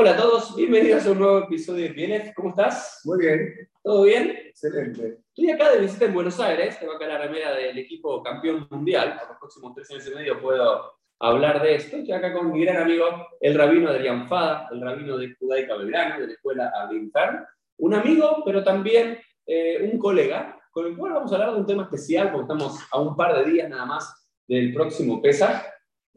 Hola 0.00 0.12
a 0.12 0.16
todos, 0.16 0.54
bienvenidos 0.54 1.04
a 1.06 1.10
un 1.10 1.18
nuevo 1.18 1.38
episodio 1.40 1.88
de 1.88 1.92
PNF. 1.92 2.32
¿Cómo 2.36 2.50
estás? 2.50 3.00
Muy 3.04 3.18
bien, 3.18 3.68
¿Todo 3.82 4.04
bien? 4.04 4.30
excelente. 4.46 5.18
Estoy 5.34 5.50
acá 5.50 5.72
de 5.72 5.80
visita 5.80 6.04
en 6.04 6.14
Buenos 6.14 6.38
Aires, 6.38 6.78
tengo 6.78 6.92
acá 6.92 7.08
la 7.08 7.18
remera 7.18 7.52
del 7.56 7.76
equipo 7.76 8.22
campeón 8.22 8.68
mundial. 8.70 9.16
Por 9.18 9.30
los 9.30 9.38
próximos 9.38 9.74
tres 9.74 9.90
años 9.90 10.06
y 10.06 10.14
medio 10.14 10.40
puedo 10.40 10.92
hablar 11.18 11.60
de 11.60 11.74
esto. 11.74 11.96
Estoy 11.96 12.12
acá 12.12 12.32
con 12.32 12.52
mi 12.52 12.64
gran 12.64 12.76
amigo, 12.76 13.06
el 13.40 13.58
rabino 13.58 13.90
Adrián 13.90 14.28
Fada, 14.28 14.68
el 14.70 14.80
rabino 14.80 15.18
de 15.18 15.34
Judaica 15.34 15.74
Belgrano, 15.74 16.20
de 16.20 16.26
la 16.28 16.32
escuela 16.32 16.72
Abrinfern. 16.76 17.44
Un 17.78 17.94
amigo, 17.94 18.42
pero 18.44 18.62
también 18.62 19.18
eh, 19.48 19.90
un 19.92 19.98
colega, 19.98 20.60
con 20.70 20.86
el 20.86 20.96
cual 20.96 21.14
vamos 21.14 21.32
a 21.32 21.34
hablar 21.34 21.54
de 21.54 21.58
un 21.58 21.66
tema 21.66 21.82
especial, 21.82 22.30
porque 22.30 22.44
estamos 22.44 22.78
a 22.92 23.00
un 23.00 23.16
par 23.16 23.36
de 23.36 23.50
días 23.50 23.68
nada 23.68 23.84
más 23.84 24.30
del 24.46 24.72
próximo 24.72 25.20
Pesaj. 25.20 25.60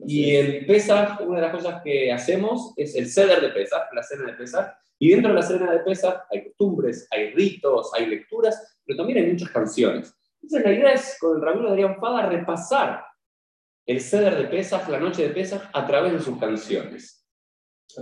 Y 0.05 0.35
el 0.35 0.65
Pesaj, 0.65 1.21
una 1.21 1.37
de 1.37 1.41
las 1.47 1.55
cosas 1.55 1.81
que 1.83 2.11
hacemos 2.11 2.73
es 2.77 2.95
el 2.95 3.07
ceder 3.07 3.41
de 3.41 3.49
Pesaj, 3.49 3.83
la 3.93 4.03
cena 4.03 4.25
de 4.25 4.33
Pesaj. 4.33 4.73
Y 4.99 5.09
dentro 5.11 5.29
de 5.29 5.35
la 5.35 5.43
cena 5.43 5.71
de 5.71 5.79
Pesaj 5.79 6.23
hay 6.31 6.45
costumbres, 6.45 7.07
hay 7.11 7.31
ritos, 7.31 7.91
hay 7.93 8.05
lecturas, 8.07 8.77
pero 8.85 8.97
también 8.97 9.19
hay 9.19 9.31
muchas 9.31 9.49
canciones. 9.49 10.13
Entonces 10.41 10.65
la 10.65 10.73
idea 10.73 10.93
es, 10.93 11.17
con 11.19 11.37
el 11.37 11.41
rabino 11.41 11.69
Adrián 11.69 11.97
Fada, 11.99 12.27
repasar 12.27 13.03
el 13.85 14.01
ceder 14.01 14.35
de 14.37 14.45
Pesaj, 14.45 14.87
la 14.89 14.99
noche 14.99 15.27
de 15.27 15.33
Pesaj, 15.33 15.69
a 15.73 15.85
través 15.85 16.13
de 16.13 16.19
sus 16.19 16.39
canciones. 16.39 17.27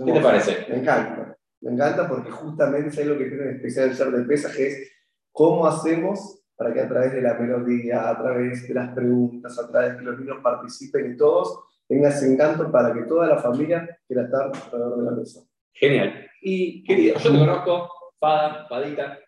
¿Qué 0.04 0.12
te 0.12 0.20
parece? 0.20 0.66
Me 0.68 0.76
encanta. 0.76 1.36
Me 1.60 1.72
encanta 1.72 2.08
porque 2.08 2.30
justamente 2.30 3.00
es 3.00 3.06
lo 3.06 3.18
que 3.18 3.26
tiene 3.26 3.42
en 3.44 3.56
especial 3.56 3.90
el 3.90 3.96
ser 3.96 4.10
de 4.10 4.24
pesaje 4.24 4.66
es 4.66 4.92
cómo 5.30 5.66
hacemos 5.66 6.42
para 6.56 6.72
que 6.72 6.80
a 6.80 6.88
través 6.88 7.12
de 7.12 7.20
la 7.22 7.34
melodía, 7.34 8.08
a 8.08 8.18
través 8.18 8.66
de 8.66 8.74
las 8.74 8.94
preguntas, 8.94 9.58
a 9.58 9.70
través 9.70 9.92
de 9.92 9.98
que 9.98 10.04
los 10.04 10.18
niños 10.18 10.38
participen 10.42 11.12
y 11.12 11.16
todos 11.16 11.64
tenga 11.90 12.08
ese 12.08 12.32
encanto 12.32 12.70
para 12.70 12.94
que 12.94 13.02
toda 13.02 13.26
la 13.26 13.38
familia 13.38 13.98
quiera 14.06 14.22
estar 14.22 14.42
alrededor 14.44 14.98
de 14.98 15.04
la 15.04 15.10
mesa. 15.10 15.40
Genial. 15.72 16.24
Y 16.40 16.84
querido, 16.84 17.18
yo 17.18 17.32
te 17.32 17.38
conozco, 17.38 17.90
Fada, 18.20 18.64
Fadita, 18.68 19.18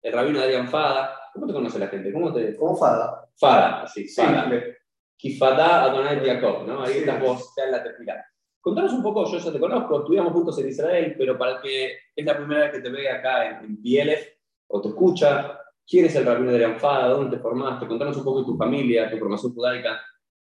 el 0.00 0.12
rabino 0.14 0.40
Adrián 0.40 0.68
Fada. 0.68 1.14
¿Cómo 1.34 1.46
te 1.46 1.52
conoce 1.52 1.78
la 1.78 1.88
gente? 1.88 2.10
¿Cómo 2.10 2.32
te...? 2.32 2.56
Como 2.56 2.74
Fada. 2.78 3.28
Fada, 3.38 3.82
así, 3.82 4.08
Fada. 4.08 4.40
Simple. 4.40 4.76
Kifadá 5.18 5.84
Adonai 5.84 6.24
Jacob, 6.24 6.66
¿no? 6.66 6.82
Ahí 6.82 6.94
Sí. 6.94 6.98
estás 7.00 7.20
vos, 7.20 7.52
ya 7.54 7.64
en 7.64 7.72
la 7.72 7.82
terminal. 7.82 8.24
Contanos 8.58 8.92
un 8.94 9.02
poco, 9.02 9.30
yo 9.30 9.38
ya 9.38 9.52
te 9.52 9.60
conozco, 9.60 9.98
estudiamos 10.00 10.32
juntos 10.32 10.58
en 10.60 10.68
Israel, 10.68 11.14
pero 11.18 11.36
para 11.36 11.56
el 11.56 11.60
que 11.60 11.92
es 12.16 12.24
la 12.24 12.36
primera 12.38 12.62
vez 12.62 12.72
que 12.72 12.80
te 12.80 12.88
ve 12.88 13.10
acá 13.10 13.50
en, 13.50 13.64
en 13.66 13.82
PLF 13.82 14.28
o 14.68 14.80
te 14.80 14.88
escucha, 14.88 15.60
¿quién 15.86 16.06
es 16.06 16.16
el 16.16 16.24
rabino 16.24 16.52
de 16.52 16.74
Fada? 16.76 17.08
¿Dónde 17.08 17.36
te 17.36 17.42
formaste? 17.42 17.86
Contanos 17.86 18.16
un 18.16 18.24
poco 18.24 18.40
de 18.40 18.46
tu 18.46 18.56
familia, 18.56 19.10
tu 19.10 19.18
formación 19.18 19.52
judaica. 19.54 20.00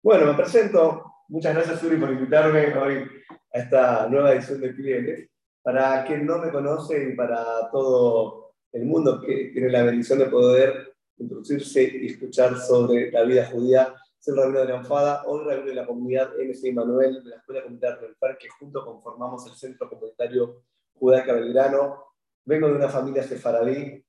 Bueno, 0.03 0.28
me 0.28 0.34
presento. 0.36 1.17
Muchas 1.30 1.53
gracias, 1.53 1.83
Uri, 1.83 1.97
por 1.97 2.09
invitarme 2.09 2.73
hoy 2.78 3.06
a 3.53 3.59
esta 3.59 4.08
nueva 4.08 4.31
edición 4.31 4.61
de 4.61 4.73
Clientes. 4.73 5.30
Para 5.61 6.06
quien 6.06 6.25
no 6.25 6.38
me 6.38 6.50
conoce 6.50 7.09
y 7.09 7.16
para 7.17 7.69
todo 7.69 8.53
el 8.72 8.86
mundo 8.86 9.19
que 9.19 9.52
tiene 9.52 9.69
la 9.69 9.84
bendición 9.84 10.19
de 10.19 10.28
poder 10.28 10.94
introducirse 11.17 11.84
y 11.84 12.06
escuchar 12.06 12.58
sobre 12.58 13.11
la 13.11 13.23
vida 13.23 13.45
judía, 13.47 13.94
soy 14.19 14.38
rabino 14.38 14.66
de 14.66 14.73
Anfada, 14.73 15.23
hoy 15.25 15.44
rabino 15.44 15.67
de 15.67 15.75
la 15.75 15.86
comunidad 15.86 16.31
MC 16.38 16.73
Manuel 16.73 17.22
de 17.22 17.30
la 17.30 17.36
Escuela 17.36 17.64
Comunitaria 17.64 17.97
del 18.00 18.16
Parque, 18.16 18.47
junto 18.58 18.86
conformamos 18.86 19.45
el 19.47 19.53
Centro 19.53 19.89
Comunitario 19.89 20.64
Judaica 20.94 21.34
Belgrano. 21.34 22.06
Vengo 22.45 22.69
de 22.69 22.75
una 22.75 22.88
familia 22.88 23.23
sefaradí, 23.23 24.02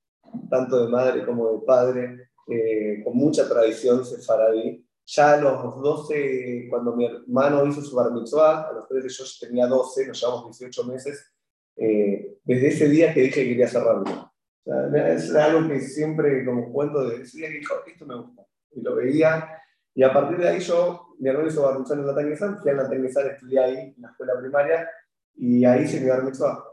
tanto 0.49 0.85
de 0.85 0.89
madre 0.89 1.25
como 1.25 1.51
de 1.51 1.65
padre, 1.65 2.29
eh, 2.47 3.01
con 3.03 3.17
mucha 3.17 3.45
tradición 3.49 4.05
sefaradí. 4.05 4.85
Ya 5.11 5.33
a 5.33 5.37
los 5.37 5.81
12, 5.81 6.67
cuando 6.69 6.95
mi 6.95 7.07
hermano 7.07 7.65
hizo 7.65 7.81
su 7.81 7.95
bar 7.95 8.11
mitzvah, 8.11 8.69
a 8.69 8.73
los 8.73 8.87
13 8.87 9.09
yo 9.09 9.25
tenía 9.39 9.65
12, 9.65 10.05
nos 10.07 10.21
llevamos 10.21 10.59
18 10.59 10.83
meses, 10.83 11.33
eh, 11.77 12.37
desde 12.43 12.67
ese 12.67 12.89
día 12.89 13.11
que 13.11 13.21
dije 13.21 13.41
que 13.41 13.49
quería 13.49 13.67
ser 13.67 13.81
rabino. 13.81 14.31
O 14.65 14.91
sea, 14.91 15.13
es 15.13 15.33
algo 15.33 15.67
que 15.67 15.81
siempre, 15.81 16.45
como 16.45 16.71
cuento, 16.71 17.09
de 17.09 17.23
ese 17.23 17.39
día 17.39 17.49
que 17.49 17.91
esto 17.91 18.05
me 18.05 18.17
gusta. 18.17 18.45
Y 18.71 18.81
lo 18.81 18.97
veía, 18.97 19.49
y 19.95 20.03
a 20.03 20.13
partir 20.13 20.37
de 20.37 20.47
ahí 20.47 20.59
yo, 20.59 21.15
mi 21.17 21.27
hermano 21.27 21.47
hizo 21.47 21.63
bar 21.63 21.79
mitzvah 21.79 21.95
en 21.95 22.05
la 22.05 22.15
Tanguesán, 22.15 22.59
fui 22.59 22.69
a 22.69 22.75
la 22.75 22.87
Tanguesán, 22.87 23.27
estudié 23.31 23.59
ahí, 23.59 23.77
en 23.77 24.01
la 24.03 24.09
escuela 24.09 24.33
primaria, 24.39 24.87
y 25.33 25.65
ahí 25.65 25.85
hice 25.85 26.01
mi 26.01 26.09
bar 26.09 26.23
mitzvah. 26.23 26.63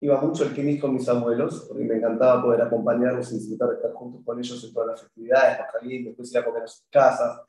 Iba 0.00 0.20
mucho 0.20 0.44
el 0.44 0.54
kinis 0.54 0.80
con 0.80 0.94
mis 0.94 1.08
abuelos, 1.08 1.66
porque 1.66 1.82
me 1.82 1.96
encantaba 1.96 2.40
poder 2.40 2.62
acompañarlos 2.62 3.32
y 3.32 3.38
disfrutar 3.38 3.70
de 3.70 3.74
estar 3.74 3.92
juntos 3.94 4.22
con 4.24 4.38
ellos 4.38 4.62
en 4.62 4.72
todas 4.72 4.88
las 4.90 5.02
festividades, 5.02 5.58
Pascalín, 5.58 6.04
después 6.04 6.30
ir 6.30 6.38
a 6.38 6.44
comer 6.44 6.62
a 6.62 6.66
sus 6.68 6.86
casas. 6.88 7.40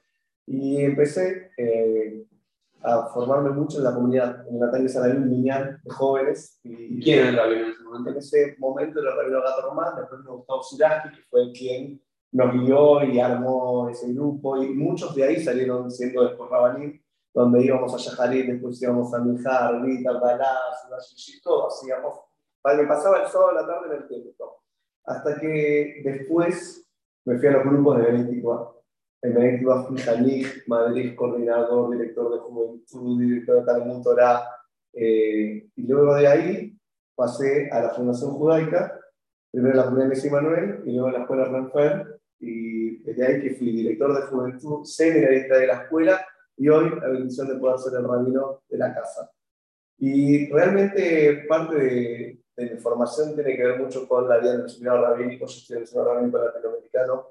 Y 0.51 0.83
empecé 0.83 1.51
eh, 1.57 2.25
a 2.81 3.05
formarme 3.13 3.51
mucho 3.51 3.77
en 3.77 3.83
la 3.83 3.93
comunidad. 3.93 4.47
En 4.47 4.59
la 4.59 4.89
San 4.89 5.17
un 5.17 5.29
niñal 5.29 5.79
de 5.83 5.91
jóvenes. 5.91 6.59
Y 6.63 7.03
¿Quién 7.03 7.19
era 7.19 7.29
el 7.29 7.37
rabino 7.37 7.65
en 7.65 7.71
ese 7.71 7.83
momento? 7.83 8.09
en 8.09 8.17
ese 8.17 8.55
momento 8.57 8.99
era 8.99 9.11
el 9.11 9.17
rabino 9.17 9.41
Gato 9.43 9.61
Román, 9.61 9.95
después 9.95 10.21
nos 10.21 10.37
Gustavo 10.37 10.63
Suraski, 10.63 11.09
que 11.15 11.23
fue 11.29 11.51
quien 11.51 12.01
nos 12.31 12.51
guió 12.51 13.03
y 13.03 13.19
armó 13.19 13.89
ese 13.89 14.11
grupo, 14.11 14.57
y 14.57 14.69
muchos 14.69 15.13
de 15.15 15.23
ahí 15.23 15.39
salieron 15.39 15.91
siendo 15.91 16.27
después 16.27 16.49
Rabanim, 16.49 16.99
donde 17.31 17.63
íbamos 17.63 17.93
a 17.93 17.97
Yajarí, 17.97 18.43
después 18.43 18.81
íbamos 18.81 19.13
a 19.13 19.19
Mijar, 19.19 19.83
Vita, 19.83 20.13
Balá, 20.13 20.57
Sudashishí, 20.83 21.41
todo 21.41 21.67
hacíamos. 21.67 22.15
Me 22.75 22.87
pasaba 22.87 23.21
el 23.21 23.27
sábado 23.27 23.49
a 23.49 23.61
la 23.61 23.67
tarde 23.67 23.95
en 23.95 24.01
el 24.01 24.07
templo. 24.07 24.63
Hasta 25.05 25.39
que 25.39 26.01
después 26.03 26.87
me 27.25 27.37
fui 27.37 27.47
a 27.47 27.51
los 27.51 27.63
grupos 27.65 27.97
de 27.97 28.03
Benética. 28.03 28.78
Fui 29.21 29.97
Janik, 29.97 30.63
Madrid, 30.67 31.13
coordinador, 31.15 31.91
director 31.91 32.31
de 32.31 32.39
juventud, 32.39 33.19
director 33.19 33.59
de 33.59 33.65
Talmud 33.65 34.01
Torah, 34.01 34.43
eh, 34.93 35.67
y 35.75 35.87
luego 35.87 36.15
de 36.15 36.27
ahí 36.27 36.77
pasé 37.15 37.69
a 37.69 37.81
la 37.81 37.89
Fundación 37.89 38.31
Judaica, 38.31 38.97
primero 39.51 39.75
la 39.75 39.85
comunidad 39.85 40.15
de 40.15 40.31
Manuel 40.31 40.83
y 40.85 40.93
luego 40.93 41.07
en 41.07 41.13
la 41.13 41.19
escuela 41.21 41.45
Ranfer, 41.45 42.21
y 42.39 43.03
desde 43.03 43.25
ahí 43.25 43.41
que 43.41 43.55
fui 43.55 43.71
director 43.71 44.15
de 44.15 44.27
juventud, 44.27 44.85
seminarista 44.85 45.57
de 45.57 45.67
la 45.67 45.83
escuela 45.83 46.25
y 46.55 46.69
hoy 46.69 46.89
la 46.89 47.09
bendición 47.09 47.49
de 47.49 47.55
poder 47.55 47.77
ser 47.77 47.99
el 47.99 48.07
rabino 48.07 48.61
de 48.69 48.77
la 48.77 48.93
casa. 48.93 49.29
Y 49.97 50.49
realmente 50.49 51.45
parte 51.49 51.75
de, 51.75 52.39
de 52.55 52.69
mi 52.73 52.79
formación 52.79 53.35
tiene 53.35 53.57
que 53.57 53.65
ver 53.65 53.79
mucho 53.79 54.07
con 54.07 54.29
la 54.29 54.37
vida 54.37 54.57
del 54.57 54.69
seminario 54.69 55.01
rabínico, 55.01 55.45
yo 55.45 55.57
estoy 55.57 55.75
en 55.75 55.81
el 55.81 55.87
seminario 55.87 56.13
rabínico 56.13 56.37
latinoamericano, 56.37 57.27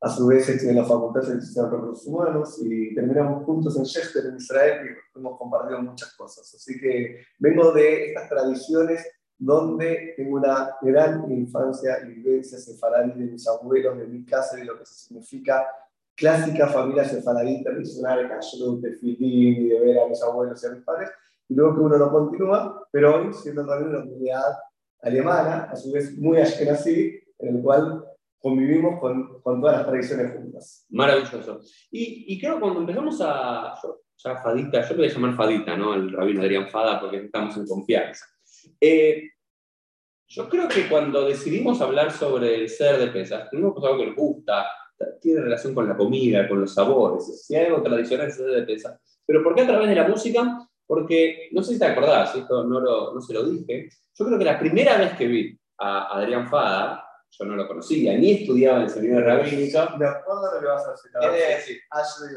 a 0.00 0.08
su 0.08 0.26
vez 0.26 0.48
estoy 0.48 0.70
en 0.70 0.76
la 0.76 0.84
Facultad 0.84 1.20
de 1.20 1.26
Ciencias 1.26 1.54
de 1.54 1.70
Recursos 1.70 2.06
Humanos 2.06 2.58
y 2.62 2.94
terminamos 2.94 3.44
juntos 3.44 3.76
en 3.76 3.84
Chester, 3.84 4.26
en 4.26 4.36
Israel, 4.36 4.86
y 4.86 5.18
hemos 5.18 5.38
compartido 5.38 5.82
muchas 5.82 6.14
cosas. 6.14 6.54
Así 6.54 6.78
que 6.78 7.24
vengo 7.38 7.72
de 7.72 8.08
estas 8.08 8.28
tradiciones 8.28 9.04
donde 9.36 10.14
tengo 10.16 10.36
una 10.36 10.76
gran 10.82 11.30
infancia 11.30 11.98
y 12.04 12.14
vivencia 12.14 12.58
sefaradí 12.58 13.12
de 13.18 13.32
mis 13.32 13.46
abuelos, 13.48 13.98
de 13.98 14.06
mi 14.06 14.24
casa, 14.24 14.56
de 14.56 14.64
lo 14.64 14.78
que 14.78 14.86
significa 14.86 15.66
clásica 16.14 16.66
familia 16.68 17.04
sefaradí 17.04 17.62
tradicional, 17.62 18.28
kashrut, 18.28 18.80
de 18.80 18.92
filín 18.94 19.66
y 19.66 19.68
de 19.68 19.80
ver 19.80 19.98
a 20.00 20.08
mis 20.08 20.20
abuelos 20.22 20.62
y 20.62 20.66
a 20.66 20.70
mis 20.70 20.82
padres, 20.82 21.10
y 21.48 21.54
luego 21.54 21.74
que 21.74 21.80
uno 21.80 21.96
no 21.96 22.10
continúa, 22.10 22.88
pero 22.90 23.16
hoy 23.16 23.32
siendo 23.32 23.64
también 23.64 23.90
una 23.90 24.04
comunidad 24.04 24.58
alemana, 25.00 25.68
a 25.70 25.76
su 25.76 25.92
vez 25.92 26.16
muy 26.18 26.38
ashkenazí, 26.38 27.20
en 27.38 27.56
el 27.56 27.62
cual 27.62 28.04
convivimos 28.40 29.00
con, 29.00 29.40
con 29.42 29.60
todas 29.60 29.78
las 29.78 29.86
tradiciones 29.86 30.32
juntas. 30.32 30.86
Maravilloso. 30.90 31.60
Y, 31.90 32.32
y 32.34 32.40
creo 32.40 32.54
que 32.54 32.60
cuando 32.60 32.80
empezamos 32.80 33.20
a... 33.22 33.74
Yo, 33.82 34.00
ya 34.20 34.36
Fadita, 34.42 34.82
yo 34.82 34.90
lo 34.90 34.96
voy 34.96 35.06
a 35.06 35.12
llamar 35.12 35.36
Fadita, 35.36 35.76
¿no? 35.76 35.94
El 35.94 36.10
rabino 36.10 36.42
Adrián 36.42 36.68
Fada, 36.68 37.00
porque 37.00 37.18
estamos 37.18 37.56
en 37.56 37.66
confianza. 37.66 38.26
Eh, 38.80 39.22
yo 40.26 40.48
creo 40.48 40.68
que 40.68 40.88
cuando 40.88 41.26
decidimos 41.26 41.80
hablar 41.80 42.10
sobre 42.10 42.56
el 42.56 42.68
ser 42.68 42.98
de 42.98 43.06
pesas, 43.08 43.48
tenemos 43.48 43.82
algo 43.84 43.98
que 43.98 44.06
nos 44.06 44.16
gusta, 44.16 44.66
tiene 45.20 45.40
relación 45.40 45.72
con 45.74 45.88
la 45.88 45.96
comida, 45.96 46.48
con 46.48 46.60
los 46.60 46.74
sabores, 46.74 47.46
si 47.46 47.54
hay 47.54 47.66
algo 47.66 47.80
tradicional 47.80 48.26
es 48.26 48.38
el 48.38 48.46
ser 48.46 48.54
de 48.56 48.66
pesas. 48.66 49.00
Pero 49.24 49.42
¿por 49.42 49.54
qué 49.54 49.62
a 49.62 49.66
través 49.66 49.88
de 49.88 49.94
la 49.94 50.08
música? 50.08 50.68
Porque, 50.84 51.48
no 51.52 51.62
sé 51.62 51.74
si 51.74 51.78
te 51.78 51.86
acordás, 51.86 52.34
esto 52.34 52.64
no, 52.64 52.80
lo, 52.80 53.14
no 53.14 53.20
se 53.20 53.32
lo 53.34 53.44
dije, 53.44 53.88
yo 54.14 54.24
creo 54.26 54.38
que 54.38 54.44
la 54.44 54.58
primera 54.58 54.98
vez 54.98 55.12
que 55.16 55.28
vi 55.28 55.58
a 55.78 56.18
Adrián 56.18 56.48
Fada, 56.48 57.07
yo 57.30 57.44
no 57.44 57.56
lo 57.56 57.68
conocía, 57.68 58.16
ni 58.16 58.32
estudiaba 58.32 58.78
en 58.78 58.84
el 58.84 58.90
seminario 58.90 59.26
rabínico. 59.26 59.78
Me 59.98 60.06
acuerdo 60.06 60.54
lo 60.54 60.60
que 60.60 60.66
vas 60.66 60.86
a 60.86 60.92
hacer. 60.92 61.10
¿Qué 61.20 61.28
decir? 61.56 61.78
Yo 61.90 62.26
de 62.26 62.34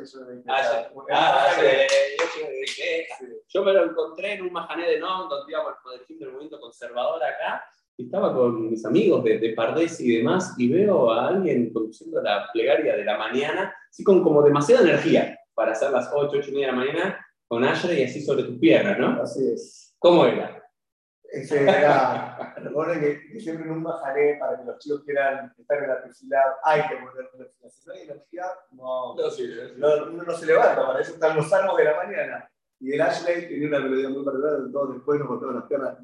de 3.54 3.66
me 3.66 3.74
lo 3.74 3.86
encontré 3.86 4.34
en 4.34 4.44
un 4.44 4.54
majané 4.54 4.88
de 4.90 5.00
Non, 5.00 5.30
donde 5.30 5.52
íbamos 5.52 5.74
con 5.84 5.94
el 5.94 6.20
del 6.20 6.30
movimiento 6.30 6.60
conservador 6.60 7.24
acá, 7.24 7.64
y 7.98 8.06
estaba 8.06 8.34
con 8.34 8.70
mis 8.70 8.86
amigos 8.86 9.24
de, 9.24 9.40
de 9.40 9.54
Pardés 9.54 10.00
y 10.02 10.18
demás, 10.18 10.54
y 10.58 10.72
veo 10.72 11.12
a 11.12 11.30
alguien 11.30 11.72
conduciendo 11.72 12.22
la 12.22 12.48
plegaria 12.52 12.96
de 12.96 13.06
la 13.06 13.18
mañana, 13.18 13.76
así 13.90 14.04
con 14.04 14.24
como 14.24 14.42
demasiada 14.42 14.84
energía 14.84 15.38
para 15.54 15.74
hacer 15.74 15.92
las 15.92 16.10
8, 16.14 16.38
8 16.40 16.50
y 16.50 16.54
media 16.54 16.68
de 16.68 16.72
la 16.74 16.78
mañana, 16.78 17.28
con 17.48 17.64
Asher 17.64 17.98
y 17.98 18.04
así 18.04 18.22
sobre 18.22 18.44
tus 18.44 18.58
piernas, 18.60 18.98
¿no? 18.98 19.22
Así 19.22 19.46
es. 19.52 19.94
¿Cómo 20.00 20.26
era? 20.26 20.64
Ese 21.24 21.64
era, 21.64 22.51
recuerden 22.62 23.00
que, 23.00 23.28
que 23.32 23.40
siempre 23.40 23.66
en 23.66 23.72
un 23.72 23.84
bajaré 23.84 24.38
para 24.40 24.58
que 24.58 24.66
los 24.66 24.80
chicos 24.80 25.04
quieran 25.04 25.54
estar 25.58 25.84
en 25.84 25.90
la 25.90 25.98
felicidad, 25.98 26.44
hay 26.64 26.82
que 26.88 26.96
poner 26.96 27.30
energía. 27.34 27.70
Si 27.70 27.88
no 27.88 27.94
hay 27.94 28.08
no, 28.72 29.16
No, 29.16 29.30
sí, 29.30 29.50
no, 29.78 29.88
uno 30.12 30.24
no 30.24 30.34
se 30.34 30.46
levanta, 30.46 30.86
para 30.86 31.02
eso 31.02 31.14
están 31.14 31.36
los 31.36 31.50
salmos 31.50 31.78
de 31.78 31.84
la 31.84 31.96
mañana. 31.96 32.52
Y 32.84 32.94
el 32.94 33.02
Ashley 33.02 33.48
tenía 33.48 33.68
una 33.68 33.80
melodía 33.80 34.10
muy 34.10 34.26
particular, 34.26 34.58
todos 34.72 34.96
después 34.96 35.20
nos 35.20 35.30
golpeaban 35.30 35.56
las 35.58 35.66
piernas. 35.66 35.98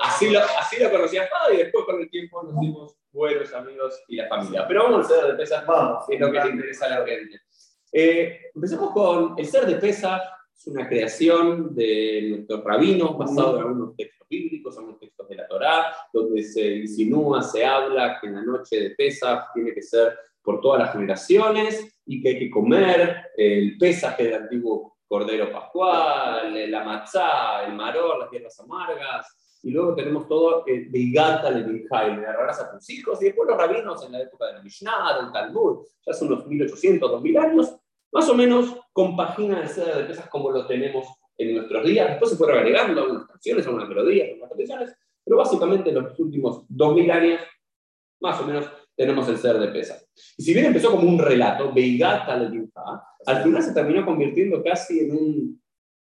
Así 0.00 0.30
lo, 0.30 0.40
así 0.40 0.82
lo 0.82 0.90
conocía 0.90 1.26
Fado 1.26 1.54
y 1.54 1.56
después 1.56 1.86
con 1.86 2.00
el 2.02 2.10
tiempo 2.10 2.42
nos 2.42 2.60
dimos 2.60 2.94
buenos 3.10 3.50
amigos 3.54 4.02
y 4.08 4.16
la 4.16 4.28
familia. 4.28 4.66
Pero 4.68 4.82
vamos 4.82 5.10
al 5.10 5.16
ser 5.16 5.26
de 5.30 5.38
pesas, 5.38 5.66
Vamos, 5.66 6.04
es 6.10 6.20
lo 6.20 6.30
que 6.30 6.38
le 6.38 6.50
interesa 6.50 6.84
a 6.84 7.00
la 7.00 7.06
gente. 7.06 7.40
Eh, 7.92 8.50
empecemos 8.54 8.90
con 8.90 9.34
el 9.38 9.46
ser 9.46 9.64
de 9.64 9.76
pesas, 9.76 10.20
es 10.54 10.66
una 10.66 10.86
creación 10.86 11.74
de 11.74 12.26
nuestros 12.30 12.62
rabinos 12.62 13.16
basado 13.16 13.56
en 13.56 13.62
algunos 13.62 13.96
textos 13.96 14.23
bíblicos, 14.28 14.76
algunos 14.76 14.98
textos 14.98 15.28
de 15.28 15.36
la 15.36 15.46
Torá, 15.46 15.94
donde 16.12 16.42
se 16.42 16.76
insinúa, 16.76 17.42
se 17.42 17.64
habla 17.64 18.18
que 18.20 18.26
en 18.26 18.34
la 18.34 18.42
noche 18.42 18.80
de 18.80 18.90
Pesach 18.90 19.52
tiene 19.54 19.72
que 19.72 19.82
ser 19.82 20.18
por 20.42 20.60
todas 20.60 20.80
las 20.80 20.92
generaciones 20.92 22.00
y 22.06 22.22
que 22.22 22.28
hay 22.30 22.38
que 22.38 22.50
comer 22.50 23.30
el 23.36 23.78
Pesach 23.78 24.18
del 24.18 24.34
antiguo 24.34 24.98
Cordero 25.06 25.50
Pascual, 25.52 26.70
la 26.70 26.84
matzá, 26.84 27.64
el 27.66 27.74
maror, 27.74 28.18
las 28.18 28.30
hierbas 28.30 28.58
amargas, 28.60 29.58
y 29.62 29.70
luego 29.70 29.94
tenemos 29.94 30.28
todo 30.28 30.64
el 30.66 30.90
Beigata, 30.90 31.48
el 31.48 31.64
Binjai, 31.64 32.16
le 32.16 32.26
agarrarás 32.26 32.60
a 32.60 32.70
tus 32.70 32.90
hijos, 32.90 33.20
y 33.22 33.26
después 33.26 33.48
los 33.48 33.56
rabinos 33.56 34.04
en 34.04 34.12
la 34.12 34.20
época 34.20 34.46
de 34.46 34.54
la 34.54 34.62
Mishnah, 34.62 35.22
del 35.22 35.32
Talmud, 35.32 35.86
ya 36.04 36.12
son 36.12 36.32
unos 36.32 36.46
1800, 36.46 37.10
2000 37.10 37.38
años, 37.38 37.76
más 38.12 38.28
o 38.28 38.34
menos 38.34 38.76
compagina 38.92 39.60
el 39.60 39.68
ceder 39.68 39.96
de 39.96 40.04
pesas 40.04 40.28
como 40.28 40.50
lo 40.50 40.66
tenemos 40.66 41.06
en 41.38 41.56
nuestros 41.56 41.84
días. 41.86 42.08
Después 42.10 42.30
se 42.30 42.36
fueron 42.36 42.58
agregando 42.58 43.02
algunas 43.02 43.26
canciones, 43.26 43.66
algunas 43.66 43.88
melodías, 43.88 44.28
algunas 44.30 44.50
tradiciones, 44.50 44.96
pero 45.24 45.36
básicamente 45.36 45.90
en 45.90 45.96
los 45.96 46.18
últimos 46.18 46.64
2000 46.68 47.10
años, 47.10 47.40
más 48.20 48.40
o 48.40 48.46
menos, 48.46 48.66
tenemos 48.96 49.28
el 49.28 49.38
ser 49.38 49.58
de 49.58 49.68
pesas. 49.68 50.06
Y 50.36 50.42
si 50.42 50.54
bien 50.54 50.66
empezó 50.66 50.90
como 50.90 51.08
un 51.08 51.18
relato, 51.18 51.72
Beigata 51.72 52.36
le 52.36 52.68
al 53.26 53.42
final 53.42 53.62
se 53.62 53.72
terminó 53.72 54.04
convirtiendo 54.04 54.62
casi 54.62 55.00
en 55.00 55.12
un 55.12 55.62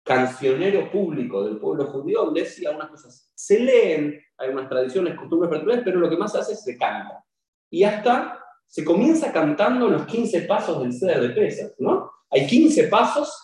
cancionero 0.04 0.92
público 0.92 1.46
del 1.46 1.58
pueblo 1.58 1.86
judío, 1.86 2.25
donde 2.25 2.42
decía 2.42 2.72
unas 2.72 2.90
cosas 2.90 3.31
se 3.34 3.60
leen, 3.60 4.22
hay 4.38 4.50
unas 4.50 4.70
tradiciones, 4.70 5.16
costumbres 5.16 5.50
particulares, 5.50 5.84
pero 5.86 6.00
lo 6.00 6.10
que 6.10 6.18
más 6.18 6.36
hace 6.36 6.54
es 6.54 6.64
se 6.64 6.78
canta. 6.78 7.24
Y 7.70 7.84
hasta 7.84 8.40
se 8.66 8.84
comienza 8.84 9.31
cantando 9.31 9.88
los 9.88 10.06
15 10.06 10.42
pasos 10.42 10.81
del 10.81 10.94
ceder 10.94 11.22
de 11.22 11.30
pesas, 11.30 11.74
¿no? 11.78 12.12
Hay 12.30 12.48
15 12.48 12.88
pasos 12.88 13.42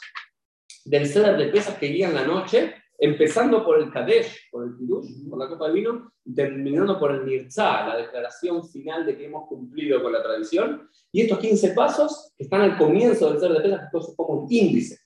del 0.86 1.08
ceder 1.08 1.38
de 1.38 1.48
pesas 1.48 1.78
que 1.78 1.88
guían 1.88 2.14
la 2.14 2.26
noche, 2.26 2.76
empezando 2.98 3.64
por 3.64 3.80
el 3.80 3.92
Kadesh, 3.92 4.50
por 4.52 4.66
el 4.66 4.76
Pirush, 4.76 5.30
por 5.30 5.40
la 5.40 5.48
copa 5.48 5.68
de 5.68 5.74
vino, 5.74 6.12
terminando 6.36 7.00
por 7.00 7.12
el 7.12 7.24
Mirzá, 7.24 7.88
la 7.88 7.98
declaración 7.98 8.68
final 8.68 9.06
de 9.06 9.18
que 9.18 9.26
hemos 9.26 9.48
cumplido 9.48 10.04
con 10.04 10.12
la 10.12 10.22
tradición. 10.22 10.90
Y 11.12 11.22
estos 11.22 11.40
15 11.40 11.72
pasos 11.72 12.34
están 12.38 12.62
al 12.62 12.78
comienzo 12.78 13.30
del 13.30 13.40
ceder 13.40 13.58
de 13.58 13.62
pesas, 13.62 13.90
que 13.92 13.98
es 13.98 14.14
como 14.16 14.42
un 14.42 14.48
índice. 14.52 15.00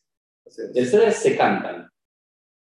El 0.73 0.87
ceder 0.87 1.11
se 1.11 1.37
cantan. 1.37 1.89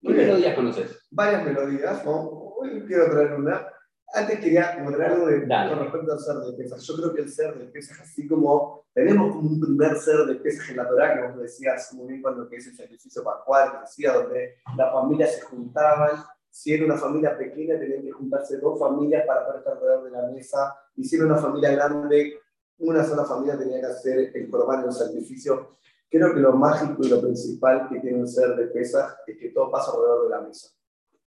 ¿Qué 0.01 0.09
melodías 0.09 0.55
conoces? 0.55 1.07
Varias 1.11 1.45
melodías. 1.45 2.03
Hoy 2.07 2.85
quiero 2.87 3.11
traer 3.11 3.35
una. 3.35 3.67
Antes 4.15 4.41
quería 4.41 4.79
mostrar 4.83 5.13
algo 5.13 5.27
de, 5.27 5.47
con 5.47 5.79
respecto 5.81 6.13
al 6.13 6.19
ser 6.19 6.37
de 6.37 6.53
pesas. 6.55 6.83
Yo 6.83 6.97
creo 6.97 7.15
que 7.15 7.21
el 7.23 7.31
ser 7.31 7.59
de 7.59 7.67
pesas, 7.67 8.01
así 8.01 8.27
como 8.27 8.87
tenemos 8.95 9.37
como 9.37 9.51
un 9.51 9.61
primer 9.61 9.97
ser 9.97 10.25
de 10.25 10.37
pesas 10.37 10.71
en 10.71 10.79
la 10.79 10.89
Torah, 10.89 11.15
que 11.15 11.29
vos 11.29 11.43
decías 11.43 11.93
muy 11.93 12.09
bien 12.09 12.23
con 12.23 12.39
lo 12.39 12.49
que 12.49 12.57
es 12.57 12.67
el 12.69 12.75
sacrificio 12.75 13.23
pascual, 13.23 13.73
que 13.73 13.81
decía, 13.81 14.15
donde 14.15 14.57
las 14.77 14.93
familias 14.93 15.35
se 15.35 15.43
juntaban. 15.43 16.25
Si 16.49 16.73
era 16.73 16.87
una 16.87 16.97
familia 16.97 17.37
pequeña, 17.37 17.79
tenían 17.79 18.03
que 18.03 18.11
juntarse 18.11 18.57
dos 18.57 18.79
familias 18.79 19.27
para 19.27 19.45
poder 19.45 19.59
estar 19.59 19.75
alrededor 19.75 20.05
de 20.05 20.11
la 20.11 20.27
mesa. 20.29 20.75
Y 20.97 21.05
si 21.05 21.17
era 21.17 21.27
una 21.27 21.37
familia 21.37 21.71
grande, 21.73 22.41
una 22.79 23.05
sola 23.05 23.25
familia 23.27 23.59
tenía 23.59 23.81
que 23.81 23.87
hacer 23.87 24.31
el 24.35 24.49
corbán, 24.49 24.85
el 24.85 24.93
sacrificio. 24.93 25.77
Creo 26.11 26.33
que 26.33 26.41
lo 26.41 26.55
mágico 26.55 27.03
y 27.03 27.11
lo 27.11 27.21
principal 27.21 27.87
que 27.91 28.01
tiene 28.01 28.21
un 28.21 28.27
ser 28.27 28.57
de 28.57 28.69
pesas 28.69 29.17
es 29.27 29.37
que 29.37 29.51
todo 29.51 29.71
pasa 29.71 29.91
alrededor 29.91 30.25
de 30.25 30.31
la 30.31 30.41
mesa 30.41 30.78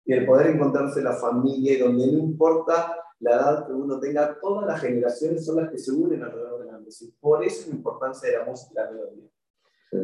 y 0.05 0.13
el 0.13 0.25
poder 0.25 0.47
encontrarse 0.47 1.01
la 1.01 1.13
familia 1.13 1.73
y 1.73 1.79
donde 1.79 2.05
no 2.11 2.19
importa 2.19 2.95
la 3.19 3.35
edad 3.35 3.65
que 3.65 3.73
uno 3.73 3.99
tenga, 3.99 4.37
todas 4.39 4.67
las 4.67 4.81
generaciones 4.81 5.45
son 5.45 5.57
las 5.57 5.71
que 5.71 5.79
se 5.79 5.91
unen 5.91 6.23
alrededor 6.23 6.63
de 6.63 6.71
la 6.71 6.79
mesa. 6.79 7.05
Y 7.05 7.11
por 7.11 7.43
eso 7.43 7.61
es 7.61 7.67
la 7.69 7.75
importancia 7.75 8.29
de 8.29 8.37
la 8.37 8.45
música 8.45 8.71
y 8.71 8.75
la 8.75 8.91
melodía. 8.91 9.29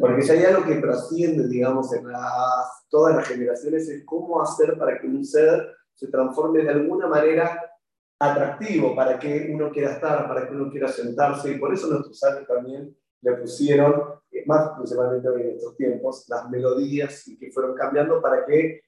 Porque 0.00 0.22
si 0.22 0.32
hay 0.32 0.44
algo 0.44 0.64
que 0.64 0.76
trasciende, 0.76 1.46
digamos, 1.48 1.92
en 1.92 2.10
las, 2.10 2.86
todas 2.88 3.14
las 3.14 3.28
generaciones, 3.28 3.88
es 3.88 4.04
cómo 4.04 4.40
hacer 4.42 4.76
para 4.78 4.98
que 4.98 5.06
un 5.06 5.24
ser 5.24 5.68
se 5.94 6.08
transforme 6.08 6.62
de 6.62 6.70
alguna 6.70 7.06
manera 7.06 7.60
atractivo, 8.18 8.96
para 8.96 9.18
que 9.18 9.50
uno 9.52 9.70
quiera 9.70 9.92
estar, 9.92 10.26
para 10.26 10.48
que 10.48 10.54
uno 10.54 10.70
quiera 10.70 10.88
sentarse. 10.88 11.52
Y 11.52 11.58
por 11.58 11.72
eso 11.74 11.88
nuestros 11.88 12.18
sabios 12.18 12.46
también 12.46 12.96
le 13.20 13.32
pusieron, 13.34 14.02
eh, 14.30 14.44
más 14.46 14.70
principalmente 14.76 15.28
en 15.28 15.56
estos 15.56 15.76
tiempos, 15.76 16.24
las 16.28 16.48
melodías 16.48 17.28
y 17.28 17.38
que 17.38 17.50
fueron 17.52 17.74
cambiando 17.74 18.20
para 18.20 18.44
que 18.46 18.80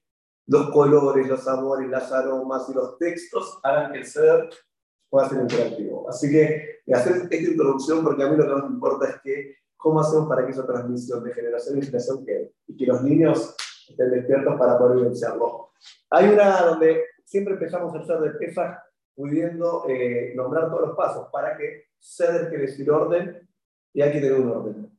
los 0.47 0.71
colores, 0.71 1.27
los 1.27 1.43
sabores, 1.43 1.89
las 1.89 2.13
aromas 2.13 2.69
y 2.69 2.75
los 2.75 2.99
textos 2.99 3.59
hagan 3.63 3.93
que 3.93 3.99
el 3.99 4.07
ser 4.07 4.51
pueda 5.09 5.29
ser 5.29 5.41
interactivo. 5.41 6.09
Así 6.09 6.31
que 6.31 6.81
hacer 6.93 7.17
esta 7.17 7.37
introducción, 7.37 8.05
porque 8.05 8.23
a 8.23 8.29
mí 8.29 8.37
lo 8.37 8.45
que 8.45 8.53
más 8.53 8.65
me 8.65 8.75
importa 8.75 9.09
es 9.09 9.21
que 9.23 9.57
cómo 9.77 10.01
hacemos 10.01 10.29
para 10.29 10.45
que 10.45 10.53
esa 10.53 10.67
transmisión 10.67 11.23
de 11.23 11.33
generación 11.33 11.77
en 11.77 11.83
generación 11.83 12.25
quede 12.25 12.55
y 12.67 12.77
que 12.77 12.87
los 12.87 13.03
niños 13.03 13.55
estén 13.89 14.11
despiertos 14.11 14.59
para 14.59 14.79
poder 14.79 14.97
vivenciarlo. 14.97 15.71
Hay 16.11 16.31
una 16.31 16.63
donde 16.63 17.05
siempre 17.25 17.55
empezamos 17.55 17.95
a 17.95 17.99
hacer 17.99 18.19
de 18.21 18.31
Pesach 18.31 18.79
pudiendo 19.15 19.85
eh, 19.89 20.33
nombrar 20.35 20.69
todos 20.69 20.89
los 20.89 20.97
pasos 20.97 21.29
para 21.33 21.57
que 21.57 21.85
ceder 21.99 22.49
quiere 22.49 22.67
decir 22.67 22.91
orden 22.91 23.49
y 23.93 24.03
hay 24.03 24.13
que 24.13 24.21
tener 24.21 24.41
un 24.41 24.51
orden. 24.51 24.99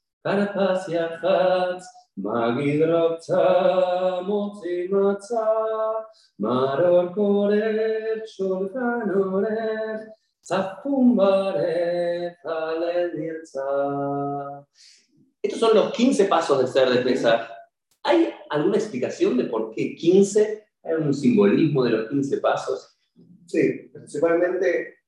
Karpas 0.23 0.87
Yahatz, 0.87 1.83
Magid 2.19 2.85
Rabza, 2.85 4.21
Motzi 4.23 4.87
Matzah, 4.89 6.03
Maror 6.39 7.13
Korech, 7.15 8.23
Shulchan 8.37 9.09
Orech, 9.15 10.07
Tzafum 10.43 11.15
Barech, 11.15 12.35
Alel 12.45 13.17
Nirtzah. 13.17 14.65
Estos 15.41 15.59
son 15.59 15.75
los 15.75 15.91
15 15.93 16.25
pasos 16.25 16.59
del 16.59 16.67
ser 16.67 16.89
de 16.89 17.01
Pesach. 17.01 17.49
¿Hay 18.03 18.31
alguna 18.49 18.77
explicación 18.77 19.37
de 19.37 19.45
por 19.45 19.71
qué 19.71 19.95
15? 19.95 20.65
¿Hay 20.83 20.93
un 20.93 21.13
simbolismo 21.13 21.83
de 21.83 21.91
los 21.91 22.09
15 22.09 22.37
pasos? 22.37 22.95
Sí, 23.47 23.89
principalmente 23.91 24.99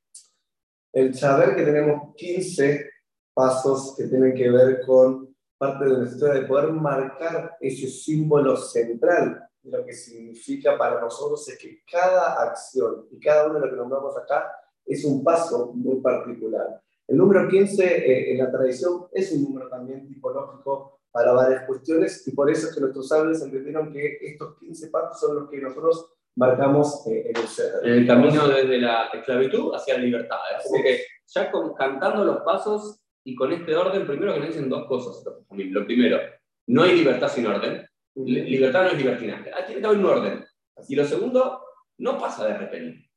el 0.91 1.13
saber 1.13 1.55
que 1.55 1.63
tenemos 1.63 2.15
15 2.15 2.92
pasos 3.33 3.95
que 3.97 4.05
tienen 4.07 4.33
que 4.33 4.49
ver 4.49 4.81
con 4.85 5.33
parte 5.57 5.85
de 5.85 5.91
nuestra 5.97 6.15
historia, 6.15 6.41
de 6.41 6.47
poder 6.47 6.71
marcar 6.71 7.57
ese 7.59 7.87
símbolo 7.87 8.55
central 8.57 9.47
de 9.61 9.77
lo 9.77 9.85
que 9.85 9.93
significa 9.93 10.77
para 10.77 10.99
nosotros 10.99 11.47
es 11.47 11.57
que 11.57 11.81
cada 11.89 12.41
acción 12.43 13.07
y 13.11 13.19
cada 13.19 13.45
uno 13.45 13.55
de 13.55 13.65
lo 13.67 13.69
que 13.71 13.77
nombramos 13.77 14.17
acá 14.17 14.51
es 14.85 15.05
un 15.05 15.23
paso 15.23 15.71
muy 15.73 16.01
particular. 16.01 16.81
El 17.07 17.17
número 17.17 17.47
15 17.47 17.83
eh, 17.83 18.31
en 18.33 18.37
la 18.39 18.51
tradición 18.51 19.07
es 19.13 19.31
un 19.31 19.43
número 19.43 19.69
también 19.69 20.05
tipológico 20.07 20.99
para 21.11 21.31
varias 21.31 21.65
cuestiones 21.65 22.27
y 22.27 22.31
por 22.31 22.49
eso 22.49 22.67
es 22.67 22.73
que 22.75 22.81
nuestros 22.81 23.07
sabios 23.07 23.41
entendieron 23.41 23.91
que 23.93 24.17
estos 24.21 24.57
15 24.59 24.87
pasos 24.89 25.19
son 25.19 25.35
los 25.35 25.49
que 25.49 25.61
nosotros 25.61 26.11
marcamos 26.35 27.05
eh, 27.07 27.29
en 27.29 27.37
el 27.37 27.47
ser. 27.47 27.73
En 27.83 27.93
el 27.93 28.07
camino 28.07 28.47
desde 28.47 28.79
la 28.79 29.07
esclavitud 29.13 29.73
hacia 29.75 29.97
la 29.97 30.03
libertad. 30.03 30.37
Es 30.59 30.65
como 30.67 30.83
que 30.83 30.99
ya 31.27 31.51
con- 31.51 31.73
cantando 31.73 32.25
los 32.25 32.41
pasos 32.41 32.99
y 33.25 33.35
con 33.35 33.51
este 33.53 33.75
orden, 33.75 34.05
primero 34.05 34.33
que 34.33 34.39
nos 34.39 34.49
dicen 34.49 34.69
dos 34.69 34.85
cosas. 34.87 35.23
Lo 35.49 35.85
primero, 35.85 36.19
no 36.67 36.83
hay 36.83 36.95
libertad 36.97 37.29
sin 37.29 37.45
orden. 37.47 37.85
Li- 38.15 38.43
Libertad 38.49 38.83
no 38.83 38.89
es 38.89 38.97
libertinaje. 38.97 39.51
Ah, 39.53 39.65
tiene 39.65 39.81
que 39.81 39.87
haber 39.87 39.99
un 39.99 40.05
orden. 40.05 40.45
Y 40.89 40.95
lo 40.95 41.05
segundo, 41.05 41.61
no 41.99 42.19
pasa 42.19 42.47
de 42.47 42.57
repente. 42.57 43.09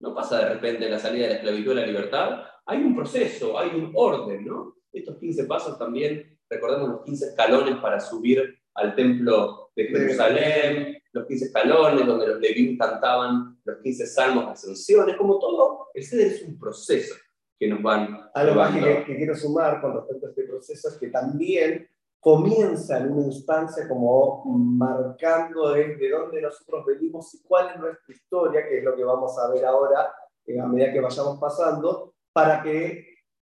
No 0.00 0.14
pasa 0.14 0.38
de 0.40 0.54
repente 0.54 0.88
la 0.90 0.98
salida 0.98 1.24
de 1.24 1.30
la 1.30 1.36
esclavitud 1.36 1.72
a 1.72 1.74
la 1.76 1.86
libertad. 1.86 2.42
Hay 2.66 2.78
un 2.78 2.94
proceso, 2.96 3.58
hay 3.58 3.70
un 3.70 3.92
orden, 3.94 4.44
¿no? 4.46 4.76
Estos 4.92 5.16
15 5.18 5.44
pasos 5.44 5.78
también, 5.78 6.38
recordemos 6.50 6.88
los 6.88 7.02
15 7.04 7.26
escalones 7.26 7.76
para 7.76 7.98
subir 8.00 8.58
al 8.74 8.94
templo 8.94 9.70
de 9.76 9.84
Jerusalén, 9.86 10.98
los 11.12 11.26
15 11.26 11.44
escalones 11.46 12.06
donde 12.06 12.26
los 12.26 12.40
Levín 12.40 12.76
cantaban 12.76 13.58
los 13.64 13.78
15 13.82 14.06
salmos 14.06 14.46
de 14.46 14.52
ascensión. 14.52 15.08
Es 15.08 15.16
como 15.16 15.38
todo, 15.38 15.88
el 15.94 16.04
ceder 16.04 16.26
es 16.28 16.42
un 16.42 16.58
proceso 16.58 17.14
que 17.62 17.68
nos 17.68 17.80
van 17.80 18.28
Algo 18.34 18.56
más 18.56 18.74
que, 18.74 19.04
que 19.04 19.16
quiero 19.16 19.36
sumar 19.36 19.80
con 19.80 19.94
respecto 19.94 20.26
a 20.26 20.30
este 20.30 20.42
proceso 20.42 20.88
es 20.88 20.96
que 20.96 21.10
también 21.10 21.88
comienza 22.18 22.98
en 22.98 23.12
una 23.12 23.26
instancia 23.26 23.86
como 23.86 24.42
marcando 24.44 25.72
desde 25.72 26.10
dónde 26.10 26.42
nosotros 26.42 26.84
venimos 26.84 27.32
y 27.34 27.42
cuál 27.44 27.70
es 27.70 27.80
nuestra 27.80 28.14
historia, 28.14 28.68
que 28.68 28.78
es 28.78 28.84
lo 28.84 28.96
que 28.96 29.04
vamos 29.04 29.38
a 29.38 29.48
ver 29.52 29.64
ahora 29.64 30.12
eh, 30.44 30.58
a 30.58 30.66
medida 30.66 30.92
que 30.92 31.00
vayamos 31.00 31.38
pasando, 31.38 32.14
para 32.32 32.60
que 32.64 33.06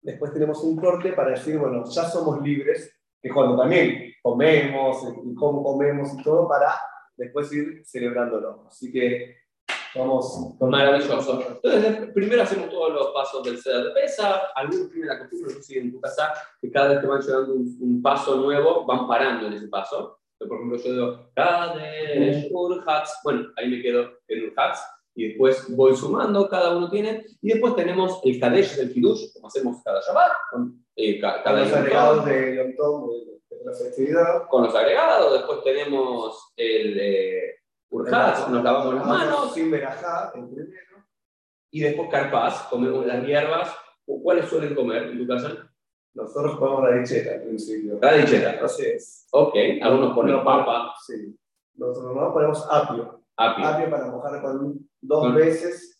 después 0.04 0.32
tenemos 0.32 0.64
un 0.64 0.76
corte 0.76 1.14
para 1.14 1.32
decir, 1.32 1.58
bueno, 1.58 1.84
ya 1.86 2.04
somos 2.04 2.44
libres, 2.44 2.96
que 3.20 3.30
cuando 3.32 3.58
también 3.58 4.14
comemos 4.22 5.04
y 5.24 5.34
cómo 5.34 5.64
comemos 5.64 6.14
y 6.14 6.22
todo, 6.22 6.48
para 6.48 6.76
después 7.18 7.52
ir 7.54 7.82
celebrándolo. 7.84 8.68
Así 8.68 8.92
que 8.92 9.36
vamos. 9.96 10.56
Maravilloso. 10.60 11.44
Entonces, 11.64 12.12
primero 12.14 12.44
hacemos 12.44 12.70
todos 12.70 12.94
los 12.94 13.08
pasos 13.08 13.44
del 13.44 13.58
ceder 13.58 13.86
de 13.86 13.92
pesa. 13.92 14.42
Algunos 14.56 14.90
tienen 14.92 15.10
la 15.10 15.20
costumbre, 15.20 15.54
no 15.56 15.62
sé 15.62 15.78
en 15.80 15.92
tu 15.92 16.02
casa, 16.02 16.34
que 16.62 16.72
cada 16.72 16.90
vez 16.90 17.00
que 17.00 17.08
van 17.08 17.22
llegando 17.22 17.54
un, 17.54 18.02
paso 18.02 18.36
nuevo, 18.38 18.86
van 18.86 19.08
parando 19.08 19.48
en 19.48 19.54
ese 19.54 19.68
paso. 19.68 20.20
Por 20.38 20.58
ejemplo, 20.58 20.78
yo 20.78 20.94
digo, 20.94 21.30
Kadesh, 21.36 22.50
Urhatz. 22.52 23.20
Bueno, 23.24 23.48
ahí 23.56 23.70
me 23.70 23.82
quedo 23.82 24.12
en 24.28 24.52
Urhatz 24.52 24.80
y 25.16 25.30
después 25.30 25.74
voy 25.75 25.96
sumando, 25.96 26.50
cada 26.50 26.75
uno 26.75 26.90
tiene, 26.90 27.25
y 27.42 27.48
después 27.54 27.74
tenemos 27.75 28.20
el 28.25 28.38
Kadesh 28.38 28.75
del 28.75 28.92
Hidush, 28.96 29.32
como 29.34 29.48
hacemos 29.48 29.78
cada 29.82 30.02
Shabbat, 30.02 30.32
con, 30.52 30.86
eh, 30.96 31.20
cada, 31.22 31.64
los 31.64 31.72
agregados 31.72 32.25
de 32.25 32.75
la 33.64 33.74
festividad. 33.74 34.48
Con 34.50 34.64
los 34.64 34.75
agregados, 34.75 35.34
después 35.34 35.64
tenemos 35.64 36.54
el 36.58 37.00
eh, 37.00 37.56
Urjaz, 37.89 38.50
nos 38.50 38.63
lavamos 38.63 38.96
las 38.96 39.06
manos. 39.06 39.54
Sin 39.54 39.72
verajá, 39.72 40.32
el 40.36 40.48
primero. 40.48 41.06
Y 41.72 41.82
después 41.82 42.10
Carpaz, 42.10 42.68
comemos 42.70 43.06
las 43.06 43.25
hierbas. 43.25 43.75
¿Cuáles 44.06 44.46
suelen 44.46 44.75
comer 44.75 45.04
en 45.04 45.18
tu 45.18 45.27
casa? 45.27 45.72
Nosotros 46.13 46.58
comemos 46.58 46.84
la 46.84 46.98
dicheta 46.98 47.34
al 47.34 47.42
principio. 47.42 48.00
La 48.01 48.13
dicheta. 48.13 48.63
Así 48.63 48.86
es. 48.86 49.27
Ok, 49.32 49.56
algunos 49.82 50.15
ponen 50.15 50.44
papa. 50.44 50.94
Sí. 51.06 51.38
Nosotros 51.75 52.15
no 52.15 52.34
ponemos 52.34 52.68
apio. 52.72 53.22
Apio. 53.36 53.68
Apio 53.68 53.89
para 53.89 54.06
mojar 54.06 54.42
con 54.42 54.89
dos 55.01 55.34
veces 55.34 55.96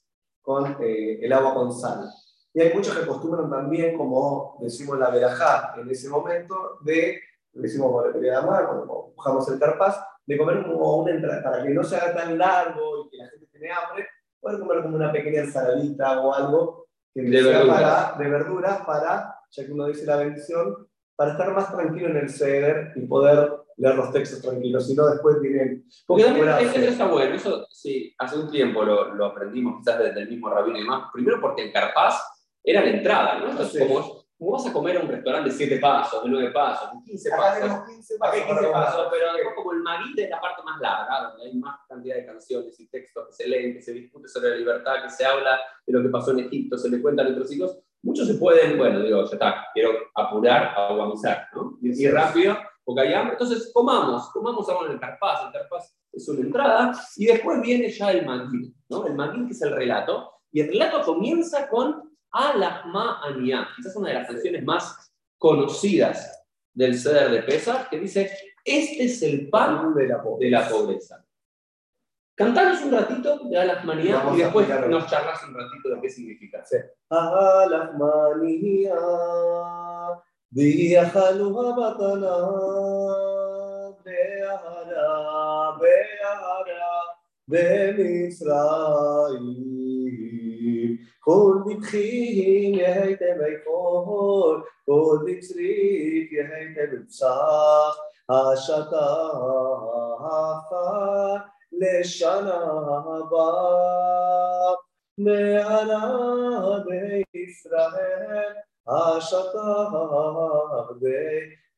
con 0.46 0.77
eh, 0.82 1.20
el 1.22 1.34
agua 1.34 1.54
con 1.56 1.74
sal. 1.74 2.10
Y 2.54 2.62
hay 2.62 2.74
muchos 2.74 2.96
que 2.96 3.04
acostumbran 3.04 3.50
también, 3.50 3.98
como 3.98 4.58
decimos 4.62 4.98
la 4.98 5.10
verajá 5.10 5.74
en 5.77 5.89
ese 5.89 6.08
momento, 6.08 6.77
de, 6.82 7.20
decimos 7.51 7.92
con 7.92 8.24
la 8.24 8.42
mano, 8.42 8.68
cuando 8.68 9.13
mojamos 9.18 9.50
el 9.50 9.60
carpaz, 9.60 10.00
de 10.25 10.38
comer 10.38 10.63
como 10.63 10.98
una 10.98 11.12
entrada, 11.12 11.44
para 11.44 11.63
que 11.63 11.70
no 11.70 11.84
se 11.84 11.96
haga 11.96 12.13
tan 12.13 12.38
largo 12.38 13.05
y 13.05 13.10
que 13.10 13.17
la 13.17 13.29
gente 13.29 13.48
tiene 13.51 13.70
hambre, 13.72 14.08
poder 14.39 14.60
comer 14.60 14.84
como 14.84 14.96
una 14.96 15.12
pequeña 15.12 15.41
ensaladita 15.41 16.22
o 16.22 16.34
algo 16.34 16.88
que 17.13 17.22
de 17.22 17.44
verduras. 17.44 17.67
Para, 17.67 18.24
de 18.24 18.29
verduras 18.29 18.86
para, 18.86 19.36
ya 19.51 19.65
que 19.65 19.72
uno 19.72 19.88
dice 19.88 20.05
la 20.05 20.17
bendición, 20.17 20.88
para 21.15 21.32
estar 21.32 21.53
más 21.53 21.72
tranquilo 21.72 22.10
en 22.10 22.17
el 22.17 22.29
ceder 22.29 22.91
y 22.96 23.01
poder 23.01 23.51
leer 23.77 23.96
los 23.96 24.12
textos 24.12 24.41
tranquilos, 24.41 24.88
si 24.88 24.96
no 24.96 25.08
después 25.08 25.39
vienen... 25.41 25.86
Porque 26.05 26.24
también 26.24 26.50
eso 26.50 26.79
está 26.79 27.08
bueno, 27.08 27.36
eso 27.36 27.67
sí, 27.72 28.13
hace 28.17 28.38
un 28.38 28.50
tiempo 28.50 28.84
lo, 28.84 29.13
lo, 29.13 29.25
aprendimos 29.25 29.79
quizás 29.79 30.00
desde 30.00 30.22
el 30.22 30.29
mismo 30.29 30.50
rabino 30.50 30.77
y 30.77 30.82
demás, 30.82 31.10
primero 31.13 31.39
porque 31.41 31.63
el 31.63 31.74
carpaz 31.74 32.22
era 32.63 32.82
la 32.82 32.89
entrada, 32.89 33.39
¿no? 33.39 33.51
Entonces, 33.51 33.86
como, 33.86 34.25
como, 34.46 34.58
vas 34.58 34.68
a 34.68 34.74
comer 34.74 34.98
a 34.98 35.02
un 35.02 35.08
restaurante 35.08 35.50
de 35.50 35.56
7 35.56 35.78
pasos, 35.80 36.24
de 36.24 36.30
9 36.30 36.52
pasos, 36.52 36.90
de 36.94 37.04
15 37.04 37.30
pasos, 37.32 37.86
15 37.88 38.18
pasos, 38.18 38.44
15 38.46 38.68
pasos 38.72 39.08
pero 39.12 39.34
después 39.34 39.56
como 39.56 39.72
el 39.74 39.80
maguite 39.80 40.24
es 40.24 40.30
la 40.30 40.40
parte 40.40 40.62
más 40.64 40.80
larga, 40.80 41.30
donde 41.30 41.46
hay 41.46 41.58
más 41.58 41.80
cantidad 41.88 42.16
de 42.16 42.25
canciones 42.25 42.80
y 42.80 42.88
textos 42.88 43.28
que 43.28 43.34
se 43.34 43.50
leen, 43.50 43.74
que 43.74 43.82
se 43.82 43.94
discute 43.94 44.28
sobre 44.28 44.50
la 44.50 44.56
libertad, 44.58 45.04
que 45.04 45.10
se 45.10 45.25
habla 45.25 45.60
de 45.86 45.94
lo 45.94 46.04
que 46.04 46.10
pasó 46.10 46.32
en 46.32 46.40
Egipto, 46.40 46.78
se 46.78 46.90
le 46.90 47.02
cuenta 47.02 47.24
a 47.24 47.25
nuestros 47.25 47.52
hijos, 47.52 47.78
muchos 48.04 48.28
se 48.28 48.36
pueden, 48.36 48.78
bueno, 48.78 49.02
digo, 49.02 49.25
ya 49.25 49.34
está, 49.34 49.66
quiero 49.74 49.92
apurar, 50.14 50.74
aguamizar, 50.78 51.48
¿no? 51.56 51.78
Y, 51.82 52.06
y 52.06 52.10
rápido 52.10 52.56
porque 52.86 53.02
hay 53.02 53.14
hambre. 53.14 53.34
Entonces, 53.34 53.72
comamos, 53.74 54.30
comamos 54.30 54.70
ahora 54.70 54.88
en 54.88 54.94
el 54.94 55.00
carpaz. 55.00 55.48
El 55.48 55.52
carpaz 55.52 55.98
es 56.14 56.30
una 56.30 56.42
entrada. 56.42 56.94
Y 57.18 57.25
después 57.25 57.60
viene 57.62 57.90
ya 57.90 58.12
el 58.12 58.25
manguín, 58.25 58.74
¿no? 58.90 59.08
El 59.08 59.16
manguín 59.16 59.48
que 59.48 59.54
es 59.54 59.62
el 59.64 59.72
relato. 59.72 60.32
Y 60.52 60.62
el 60.62 60.68
relato 60.68 61.02
comienza 61.04 61.68
con 61.68 62.14
Alahma 62.35 63.21
Aniá, 63.23 63.69
quizás 63.76 63.97
una 63.97 64.09
de 64.09 64.14
las 64.14 64.29
canciones 64.29 64.64
más 64.64 65.12
conocidas 65.37 66.45
del 66.73 66.99
Ceder 66.99 67.31
de 67.31 67.43
Pesach, 67.43 67.88
que 67.88 67.99
dice, 67.99 68.31
este 68.64 69.05
es 69.05 69.23
el 69.23 69.49
pan 69.49 69.95
de 69.95 70.07
la, 70.09 70.23
de 70.38 70.50
la 70.50 70.69
pobreza. 70.69 71.25
Cantanos 72.35 72.83
un 72.83 72.93
ratito 72.93 73.38
de 73.49 73.59
Alahmanía 73.59 74.23
y 74.35 74.38
después 74.38 74.69
nos 74.88 75.07
charlas 75.11 75.43
un 75.47 75.55
ratito 75.55 75.90
de 75.90 76.00
qué 76.00 76.09
significa. 76.09 76.64
Sí. 76.64 76.76
Alahmanía. 77.11 78.95
ויאכלוה 80.52 81.73
בתנה 81.73 82.38
בהרה 84.05 85.71
בהרה 85.81 87.00
במצרים 87.49 88.50
כל 91.25 91.55
דבחים 91.67 92.75
יהייתם 92.75 93.35
ויכול 93.40 94.62
כל 94.87 95.19
דבשריף 95.23 96.33
יהייתם 96.33 96.97
בבשח 96.97 97.97
השתה 98.29 99.29
לשנה 101.73 102.64
הבאה 103.07 104.75
מענה 105.19 106.09
בישראל 107.33 108.52
השתה 108.88 109.85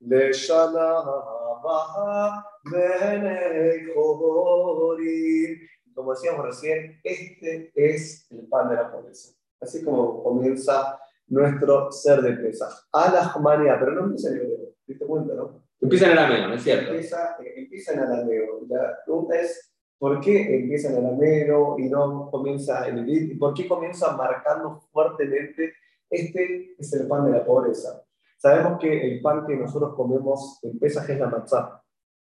לשנה 0.01 0.99
הבאה 0.99 2.31
בעיני 2.71 3.95
חורים. 3.95 5.73
Como 5.95 6.15
decíamos 6.15 6.47
recién, 6.47 7.01
este 7.05 7.71
es 7.75 8.27
el 8.31 8.49
pan 8.49 8.71
de 8.71 8.77
la 8.77 8.91
pobreza. 8.91 9.36
Así 9.60 9.84
como 9.84 10.24
comienza 10.24 11.00
nuestro 11.28 11.92
ser 11.92 12.22
de 12.22 12.34
pesa. 12.34 12.70
A 12.92 13.12
la 13.12 13.34
humanidad, 13.36 13.78
pero 13.80 13.94
no 13.94 14.04
empieza 14.06 14.30
en 14.30 14.36
hebreo. 14.38 14.74
¿Te 14.86 14.98
cuenta, 14.98 15.34
no? 15.34 15.64
Empieza 15.80 16.12
en 16.12 16.18
arameo, 16.18 16.48
¿no 16.48 16.54
es 16.56 16.64
cierto? 16.64 16.92
Empieza, 16.92 17.38
empieza 17.40 17.94
en 17.94 18.00
arameo. 18.00 18.62
La 18.68 18.98
pregunta 19.06 19.40
es, 19.40 19.74
¿por 20.00 20.20
qué 20.22 20.60
empieza 20.60 20.90
en 20.90 21.06
arameo 21.06 21.78
y 21.78 21.90
no 21.90 22.30
comienza 22.32 22.88
en 22.88 23.00
el 23.00 23.10
¿Y 23.10 23.36
por 23.36 23.54
qué 23.54 23.68
comienza 23.68 24.16
marcando 24.16 24.80
fuertemente 24.92 25.74
este 26.10 26.76
es 26.78 26.94
el 26.94 27.08
pan 27.08 27.26
de 27.26 27.32
la 27.32 27.46
pobreza. 27.46 28.04
Sabemos 28.38 28.80
que 28.80 29.16
el 29.16 29.22
pan 29.22 29.46
que 29.46 29.56
nosotros 29.56 29.96
comemos 29.96 30.60
en 30.64 30.78
Pesaj 30.80 31.10
es 31.10 31.20
la 31.20 31.28
matzah, 31.28 31.82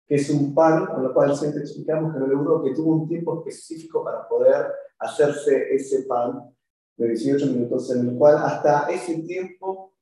que 0.07 0.17
es 0.17 0.29
un 0.31 0.55
pan 0.55 0.87
con 0.87 1.03
lo 1.03 1.15
cual 1.15 1.35
siempre 1.37 1.61
explicamos 1.61 2.13
que 2.13 2.19
en 2.19 2.25
el 2.25 2.33
euro 2.33 2.63
que 2.63 2.75
tuvo 2.75 2.95
un 2.97 3.09
tiempo 3.09 3.39
específico 3.39 4.05
para 4.05 4.29
poder 4.29 4.67
hacerse 4.99 5.73
ese 5.75 6.03
pan 6.03 6.53
de 7.01 7.09
18 7.09 7.47
minutos, 7.47 7.91
en 7.97 8.11
el 8.11 8.19
cual 8.19 8.37
hasta 8.37 8.91
ese 8.91 9.23
tiempo 9.23 9.95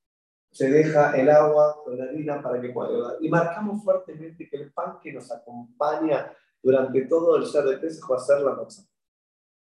se 0.50 0.68
deja 0.68 1.16
el 1.16 1.30
agua 1.30 1.76
con 1.84 1.96
la 1.96 2.04
harina 2.04 2.42
para 2.42 2.60
que 2.60 2.70
pueda 2.70 3.16
Y 3.20 3.28
marcamos 3.28 3.84
fuertemente 3.84 4.48
que 4.48 4.56
el 4.56 4.72
pan 4.72 4.98
que 5.00 5.12
nos 5.12 5.30
acompaña 5.30 6.32
durante 6.60 7.02
todo 7.02 7.36
el 7.36 7.46
ser 7.46 7.66
de 7.66 7.78
Pesaj 7.78 8.10
va 8.10 8.16
a 8.16 8.18
ser 8.18 8.40
la 8.40 8.54
matzah. 8.56 8.82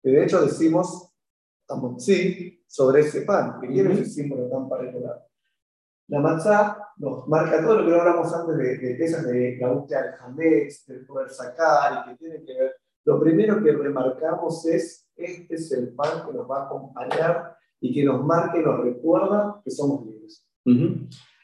Y 0.02 0.10
de 0.10 0.22
hecho 0.22 0.42
decimos 0.42 1.10
sí 1.96 2.62
sobre 2.66 3.00
ese 3.00 3.22
pan, 3.22 3.58
que 3.58 3.68
tiene 3.68 3.94
ese 3.94 4.04
símbolo 4.04 4.46
tan 4.50 4.68
particular. 4.68 5.26
La 6.08 6.20
matzá 6.20 6.90
nos 6.98 7.26
marca 7.26 7.62
todo 7.62 7.80
lo 7.80 7.86
que 7.86 7.98
hablamos 7.98 8.34
antes 8.34 8.54
de, 8.58 8.96
de 8.96 9.02
esas 9.02 9.26
de 9.26 9.56
la 9.58 9.72
búsqueda 9.72 10.02
del 10.02 10.12
jamés, 10.12 10.84
de 10.86 10.98
poder 10.98 11.30
sacar 11.30 12.04
y 12.04 12.10
que 12.10 12.16
tiene 12.18 12.44
que 12.44 12.52
ver. 12.52 12.76
Lo 13.04 13.18
primero 13.18 13.64
que 13.64 13.72
remarcamos 13.72 14.66
es, 14.66 15.03
este 15.16 15.54
es 15.54 15.72
el 15.72 15.94
pan 15.94 16.26
que 16.26 16.32
nos 16.32 16.50
va 16.50 16.62
a 16.62 16.64
acompañar 16.66 17.56
y 17.80 17.94
que 17.94 18.04
nos 18.04 18.24
marca 18.24 18.58
y 18.58 18.62
nos 18.62 18.80
recuerda 18.80 19.60
que 19.64 19.70
somos 19.70 20.06
libres. 20.06 20.46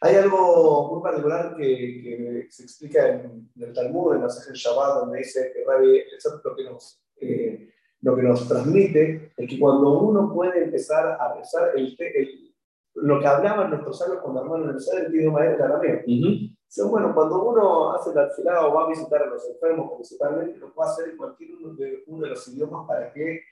Hay 0.03 0.17
algo 0.17 0.95
muy 0.95 1.03
particular 1.03 1.55
que, 1.57 1.67
que 2.03 2.47
se 2.49 2.62
explica 2.62 3.09
en, 3.09 3.50
el 3.57 3.73
Talmud, 3.73 4.15
en 4.15 4.23
la 4.23 4.31
Sejel 4.31 4.55
Shabbat, 4.55 5.00
donde 5.00 5.19
dice 5.19 5.53
que 5.53 5.65
Rabbi, 5.65 6.03
lo 6.43 6.57
que 6.57 6.65
nos 6.65 7.03
eh, 7.21 7.71
lo 8.03 8.17
que 8.17 8.23
nos 8.23 8.49
transmite 8.49 9.33
es 9.37 9.49
que 9.49 9.59
cuando 9.59 10.00
uno 10.00 10.33
puede 10.33 10.65
empezar 10.65 11.19
a 11.21 11.35
rezar, 11.35 11.73
el, 11.77 12.55
lo 12.95 13.21
que 13.21 13.27
hablaban 13.27 13.71
nuestros 13.71 13.99
sabios 13.99 14.21
cuando 14.23 14.41
hermanos 14.41 14.69
en 14.69 14.75
el 14.75 14.81
ser, 14.81 15.05
el 15.07 15.15
idioma 15.15 15.45
era 15.45 15.57
el 15.57 15.62
arameo. 15.62 16.00
bueno, 16.89 17.15
cuando 17.15 17.45
uno 17.45 17.93
hace 17.93 18.15
la 18.15 18.31
fila 18.31 18.67
o 18.67 18.75
va 18.75 18.85
a 18.85 18.89
visitar 18.89 19.23
a 19.23 19.27
los 19.27 19.47
enfermos, 19.49 19.93
principalmente, 19.97 20.59
lo 20.59 20.73
puede 20.73 20.91
hacer 20.91 21.11
en 21.11 21.17
cualquier 21.19 21.50
uno 21.57 21.75
de, 21.75 22.05
uno 22.07 22.23
de 22.23 22.29
los 22.31 22.49
idiomas 22.49 22.87
para 22.87 23.12
que 23.12 23.43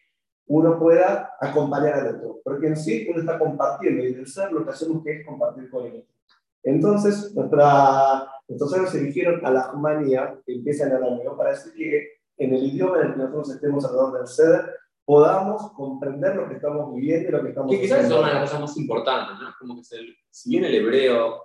uno 0.48 0.78
pueda 0.78 1.36
acompañar 1.40 1.94
al 1.94 2.16
otro. 2.16 2.40
Porque 2.42 2.66
en 2.66 2.76
sí 2.76 3.06
uno 3.08 3.20
está 3.20 3.38
compartiendo 3.38 4.02
y 4.02 4.12
en 4.12 4.18
el 4.20 4.26
ser 4.26 4.52
lo 4.52 4.64
que 4.64 4.70
hacemos 4.70 5.02
que 5.04 5.12
es 5.20 5.26
compartir 5.26 5.70
con 5.70 5.86
el 5.86 5.92
otro. 5.98 6.14
Entonces, 6.62 7.34
nuestra, 7.34 8.28
nuestros 8.48 8.90
se 8.90 9.00
dirigieron 9.00 9.44
a 9.44 9.50
la 9.50 9.72
humanidad, 9.72 10.38
que 10.44 10.54
empieza 10.54 10.86
en 10.86 10.92
arameo, 10.92 11.36
para 11.36 11.50
decir 11.50 11.72
que 11.72 12.18
en 12.36 12.54
el 12.54 12.64
idioma 12.64 13.00
en 13.00 13.06
el 13.06 13.12
que 13.12 13.18
nosotros 13.18 13.50
estemos 13.50 13.84
alrededor 13.84 14.18
del 14.18 14.26
ser, 14.26 14.74
podamos 15.04 15.72
comprender 15.72 16.36
lo 16.36 16.48
que 16.48 16.56
estamos 16.56 16.94
viviendo 16.94 17.28
y 17.28 17.32
lo 17.32 17.42
que 17.42 17.48
estamos 17.48 17.70
Que 17.70 17.80
quizás 17.80 18.04
es 18.04 18.12
una 18.12 18.28
de 18.28 18.34
las 18.34 18.42
cosas 18.42 18.60
más 18.60 18.76
importantes, 18.76 19.36
¿no? 19.40 19.54
Como 19.58 19.76
que 19.76 19.82
si 20.30 20.50
bien 20.50 20.64
el 20.64 20.74
hebreo 20.74 21.42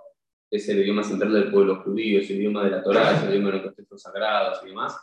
es 0.51 0.67
el 0.69 0.81
idioma 0.81 1.03
central 1.03 1.33
del 1.33 1.51
pueblo 1.51 1.81
judío, 1.83 2.19
es 2.19 2.29
el 2.29 2.37
idioma 2.37 2.65
de 2.65 2.71
la 2.71 2.83
Torá, 2.83 3.13
es 3.13 3.23
el 3.23 3.29
idioma 3.29 3.51
de 3.51 3.63
los 3.63 3.75
textos 3.75 4.01
sagrados 4.01 4.59
y 4.63 4.67
demás. 4.67 4.97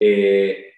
Eh, 0.00 0.72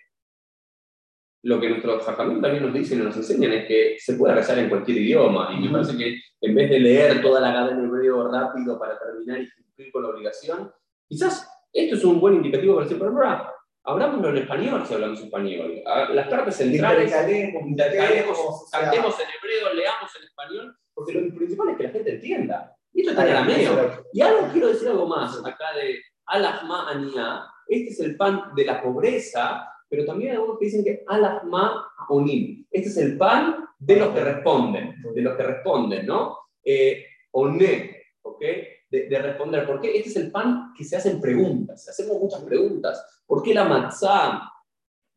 lo 1.43 1.61
que 1.61 1.69
nuestros 1.69 2.05
jajamín 2.05 2.41
también 2.41 2.65
nos 2.65 2.75
dicen 2.75 3.01
y 3.01 3.03
nos 3.03 3.17
enseñan 3.17 3.53
es 3.53 3.67
que 3.67 3.97
se 3.99 4.15
puede 4.15 4.35
rezar 4.35 4.59
en 4.59 4.69
cualquier 4.69 4.99
idioma. 4.99 5.51
Y 5.55 5.61
me 5.61 5.71
parece 5.71 5.97
que 5.97 6.21
en 6.41 6.55
vez 6.55 6.71
de 6.71 6.81
leer 6.81 7.23
toda 7.23 7.41
la 7.41 7.53
cadena 7.53 7.81
de 7.81 7.89
medio 7.89 8.29
rápido 8.29 8.79
para 8.79 8.99
terminar 8.99 9.41
y 9.41 9.51
cumplir 9.51 9.93
con 9.93 10.03
la 10.03 10.09
obligación, 10.11 10.71
quizás 11.09 11.49
esto 11.73 11.97
es 11.97 12.05
un 12.05 12.21
buen 12.21 12.35
indicativo 12.35 12.75
para 12.75 12.85
decir, 12.87 12.99
pero 12.99 13.13
ahora, 13.13 13.53
hablámoslo 13.85 14.31
en 14.31 14.37
español 14.39 14.85
si 14.87 14.95
hablamos 14.95 15.21
español. 15.21 15.83
Las 16.13 16.29
partes 16.29 16.57
centrales, 16.57 17.11
cantemos 17.11 17.61
en 17.61 17.81
hebreo, 17.81 19.75
leamos 19.75 20.11
en 20.19 20.25
español, 20.25 20.77
porque 20.93 21.13
lo 21.13 21.35
principal 21.35 21.71
es 21.71 21.77
que 21.77 21.83
la 21.85 21.91
gente 21.91 22.15
entienda. 22.15 22.77
Y 22.93 23.01
esto 23.01 23.13
está 23.13 23.27
en 23.27 23.37
arameo. 23.37 24.05
Y 24.13 24.21
algo 24.21 24.49
quiero 24.53 24.69
decir 24.69 24.89
algo 24.89 25.07
más 25.07 25.39
acá 25.45 25.73
de 25.75 26.01
Alahma 26.27 26.91
Ania. 26.91 27.45
Este 27.69 27.91
es 27.91 28.01
el 28.01 28.17
pan 28.17 28.53
de 28.57 28.65
la 28.65 28.83
pobreza, 28.83 29.65
pero 29.91 30.07
también 30.07 30.37
algunos 30.37 30.59
que 30.59 30.67
dicen 30.67 30.85
que 30.85 31.03
Alahma 31.07 31.93
Onim. 32.09 32.65
Este 32.71 32.89
es 32.89 32.97
el 32.97 33.19
pan 33.19 33.69
de 33.77 33.97
los 33.97 34.15
que 34.15 34.21
responden, 34.23 34.95
de 35.13 35.21
los 35.21 35.37
que 35.37 35.43
responden, 35.43 36.07
¿no? 36.07 36.39
Eh, 36.65 37.05
oné, 37.33 37.97
¿ok? 38.23 38.41
De, 38.89 39.19
responder. 39.21 39.67
¿Por 39.67 39.81
qué? 39.81 39.97
Este 39.97 40.11
es 40.11 40.17
el 40.17 40.31
pan 40.31 40.73
que 40.77 40.85
se 40.85 40.97
hacen 40.97 41.21
preguntas. 41.21 41.89
Hacemos 41.89 42.21
muchas 42.21 42.43
preguntas. 42.43 43.23
¿Por 43.27 43.43
qué 43.43 43.53
la 43.53 43.65
matzá? 43.65 44.43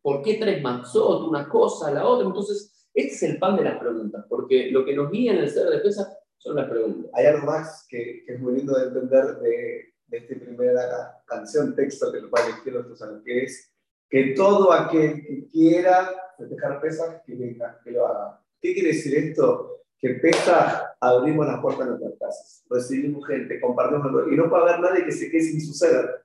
¿Por 0.02 0.24
qué 0.24 0.36
tres 0.36 0.62
matzot? 0.62 1.28
Una 1.28 1.48
cosa, 1.48 1.92
la 1.92 2.06
otra. 2.08 2.28
Entonces, 2.28 2.90
este 2.94 3.14
es 3.14 3.24
el 3.24 3.38
pan 3.38 3.56
de 3.56 3.64
las 3.64 3.78
preguntas, 3.78 4.26
porque 4.28 4.72
lo 4.72 4.84
que 4.84 4.96
nos 4.96 5.12
guía 5.12 5.34
en 5.34 5.40
el 5.40 5.50
ser 5.50 5.68
de 5.68 5.78
defensa 5.78 6.18
son 6.38 6.56
las 6.56 6.70
preguntas. 6.70 7.12
Hay 7.14 7.28
algo 7.28 7.46
más 7.46 7.86
que, 7.88 8.24
es 8.28 8.40
muy 8.40 8.56
lindo 8.56 8.78
de 8.78 8.88
entender 8.88 9.38
de, 9.40 9.94
de 10.08 10.18
esta 10.18 10.36
primera 10.36 11.24
canción, 11.26 11.76
texto 11.76 12.12
que 12.12 12.22
lo 12.22 12.30
cual 12.30 12.44
quiero 12.64 12.86
que 13.24 13.44
es 13.44 13.73
que 14.14 14.36
todo 14.36 14.72
aquel 14.72 15.26
que 15.26 15.48
quiera 15.48 16.08
festejar 16.38 16.80
pesas, 16.80 17.24
que 17.26 17.34
venga, 17.34 17.80
que 17.84 17.90
lo 17.90 18.06
haga. 18.06 18.40
¿Qué 18.62 18.72
quiere 18.76 18.90
decir 18.90 19.18
esto? 19.18 19.80
Que 19.98 20.10
pesa, 20.22 20.96
abrimos 21.02 21.48
las 21.48 21.60
puertas 21.60 21.86
de 21.86 21.98
nuestras 21.98 22.14
casas, 22.20 22.64
recibimos 22.70 23.26
gente, 23.26 23.60
compartimos, 23.60 24.06
y 24.32 24.36
no 24.36 24.52
puede 24.52 24.70
haber 24.70 24.82
nadie 24.82 25.06
que 25.06 25.12
se 25.12 25.32
quede 25.32 25.42
sin 25.42 25.60
suceder. 25.60 26.24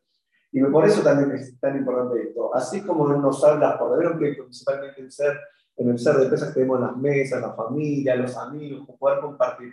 Y 0.52 0.62
por 0.64 0.84
eso 0.84 1.00
también 1.00 1.30
es 1.32 1.58
tan 1.60 1.78
importante 1.78 2.28
esto. 2.28 2.54
Así 2.54 2.82
como 2.82 3.08
nos 3.08 3.42
habla 3.42 3.78
por 3.78 3.98
ver 3.98 4.18
que 4.18 4.42
principalmente 4.42 5.00
en, 5.00 5.10
ser, 5.10 5.40
en 5.78 5.88
el 5.88 5.98
ser 5.98 6.16
de 6.16 6.26
pesas 6.26 6.52
tenemos 6.52 6.78
las 6.78 6.94
mesas, 6.94 7.40
la 7.40 7.54
familia, 7.54 8.16
los 8.16 8.36
amigos, 8.36 8.86
poder 8.98 9.20
compartir 9.20 9.72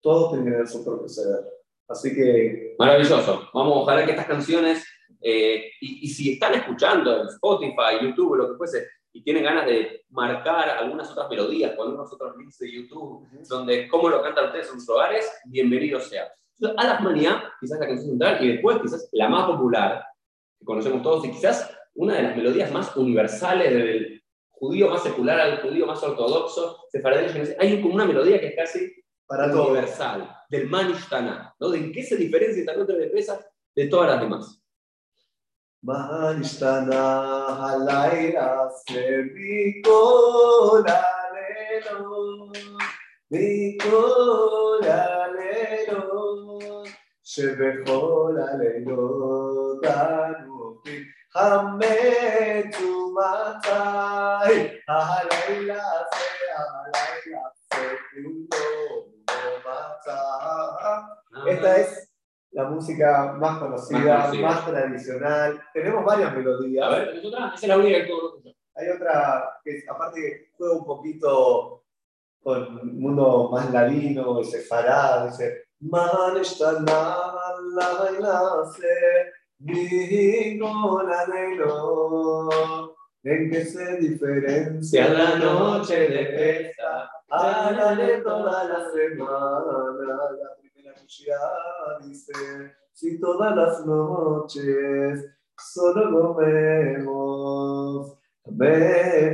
todos 0.00 0.30
tienen 0.30 0.46
que 0.46 0.50
tener 0.50 0.66
su 0.66 0.84
propio 0.84 1.08
ceder. 1.08 1.44
Así 1.88 2.12
que... 2.12 2.74
Maravilloso. 2.76 3.48
Vamos, 3.54 3.82
ojalá 3.82 4.04
que 4.04 4.10
estas 4.10 4.26
canciones, 4.26 4.84
eh, 5.22 5.70
y, 5.80 6.08
si 6.08 6.32
están 6.32 6.54
escuchando 6.54 7.20
en 7.20 7.28
Spotify, 7.28 8.02
YouTube, 8.02 8.36
lo 8.36 8.50
que 8.50 8.56
fuese, 8.56 8.88
y 9.12 9.22
tienen 9.22 9.44
ganas 9.44 9.66
de 9.66 10.04
marcar 10.10 10.70
algunas 10.70 11.10
otras 11.10 11.28
melodías, 11.28 11.74
con 11.76 11.92
unos 11.92 12.12
otros 12.12 12.36
links 12.36 12.58
de 12.58 12.72
YouTube, 12.72 13.28
donde 13.48 13.86
cómo 13.88 14.08
lo 14.08 14.22
cantan 14.22 14.46
ustedes 14.46 14.70
en 14.72 14.80
sus 14.80 14.88
hogares, 14.88 15.30
bienvenido 15.46 16.00
sea. 16.00 16.32
A 16.76 16.84
las 16.84 17.00
manías, 17.00 17.42
quizás 17.60 17.78
la 17.78 17.86
canción 17.86 18.10
central, 18.10 18.44
y 18.44 18.52
después 18.52 18.78
quizás 18.80 19.08
la 19.12 19.28
más 19.28 19.46
popular, 19.46 20.04
que 20.58 20.64
conocemos 20.64 21.02
todos, 21.02 21.24
y 21.24 21.30
quizás 21.30 21.70
una 21.94 22.14
de 22.14 22.22
las 22.22 22.36
melodías 22.36 22.72
más 22.72 22.96
universales 22.96 23.72
del 23.72 24.22
judío 24.48 24.88
más 24.88 25.02
secular 25.02 25.40
al 25.40 25.60
judío 25.60 25.86
más 25.86 26.02
ortodoxo, 26.02 26.86
hay 27.58 27.82
como 27.82 27.94
una 27.94 28.06
melodía 28.06 28.40
que 28.40 28.48
es 28.48 28.56
casi 28.56 28.92
para 29.26 29.50
todo. 29.50 29.68
universal, 29.68 30.30
del 30.48 30.68
Manishtana, 30.68 31.54
¿no? 31.58 31.68
¿De 31.70 31.90
qué 31.90 32.02
se 32.02 32.16
diferencia 32.16 32.60
esta 32.60 32.76
nota 32.76 32.92
de 32.92 33.06
pesa 33.08 33.44
de 33.74 33.88
todas 33.88 34.10
las 34.10 34.20
demás? 34.20 34.61
Manishtana 35.85 37.03
halayla 37.59 38.49
se 38.85 39.05
mikolalelo, 39.33 40.81
mikolalelo, 43.31 43.97
שבכל 47.23 48.35
הלילות 48.49 49.85
אנו 49.85 50.81
חמץ 51.33 52.75
ומתי, 52.81 54.55
הלילה 54.87 55.87
זה 56.11 56.27
הלילה 56.57 57.43
זה 57.73 57.87
כולו 58.11 59.07
esta 61.47 61.77
es 61.77 62.10
la 62.52 62.68
música 62.68 63.34
más 63.38 63.58
conocida, 63.58 64.32
más, 64.40 64.66
tradicional. 64.66 65.60
Tenemos 65.72 66.04
varias 66.04 66.34
melodías. 66.34 66.86
A 66.86 66.90
ver, 66.90 67.22
otra? 67.24 67.52
Esa 67.54 67.66
es 67.66 67.68
la 67.68 67.78
única 67.78 68.04
que 68.04 68.12
Hay 68.74 68.88
otra 68.88 69.60
que, 69.64 69.82
aparte, 69.88 70.50
juega 70.56 70.74
un 70.74 70.84
poquito 70.84 71.84
con 72.42 72.78
un 72.78 73.00
mundo 73.00 73.48
más 73.52 73.70
ladino, 73.72 74.40
ese 74.40 74.60
farad, 74.60 75.28
ese. 75.28 75.64
Man 75.80 76.36
está 76.40 76.72
la 76.80 77.32
en 83.24 83.50
que 83.50 83.64
se 83.64 83.96
diferencia 83.98 85.08
la 85.08 85.36
noche 85.36 86.08
de 86.08 86.26
festa 86.26 87.10
Hágale 87.28 88.20
toda 88.20 88.64
la 88.64 88.90
semana. 88.90 89.96
Dice, 92.00 92.74
si 92.92 93.20
todas 93.20 93.54
las 93.54 93.84
noches 93.84 95.26
solo 95.58 96.34
comemos 96.34 98.18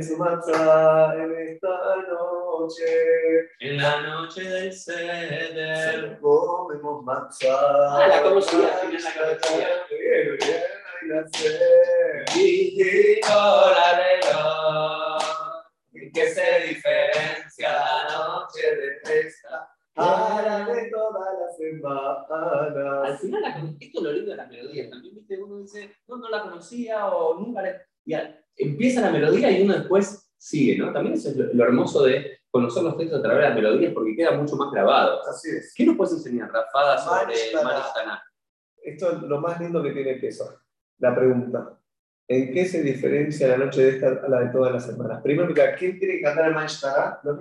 su 0.03 0.17
matzah 0.17 1.13
en 1.15 1.31
esta 1.37 1.95
noche. 2.09 3.49
En 3.61 3.77
la 3.77 4.01
noche 4.01 4.43
del 4.43 4.73
ceder. 4.73 6.19
comemos 6.19 7.03
matzah. 7.05 7.47
Ah, 7.49 8.07
la 8.07 8.23
conocía, 8.23 8.81
tiene 8.81 8.99
la 8.99 9.13
cabecilla. 9.13 9.67
Bien, 9.89 10.37
bien, 10.37 10.63
ahí 11.01 11.07
la 11.07 11.27
sé. 11.29 11.59
Y 12.35 12.81
la 12.81 13.99
¿En 15.93 16.11
qué 16.11 16.27
se 16.29 16.59
diferencia 16.67 17.71
la 17.71 18.17
noche 18.17 18.75
de 18.75 18.99
festa? 19.03 19.68
Para 19.99 20.65
de 20.65 20.89
toda 20.89 21.33
la 21.33 21.51
semana. 21.51 23.01
Al 23.03 23.17
final, 23.17 23.77
esto 23.79 23.99
es 23.99 24.03
lo 24.03 24.11
lindo 24.13 24.31
de 24.31 24.37
las 24.37 24.49
melodías. 24.49 24.89
También, 24.89 25.15
viste, 25.15 25.43
uno 25.43 25.59
dice, 25.59 25.93
no, 26.07 26.17
no 26.17 26.29
la 26.29 26.41
conocía 26.41 27.07
o 27.07 27.39
nunca 27.39 27.61
la. 27.61 27.75
Y 28.05 28.15
empieza 28.63 29.01
la 29.01 29.11
melodía 29.11 29.51
y 29.51 29.63
uno 29.63 29.73
después 29.73 30.31
sigue, 30.37 30.77
¿no? 30.77 30.93
También 30.93 31.15
eso 31.15 31.29
es 31.29 31.35
lo, 31.35 31.63
hermoso 31.63 32.03
de 32.03 32.39
conocer 32.49 32.83
los 32.83 32.97
textos 32.97 33.19
a 33.19 33.21
través 33.21 33.41
de 33.41 33.49
las 33.49 33.55
melodías 33.55 33.93
porque 33.93 34.15
queda 34.15 34.31
mucho 34.31 34.55
más 34.55 34.71
grabado. 34.71 35.21
Así 35.27 35.49
es. 35.49 35.73
¿Qué 35.75 35.85
nos 35.85 35.97
puedes 35.97 36.13
enseñar, 36.13 36.51
Rafada, 36.51 36.97
sobre 36.97 37.35
Maristana? 37.61 38.23
Esto 38.81 39.11
es 39.11 39.21
lo 39.23 39.41
más 39.41 39.59
lindo 39.59 39.83
que 39.83 39.91
tiene 39.91 40.15
peso, 40.15 40.61
la 40.99 41.13
pregunta. 41.13 41.77
¿En 42.27 42.53
qué 42.53 42.65
se 42.65 42.83
diferencia 42.83 43.47
la 43.47 43.57
noche 43.57 43.81
de 43.81 43.89
esta 43.89 44.07
a 44.07 44.29
la 44.29 44.39
de 44.41 44.51
todas 44.51 44.71
las 44.71 44.85
semanas? 44.85 45.21
Primero, 45.21 45.53
¿quién 45.77 45.99
tiene 45.99 46.15
que 46.15 46.21
cantar 46.21 46.47
el 46.47 46.55
Maishtará? 46.55 47.19
Los. 47.23 47.39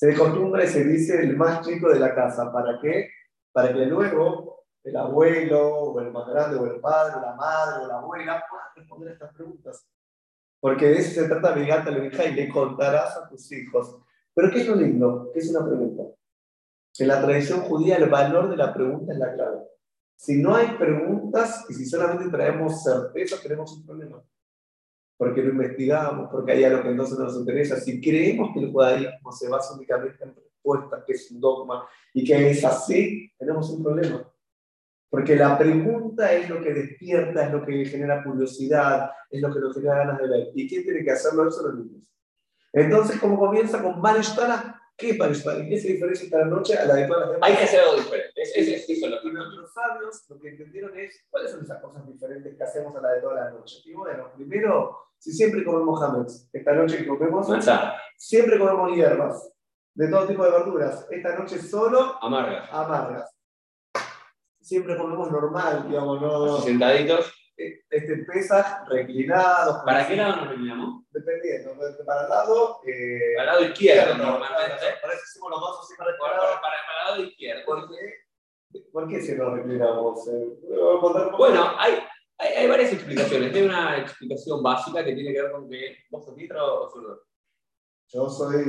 Se 0.00 0.06
de 0.06 0.16
costumbre 0.16 0.66
se 0.66 0.82
dice 0.82 1.20
el 1.20 1.36
más 1.36 1.60
chico 1.60 1.90
de 1.90 2.00
la 2.00 2.14
casa. 2.14 2.50
¿Para 2.50 2.78
qué? 2.80 3.10
Para 3.52 3.70
que 3.70 3.84
luego 3.84 4.64
el 4.82 4.96
abuelo, 4.96 5.74
o 5.74 6.00
el 6.00 6.10
más 6.10 6.26
grande, 6.26 6.56
o 6.56 6.64
el 6.64 6.80
padre, 6.80 7.16
o 7.18 7.20
la 7.20 7.34
madre, 7.34 7.84
o 7.84 7.86
la 7.86 7.98
abuela 7.98 8.42
puedan 8.48 8.66
responder 8.74 9.12
estas 9.12 9.34
preguntas. 9.34 9.86
Porque 10.58 10.86
de 10.86 10.98
eso 11.00 11.20
se 11.20 11.28
trata 11.28 11.52
Vigata 11.52 11.90
hija 11.90 12.24
y 12.24 12.34
le 12.34 12.48
contarás 12.48 13.14
a 13.18 13.28
tus 13.28 13.52
hijos. 13.52 13.98
Pero 14.32 14.50
¿qué 14.50 14.62
es 14.62 14.68
lo 14.68 14.76
lindo? 14.76 15.30
¿Qué 15.34 15.40
es 15.40 15.50
una 15.50 15.66
pregunta? 15.66 16.02
En 16.98 17.08
la 17.08 17.20
tradición 17.20 17.60
judía 17.60 17.98
el 17.98 18.08
valor 18.08 18.48
de 18.48 18.56
la 18.56 18.72
pregunta 18.72 19.12
es 19.12 19.18
la 19.18 19.34
clave. 19.34 19.58
Si 20.16 20.40
no 20.40 20.54
hay 20.54 20.78
preguntas 20.78 21.66
y 21.68 21.74
si 21.74 21.84
solamente 21.84 22.30
traemos 22.30 22.82
certeza, 22.82 23.36
tenemos 23.42 23.70
un 23.76 23.84
problema. 23.84 24.22
Porque 25.20 25.42
lo 25.42 25.50
investigamos, 25.50 26.30
porque 26.30 26.52
hay 26.52 26.64
algo 26.64 26.82
que 26.82 26.88
entonces 26.88 27.18
nos 27.18 27.36
interesa. 27.36 27.76
Si 27.78 28.00
creemos 28.00 28.54
que 28.54 28.60
el 28.60 28.72
judaísmo 28.72 29.30
se 29.30 29.50
basa 29.50 29.74
únicamente 29.74 30.24
en 30.24 30.34
respuestas, 30.34 31.04
que 31.06 31.12
es 31.12 31.30
un 31.30 31.42
dogma 31.42 31.86
y 32.14 32.24
que 32.24 32.50
es 32.50 32.64
así, 32.64 33.30
tenemos 33.38 33.68
un 33.68 33.82
problema. 33.82 34.26
Porque 35.10 35.36
la 35.36 35.58
pregunta 35.58 36.32
es 36.32 36.48
lo 36.48 36.62
que 36.62 36.72
despierta, 36.72 37.44
es 37.44 37.52
lo 37.52 37.66
que 37.66 37.84
genera 37.84 38.24
curiosidad, 38.24 39.10
es 39.30 39.42
lo 39.42 39.52
que 39.52 39.60
nos 39.60 39.74
genera 39.74 39.98
ganas 39.98 40.22
de 40.22 40.26
ver. 40.26 40.48
¿Y 40.54 40.66
quién 40.66 40.84
tiene 40.84 41.04
que 41.04 41.10
hacerlo? 41.10 41.46
Eso 41.46 41.68
los 41.68 41.84
niños. 41.84 42.10
Entonces, 42.72 43.20
como 43.20 43.38
comienza 43.38 43.82
con 43.82 44.00
Manishtara, 44.00 44.79
¿Qué 45.00 45.10
es 45.10 45.44
¿Qué 45.44 45.78
se 45.80 45.88
diferencia 45.92 46.24
esta 46.24 46.44
noche 46.44 46.76
a 46.76 46.84
la 46.84 46.94
de 46.94 47.06
todas 47.06 47.22
las 47.22 47.32
demás? 47.32 47.50
Hay 47.50 47.56
que 47.56 47.64
hacer 47.64 47.80
algo 47.80 47.96
diferente. 47.96 48.42
Es, 48.42 48.56
es, 48.56 48.88
es, 48.88 49.00
lo 49.00 49.20
que 49.22 49.32
nuestros 49.32 49.72
sabios 49.72 50.24
lo 50.28 50.38
que 50.38 50.48
entendieron 50.50 50.98
es 50.98 51.24
cuáles 51.30 51.50
son 51.50 51.64
esas 51.64 51.80
cosas 51.80 52.06
diferentes 52.06 52.56
que 52.56 52.62
hacemos 52.62 52.94
a 52.96 53.00
la 53.00 53.12
de 53.12 53.20
todas 53.22 53.44
las 53.44 53.54
noches. 53.54 53.82
Y 53.86 53.94
bueno, 53.94 54.30
primero, 54.36 54.98
si 55.18 55.32
siempre 55.32 55.64
comemos 55.64 56.02
hammets, 56.02 56.48
esta 56.52 56.72
noche 56.72 57.06
comemos, 57.06 57.48
siempre 58.16 58.58
comemos 58.58 58.94
hierbas 58.94 59.50
de 59.94 60.08
todo 60.08 60.26
tipo 60.26 60.44
de 60.44 60.50
verduras. 60.50 61.06
Esta 61.10 61.38
noche 61.38 61.58
solo 61.58 62.22
amargas. 62.22 62.68
amargas. 62.70 63.34
siempre 64.60 64.96
comemos 64.98 65.30
normal, 65.30 65.86
digamos, 65.88 66.20
no. 66.20 66.60
Sentaditos. 66.60 67.39
Este 67.90 68.16
pesas 68.24 68.88
reclinados. 68.88 69.82
¿Para 69.84 70.06
qué 70.08 70.16
lado 70.16 70.36
nos 70.36 70.48
reclinamos? 70.48 71.04
Dependiendo, 71.10 71.74
para 72.06 72.22
el 72.22 72.28
lado. 72.30 72.80
Eh, 72.86 73.34
Para 73.36 73.42
el 73.42 73.46
lado 73.60 73.64
izquierdo, 73.72 74.12
izquierdo, 74.12 74.30
normalmente. 74.30 74.86
Para 75.02 75.12
eso 75.14 75.24
los 75.50 75.60
vasos 75.60 75.80
así 75.84 75.94
para 75.98 76.10
Para, 76.18 76.34
este 76.36 76.60
para- 76.62 76.76
el 76.76 77.10
lado 77.10 77.22
izquierdo. 77.28 77.62
¿Por 77.66 77.88
qué? 77.88 78.80
¿Por 78.92 79.08
qué 79.08 79.20
si 79.20 79.32
nos 79.34 79.52
reclinamos? 79.52 80.28
Eh. 80.28 80.46
Bueno, 81.36 81.74
hay, 81.76 81.98
hay, 82.38 82.48
hay 82.54 82.68
varias 82.68 82.92
explicaciones. 82.92 83.54
Hay 83.54 83.62
una 83.62 83.98
explicación 83.98 84.62
básica 84.62 85.04
que 85.04 85.12
tiene 85.14 85.32
que 85.32 85.42
ver 85.42 85.52
con 85.52 85.68
que 85.68 85.96
vos 86.10 86.24
sos 86.24 86.34
o 86.36 86.90
zurdo. 86.90 87.22
Yo 88.12 88.28
soy. 88.28 88.64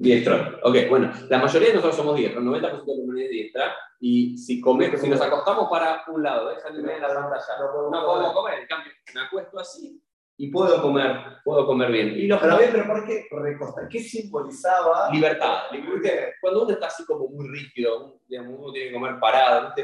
Diestro. 0.00 0.58
Ok, 0.64 0.76
bueno, 0.88 1.12
la 1.28 1.38
mayoría 1.38 1.68
de 1.68 1.74
nosotros 1.74 1.96
somos 1.96 2.16
diestros, 2.16 2.44
90% 2.44 2.60
de 2.60 2.68
la 2.68 2.78
comunidad 2.80 3.24
es 3.26 3.30
diestra. 3.30 3.74
Y 4.00 4.36
si, 4.38 4.60
come, 4.60 4.96
si 4.96 5.08
nos 5.08 5.20
acostamos 5.20 5.68
para 5.70 6.02
un 6.08 6.22
lado. 6.22 6.48
Ahí 6.48 6.56
en 6.76 7.00
la 7.02 7.08
pantalla. 7.08 7.44
No 7.60 7.66
No 7.66 7.90
comer. 7.90 8.04
podemos 8.04 8.32
comer, 8.32 8.58
en 8.60 8.66
cambio, 8.66 8.92
me 9.14 9.20
acuesto 9.20 9.60
así 9.60 10.02
y 10.42 10.50
puedo 10.50 10.80
comer, 10.80 11.16
puedo 11.44 11.66
comer 11.66 11.92
bien. 11.92 12.08
Y 12.16 12.26
los 12.26 12.40
Pero 12.40 12.56
bien, 12.56 12.70
pero 12.72 12.86
¿por 12.86 13.06
qué 13.06 13.26
recostar? 13.30 13.88
¿Qué 13.88 14.00
simbolizaba? 14.00 15.10
libertad. 15.12 15.64
Cuando 16.40 16.62
uno 16.62 16.72
está 16.72 16.86
así 16.86 17.04
como 17.04 17.28
muy 17.28 17.46
rígido, 17.46 18.22
digamos, 18.26 18.58
uno 18.58 18.72
tiene 18.72 18.88
que 18.88 18.94
comer 18.94 19.20
parado. 19.20 19.74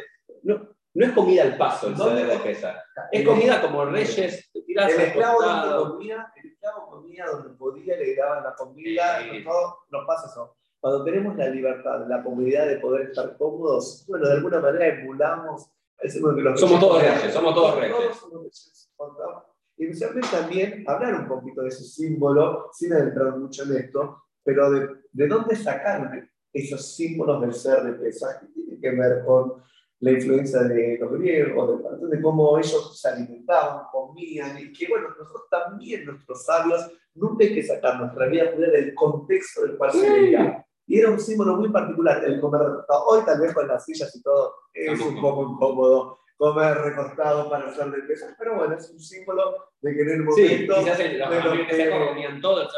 No, 0.45 0.76
no 0.97 1.07
es 1.07 1.13
comida 1.13 1.43
al 1.43 1.57
paso 1.57 1.89
el 1.89 1.95
¿Dónde 1.97 2.23
ceder 2.23 2.27
de 2.29 2.35
com- 2.39 2.43
pesa. 2.45 2.83
Es 3.13 3.27
comida 3.27 3.63
como 3.63 3.85
reyes, 3.85 4.51
te 4.53 4.63
tirás 4.63 4.93
El 4.93 5.01
esclavo 5.01 5.43
donde 5.43 5.91
comía, 5.91 6.33
el 6.37 6.51
esclavo 6.53 6.91
comía 6.91 7.27
donde 7.27 7.51
podía, 7.57 7.97
le 7.97 8.17
daban 8.17 8.43
la 8.45 8.55
comida, 8.55 9.21
Sí. 9.21 9.45
todo 9.45 9.79
nos 9.91 10.07
pasa 10.07 10.27
eso. 10.29 10.57
Cuando 10.81 11.05
tenemos 11.05 11.37
la 11.37 11.49
libertad, 11.49 12.07
la 12.09 12.23
comodidad 12.23 12.67
de 12.67 12.77
poder 12.79 13.09
estar 13.09 13.37
cómodos, 13.37 14.05
bueno, 14.09 14.27
de 14.29 14.35
alguna 14.35 14.61
manera 14.61 14.87
emulamos. 14.89 15.71
los 16.03 16.61
Somos 16.61 16.79
todos 16.81 17.03
reyes- 17.03 17.33
somos 17.33 17.55
todos 17.55 17.77
reyes. 17.81 17.97
Todos 17.97 18.17
somos 18.19 18.43
reyes. 18.43 18.89
Y 19.79 19.85
especialmente 19.85 20.29
también 20.31 20.85
hablar 20.87 21.15
un 21.15 21.29
poquito 21.29 21.63
de 21.63 21.69
ese 21.69 21.85
símbolo, 21.85 22.71
sin 22.73 22.93
entrar 22.95 23.37
mucho 23.37 23.65
en 23.65 23.77
esto, 23.77 24.23
pero 24.43 24.71
de, 24.71 24.89
de 25.13 25.27
dónde 25.29 25.55
sacaron 25.57 26.31
esos 26.53 26.95
símbolos 26.97 27.41
del 27.43 27.53
ser 27.53 27.83
de 27.83 27.93
Pesaj, 27.93 28.41
que 28.41 28.47
tiene 28.47 28.81
que 28.81 28.91
ver 28.91 29.25
con 29.25 29.63
la 30.01 30.11
influencia 30.11 30.63
de 30.65 30.99
los 31.01 31.13
griegos, 31.13 31.83
de, 32.01 32.17
de 32.17 32.23
cómo 32.23 32.59
ellos 32.59 33.01
se 33.01 33.09
alimentaban, 33.09 33.87
comían, 33.91 34.59
y 34.59 34.73
que 34.73 34.87
bueno, 34.89 35.09
nosotros 35.19 35.45
también, 35.51 36.05
nuestros 36.05 36.45
sabios, 36.45 36.91
nunca 37.15 37.45
hay 37.45 37.55
que 37.55 37.63
sacar 37.63 37.99
nuestra 38.01 38.27
vida 38.27 38.51
del 38.53 38.95
contexto 38.95 39.63
del 39.63 39.77
cual 39.79 39.93
se 39.93 40.11
veía. 40.11 40.63
Y 40.89 41.01
era 41.01 41.11
un 41.11 41.19
símbolo 41.19 41.57
muy 41.57 41.71
particular 41.71 42.23
el 42.25 42.41
comer 42.41 42.61
recostado. 42.63 43.07
Hoy 43.07 43.25
tal 43.25 43.41
vez 43.41 43.53
con 43.55 43.67
las 43.67 43.85
sillas 43.85 44.15
y 44.15 44.23
todo 44.23 44.55
es 44.73 45.01
un 45.01 45.21
poco 45.21 45.43
incómodo 45.51 46.19
comer 46.37 46.77
recostado 46.77 47.49
para 47.49 47.67
hacer 47.69 47.91
de 47.91 48.03
peso, 48.03 48.27
pero 48.39 48.57
bueno, 48.57 48.77
es 48.77 48.91
un 48.91 49.01
símbolo 49.01 49.57
de 49.81 49.95
que 49.95 50.03
en 50.03 50.09
el 50.11 50.17
Sí, 50.35 50.43
momento... 50.43 50.75
quizás 50.85 51.01
en 51.01 51.19
los 51.19 51.29
que- 51.67 52.07
comían 52.07 52.41
todo 52.43 52.61
el 52.63 52.69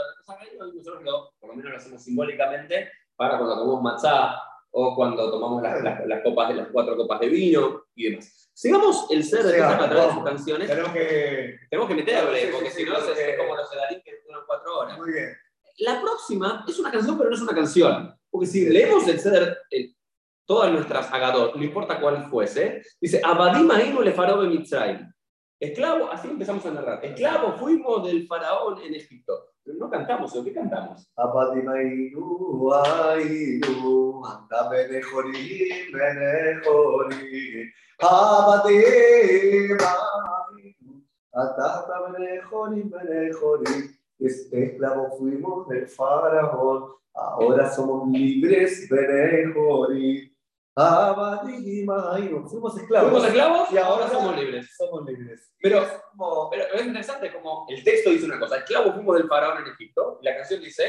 nosotros 0.59 1.03
lo, 1.03 1.31
por 1.41 1.51
lo 1.51 1.57
menos 1.57 1.73
lo 1.73 1.77
hacemos 1.77 2.03
simbólicamente 2.03 2.89
para 3.17 3.37
cuando 3.39 3.57
comemos 3.57 3.83
matzá 3.83 4.37
o 4.71 4.95
cuando 4.95 5.31
tomamos 5.31 5.63
las, 5.63 5.83
las, 5.83 6.07
las 6.07 6.23
copas 6.23 6.49
de 6.49 6.55
las 6.57 6.69
cuatro 6.69 6.97
copas 6.97 7.21
de 7.21 7.29
vino 7.29 7.85
y 7.95 8.11
demás. 8.11 8.51
Sigamos 8.53 9.07
el 9.11 9.23
ser 9.25 9.45
de 9.45 9.53
Pesaj 9.53 9.81
a 9.83 9.89
través 9.89 10.07
de 10.09 10.15
sus 10.15 10.25
canciones. 10.25 10.69
Tenemos 10.69 10.93
que... 10.93 11.59
Tenemos 11.71 11.89
que 11.89 11.95
meterle, 11.95 12.41
Sí, 12.41 12.47
sí, 12.47 12.53
porque 12.53 12.71
sí, 12.71 12.85
si 12.85 12.91
no 12.91 12.99
es, 12.99 13.19
es 13.19 13.39
como 13.39 13.57
los 13.57 13.71
sedarín 13.71 14.03
que 14.05 14.13
duran 14.27 14.43
cuatro 14.47 14.79
horas. 14.79 14.99
Muy 14.99 15.13
bien. 15.13 15.29
La 15.79 16.01
próxima 16.01 16.65
es 16.67 16.79
una 16.79 16.91
canción, 16.91 17.17
pero 17.17 17.31
no 17.31 17.37
es 17.37 17.43
una 17.43 17.55
canción. 17.55 18.15
Porque 18.31 18.47
si 18.47 18.69
leemos 18.69 19.07
el 19.07 19.21
ceder, 19.21 19.59
el- 19.71 19.95
todas 20.45 20.73
nuestras 20.73 21.13
Agadot, 21.13 21.55
no 21.55 21.63
importa 21.63 22.01
cuál 22.01 22.25
fuese, 22.31 22.83
dice, 23.01 23.21
Abadim 23.23 23.71
Ainu 23.71 24.01
le 24.03 24.15
Mitzrayim. 24.49 25.13
Esclavo, 25.61 26.11
así 26.11 26.29
empezamos 26.29 26.65
a 26.67 26.71
narrar. 26.71 27.05
Esclavo 27.05 27.53
fuimos 27.53 28.07
del 28.07 28.27
faraón 28.27 28.81
en 28.83 28.95
Egipto. 28.95 29.51
No 29.77 29.91
cantamos, 29.91 30.35
¿o 30.37 30.45
qué 30.45 30.53
cantamos? 30.53 31.11
Apadimainu, 31.17 32.73
ainu, 32.73 34.23
anda 34.25 34.69
benejorim, 34.71 35.93
benejorim. 35.93 37.69
Apadimainu, 38.01 39.77
anda 41.33 41.85
benejorim, 42.13 42.91
benejorim. 42.91 43.95
Es- 44.19 44.53
Esclavos 44.53 45.19
fuimos 45.19 45.69
del 45.69 45.87
faraón, 45.87 46.91
ahora 47.15 47.71
somos 47.71 48.09
libres, 48.09 48.89
benejorim. 48.89 50.31
Fuimos 52.49 52.79
esclavos. 52.79 53.11
Fuimos 53.11 53.27
esclavos 53.27 53.73
y 53.73 53.79
ahora 53.79 54.09
somos 54.09 54.37
libres. 54.37 54.75
Somos 54.77 55.05
libres. 55.07 55.53
Pero- 55.61 55.85
Pero 56.51 56.65
es 56.75 56.87
interesante 56.87 57.33
como 57.33 57.67
el 57.69 57.83
texto 57.83 58.11
dice 58.11 58.27
una 58.27 58.39
cosa, 58.39 58.59
esclavo 58.59 58.93
fuimos 58.93 59.17
del 59.17 59.29
faraón 59.29 59.59
en 59.67 59.73
Egipto, 59.73 60.19
y 60.23 60.25
la 60.27 60.37
canción 60.37 60.61
dice, 60.61 60.85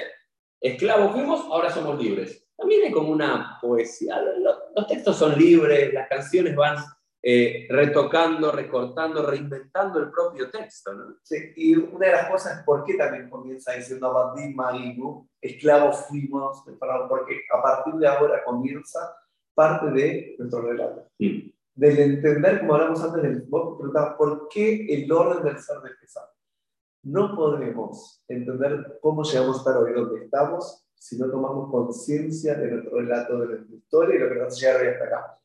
esclavo 0.61 1.09
fuimos, 1.11 1.41
ahora 1.45 1.69
somos 1.71 1.99
libres. 2.01 2.45
También 2.55 2.85
hay 2.85 2.91
como 2.91 3.09
una 3.09 3.57
poesía, 3.61 4.21
los, 4.21 4.57
los 4.75 4.87
textos 4.87 5.15
son 5.15 5.37
libres, 5.37 5.93
las 5.93 6.07
canciones 6.09 6.55
van 6.55 6.77
eh, 7.21 7.67
retocando, 7.69 8.51
recortando, 8.51 9.25
reinventando 9.25 9.99
el 9.99 10.09
propio 10.11 10.49
texto, 10.51 10.93
¿no? 10.93 11.15
Sí, 11.23 11.35
y 11.55 11.75
una 11.75 12.07
de 12.07 12.11
las 12.13 12.29
cosas 12.29 12.59
es 12.59 12.63
por 12.63 12.83
qué 12.85 12.93
también 12.95 13.29
comienza 13.29 13.73
diciendo 13.73 14.07
Abadim 14.07 14.55
Mainu, 14.55 15.27
esclavos 15.41 16.05
fuimos 16.07 16.63
del 16.65 16.77
faraón, 16.77 17.09
porque 17.09 17.41
a 17.57 17.61
partir 17.61 17.93
de 17.95 18.07
ahora 18.07 18.43
comienza 18.43 18.99
parte 19.59 19.91
de 19.91 20.35
nuestro 20.39 20.61
relato. 20.61 21.05
Del 21.17 21.99
entender, 21.99 22.61
como 22.61 22.75
hablamos 22.75 23.03
antes, 23.03 23.23
del, 23.23 23.41
vos 23.41 23.77
preguntabas, 23.77 24.15
¿por 24.15 24.47
qué 24.47 24.85
el 24.87 25.11
orden 25.11 25.43
del 25.43 25.59
ser 25.59 25.81
de 25.81 25.89
pesar? 25.99 26.23
No 27.03 27.35
podemos 27.35 28.23
entender 28.29 28.99
cómo 29.01 29.21
llegamos 29.23 29.57
a 29.57 29.59
estar 29.59 29.77
hoy 29.77 29.91
donde 29.91 30.23
estamos 30.23 30.85
si 30.95 31.17
no 31.17 31.29
tomamos 31.29 31.69
conciencia 31.71 32.55
de 32.55 32.71
nuestro 32.71 32.99
relato, 32.99 33.37
de 33.39 33.47
nuestra 33.47 33.75
historia 33.75 34.15
y 34.15 34.19
lo 34.19 34.29
que 34.29 34.35
nos 34.35 34.47
hace 34.47 34.65
llegar 34.65 34.81
hoy 34.81 34.87
hasta 34.87 35.05
acá. 35.05 35.39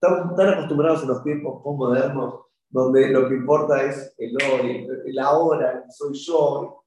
Estamos 0.00 0.36
tan 0.36 0.48
acostumbrados 0.48 1.02
en 1.02 1.08
los 1.08 1.22
tiempos 1.22 1.62
postmodernos 1.62 2.40
donde 2.70 3.08
lo 3.10 3.28
que 3.28 3.34
importa 3.34 3.82
es 3.82 4.14
el 4.16 4.36
hoy, 4.36 4.88
el 5.04 5.18
ahora, 5.18 5.82
el 5.84 5.92
soy 5.92 6.14
yo. 6.14 6.82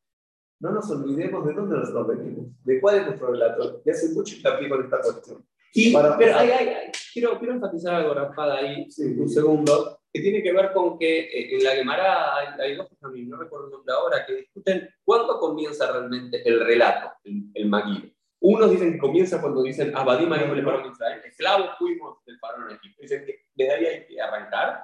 No 0.59 0.71
nos 0.71 0.89
olvidemos 0.89 1.45
de 1.45 1.53
dónde 1.53 1.77
nosotros 1.77 2.07
venimos, 2.07 2.47
de 2.63 2.81
cuál 2.81 2.95
es 2.95 3.05
nuestro 3.05 3.31
relato. 3.31 3.81
Y 3.86 3.89
hace 3.91 4.12
mucho 4.15 4.36
hincapié 4.36 4.69
con 4.69 4.83
esta 4.83 5.01
cuestión. 5.01 5.45
Y, 5.73 5.91
Para- 5.91 6.17
pero 6.17 6.38
hay, 6.38 6.51
hay- 6.51 6.67
hay- 6.67 6.91
quiero, 7.13 7.38
quiero 7.39 7.53
enfatizar 7.55 7.95
algo, 7.95 8.13
Rafada, 8.13 8.57
ahí, 8.59 8.86
Sí. 8.91 9.03
un 9.17 9.27
segundo, 9.29 9.99
que 10.13 10.21
tiene 10.21 10.43
que 10.43 10.53
ver 10.53 10.71
con 10.73 10.99
que 10.99 11.19
eh, 11.21 11.55
en 11.55 11.63
la 11.63 11.71
Gemara 11.71 12.36
hay, 12.38 12.47
hay 12.62 12.75
dos 12.75 12.88
también, 12.99 13.27
no 13.29 13.38
recuerdo 13.38 13.65
el 13.67 13.71
nombre 13.71 13.93
ahora, 13.93 14.25
que 14.25 14.36
discuten 14.36 14.88
cuándo 15.03 15.39
comienza 15.39 15.91
realmente 15.91 16.47
el 16.47 16.63
relato, 16.63 17.12
el, 17.23 17.45
el. 17.55 18.13
Unos 18.45 18.71
dicen 18.71 18.91
que 18.93 18.97
comienza 18.99 19.39
cuando 19.41 19.63
dicen 19.63 19.95
Abadim 19.95 20.31
Arim 20.33 20.53
le 20.53 20.62
faraón 20.63 20.91
Israel, 20.91 21.21
esclavos 21.25 21.69
fuimos 21.79 22.17
del 22.25 22.38
faraón 22.39 22.69
en 22.71 22.75
Egipto. 22.75 23.01
Dicen 23.01 23.25
que 23.25 23.39
desde 23.55 23.73
ahí 23.73 23.86
hay 23.86 24.05
que 24.05 24.19
arrancar. 24.21 24.83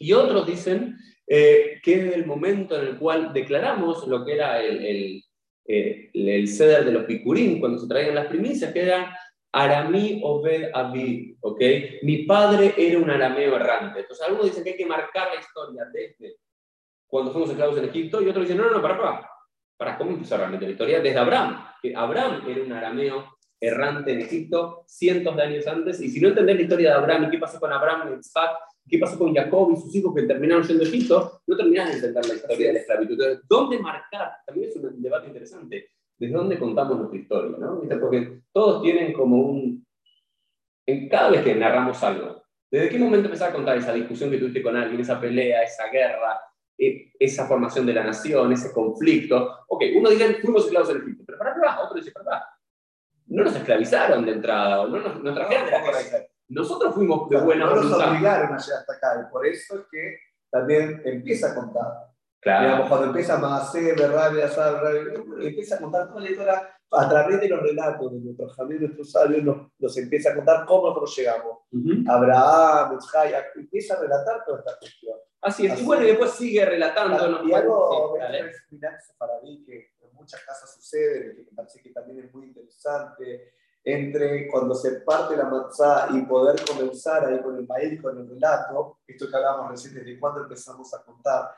Y 0.00 0.12
otros 0.12 0.44
dicen 0.46 0.96
eh, 1.28 1.80
que 1.82 1.94
es 2.08 2.14
el 2.14 2.26
momento 2.26 2.76
en 2.76 2.88
el 2.88 2.98
cual 2.98 3.32
declaramos 3.32 4.06
lo 4.08 4.24
que 4.24 4.32
era 4.34 4.60
el, 4.60 4.84
el, 4.84 5.24
eh, 5.68 6.10
el 6.12 6.48
ceder 6.48 6.84
de 6.84 6.90
los 6.92 7.04
picurín, 7.04 7.60
cuando 7.60 7.78
se 7.78 7.86
traían 7.86 8.16
las 8.16 8.26
primicias, 8.26 8.72
que 8.72 8.82
eran 8.82 9.06
Aramí 9.52 10.20
Obed 10.24 10.70
Abi, 10.72 11.36
¿ok? 11.40 11.60
Mi 12.02 12.24
padre 12.24 12.74
era 12.76 12.98
un 12.98 13.10
arameo 13.10 13.56
errante. 13.56 14.00
Entonces, 14.00 14.26
algunos 14.26 14.46
dicen 14.46 14.64
que 14.64 14.70
hay 14.70 14.76
que 14.76 14.86
marcar 14.86 15.28
la 15.34 15.40
historia 15.40 15.84
desde 15.92 16.36
cuando 17.06 17.30
fuimos 17.30 17.50
esclavos 17.50 17.76
en 17.76 17.84
Egipto, 17.84 18.22
y 18.22 18.28
otros 18.30 18.46
dicen, 18.46 18.56
no, 18.56 18.64
no, 18.64 18.76
no, 18.76 18.82
para, 18.82 18.96
para. 18.96 19.30
¿Para 19.76 19.98
cómo 19.98 20.12
empezó 20.12 20.36
realmente 20.36 20.64
la 20.64 20.72
historia? 20.72 21.00
Desde 21.00 21.18
Abraham, 21.18 21.66
que 21.82 21.94
Abraham 21.94 22.42
era 22.48 22.62
un 22.62 22.72
arameo 22.72 23.36
errante 23.60 24.12
en 24.12 24.20
Egipto 24.22 24.84
cientos 24.86 25.36
de 25.36 25.42
años 25.42 25.66
antes, 25.66 26.00
y 26.00 26.08
si 26.08 26.20
no 26.20 26.28
entendés 26.28 26.56
la 26.56 26.62
historia 26.62 26.90
de 26.90 26.96
Abraham 26.96 27.24
y 27.24 27.30
qué 27.30 27.38
pasó 27.38 27.60
con 27.60 27.70
Abraham 27.70 28.14
y 28.14 28.18
Isaac, 28.18 28.56
qué 28.88 28.98
pasó 28.98 29.18
con 29.18 29.34
Jacob 29.34 29.72
y 29.72 29.76
sus 29.76 29.94
hijos 29.94 30.14
que 30.14 30.22
terminaron 30.22 30.64
yendo 30.64 30.84
a 30.84 30.86
Egipto, 30.86 31.42
no 31.46 31.56
terminás 31.56 31.88
de 31.88 31.94
entender 31.96 32.26
la 32.26 32.34
historia 32.34 32.66
de 32.68 32.72
la 32.72 32.78
esclavitud. 32.78 33.12
Entonces, 33.12 33.44
¿dónde 33.46 33.78
marcar? 33.78 34.32
También 34.46 34.70
es 34.70 34.76
un 34.76 35.02
debate 35.02 35.26
interesante. 35.26 35.90
¿Desde 36.22 36.36
dónde 36.36 36.56
contamos 36.56 36.98
nuestra 36.98 37.18
historia? 37.18 37.56
¿no? 37.58 37.82
Porque 38.00 38.42
todos 38.52 38.80
tienen 38.80 39.12
como 39.12 39.38
un... 39.38 39.84
En 40.86 41.08
cada 41.08 41.30
vez 41.30 41.42
que 41.42 41.52
narramos 41.52 42.00
algo, 42.04 42.44
¿desde 42.70 42.90
qué 42.90 42.98
momento 43.00 43.26
empezás 43.26 43.50
a 43.50 43.52
contar 43.52 43.76
esa 43.76 43.92
discusión 43.92 44.30
que 44.30 44.38
tuviste 44.38 44.62
con 44.62 44.76
alguien, 44.76 45.00
esa 45.00 45.20
pelea, 45.20 45.64
esa 45.64 45.88
guerra, 45.88 46.40
eh, 46.78 47.10
esa 47.18 47.48
formación 47.48 47.86
de 47.86 47.94
la 47.94 48.04
nación, 48.04 48.52
ese 48.52 48.72
conflicto? 48.72 49.64
Ok, 49.66 49.82
uno 49.96 50.10
dice, 50.10 50.34
fuimos 50.34 50.64
esclavos 50.64 50.90
en 50.90 50.98
Egipto, 50.98 51.24
pero 51.26 51.38
para 51.38 51.50
acá, 51.54 51.80
otro 51.82 51.96
dice, 51.96 52.12
para 52.12 52.36
acá. 52.36 52.48
No 53.26 53.42
nos 53.42 53.56
esclavizaron 53.56 54.24
de 54.24 54.32
entrada, 54.32 54.82
o 54.82 54.86
no 54.86 55.00
nos, 55.00 55.20
nos 55.24 55.34
trajeron 55.34 55.66
de 55.66 55.72
la. 55.72 56.26
Nosotros 56.50 56.94
fuimos 56.94 57.28
de 57.30 57.40
buena 57.40 57.64
no 57.64 57.74
nos 57.74 57.84
voluntad. 57.86 58.10
obligaron 58.10 58.52
a 58.54 58.58
llegar 58.58 58.78
hasta 58.78 58.92
acá, 58.92 59.26
y 59.26 59.32
por 59.32 59.44
eso 59.44 59.74
es 59.74 59.86
que 59.90 60.18
también 60.50 61.02
empieza 61.04 61.50
a 61.50 61.54
contar 61.56 62.11
Claro. 62.42 62.66
Digamos, 62.66 62.88
cuando 62.88 63.06
empieza 63.06 63.36
Berrabe, 63.96 64.42
Asad, 64.42 64.72
Berrabe, 64.72 65.14
empieza 65.46 65.76
a 65.76 65.78
contar 65.78 66.08
toda 66.08 66.20
la 66.20 66.30
historia 66.30 66.76
a 66.90 67.08
través 67.08 67.40
de 67.40 67.48
los 67.48 67.62
relatos 67.62 68.12
de 68.12 68.18
nuestros 68.18 68.58
amigos, 68.58 68.82
nuestros 68.82 69.12
sabios, 69.12 69.44
nos, 69.44 69.68
nos 69.78 69.96
empieza 69.96 70.30
a 70.30 70.34
contar 70.34 70.66
cómo 70.66 70.88
nosotros 70.88 71.16
llegamos. 71.16 71.58
Ujú. 71.70 72.10
Abraham, 72.10 72.98
Isaac, 72.98 73.52
empieza 73.54 73.94
a 73.94 74.00
relatar 74.00 74.44
toda 74.44 74.58
esta 74.58 74.76
cuestión. 74.76 75.16
Así 75.40 75.66
es. 75.66 75.72
Así 75.72 75.82
Y 75.82 75.86
bueno, 75.86 76.02
y 76.02 76.08
después 76.08 76.32
sigue 76.32 76.64
relatándonos. 76.64 77.46
Y 77.46 77.52
algo, 77.52 78.16
Sí, 78.18 78.74
Milán 78.74 79.00
Sefaradí, 79.00 79.64
que 79.64 79.92
en 80.00 80.12
muchas 80.14 80.44
casas 80.44 80.74
sucede, 80.74 81.36
que 81.36 81.42
me 81.44 81.56
parece 81.56 81.80
que 81.80 81.90
también 81.90 82.26
es 82.26 82.34
muy 82.34 82.46
interesante, 82.46 83.54
entre 83.84 84.48
cuando 84.48 84.74
se 84.74 85.00
parte 85.00 85.36
la 85.36 85.44
manzana 85.44 86.18
y 86.18 86.22
poder 86.22 86.56
comenzar 86.64 87.24
ahí 87.24 87.40
con 87.40 87.56
el 87.56 87.66
maíz, 87.66 88.02
con 88.02 88.18
el 88.18 88.28
relato, 88.28 88.98
esto 89.06 89.28
que 89.28 89.36
hablábamos 89.36 89.70
recién, 89.70 89.94
desde 89.94 90.18
cuándo 90.18 90.42
empezamos 90.42 90.92
a 90.92 91.02
contar, 91.02 91.50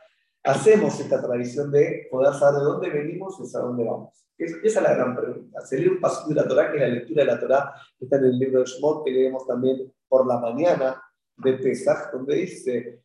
hacemos 0.45 1.01
esta 1.01 1.21
tradición 1.23 1.71
de 1.73 2.07
poder 2.11 2.35
saber 2.35 2.61
de 2.61 2.65
dónde 2.65 2.91
venimos 2.91 3.39
y 3.41 3.43
hacia 3.45 3.61
dónde 3.61 3.85
vamos. 3.85 4.27
Es- 4.37 4.57
esa 4.63 4.81
es 4.81 4.83
la 4.83 4.95
gran 4.95 5.17
pregunta. 5.17 5.61
Se 5.63 5.79
lee 5.79 5.89
un 5.89 6.01
paso 6.01 6.29
de 6.29 6.35
la 6.35 6.47
Torah, 6.47 6.71
que 6.71 6.77
es 6.77 6.83
la 6.83 6.89
lectura 6.89 7.25
de 7.25 7.31
la 7.33 7.41
Torah, 7.41 7.73
que 7.99 8.05
está 8.05 8.17
en 8.17 8.25
el 8.25 8.39
libro 8.39 8.61
de 8.61 8.67
Shemot, 8.67 9.05
que 9.05 9.11
leemos 9.11 9.47
también 9.47 9.93
por 10.09 10.27
la 10.27 10.39
mañana 10.39 11.03
de 11.37 11.55
Pesach, 11.55 12.13
donde 12.13 12.35
dice, 12.37 13.01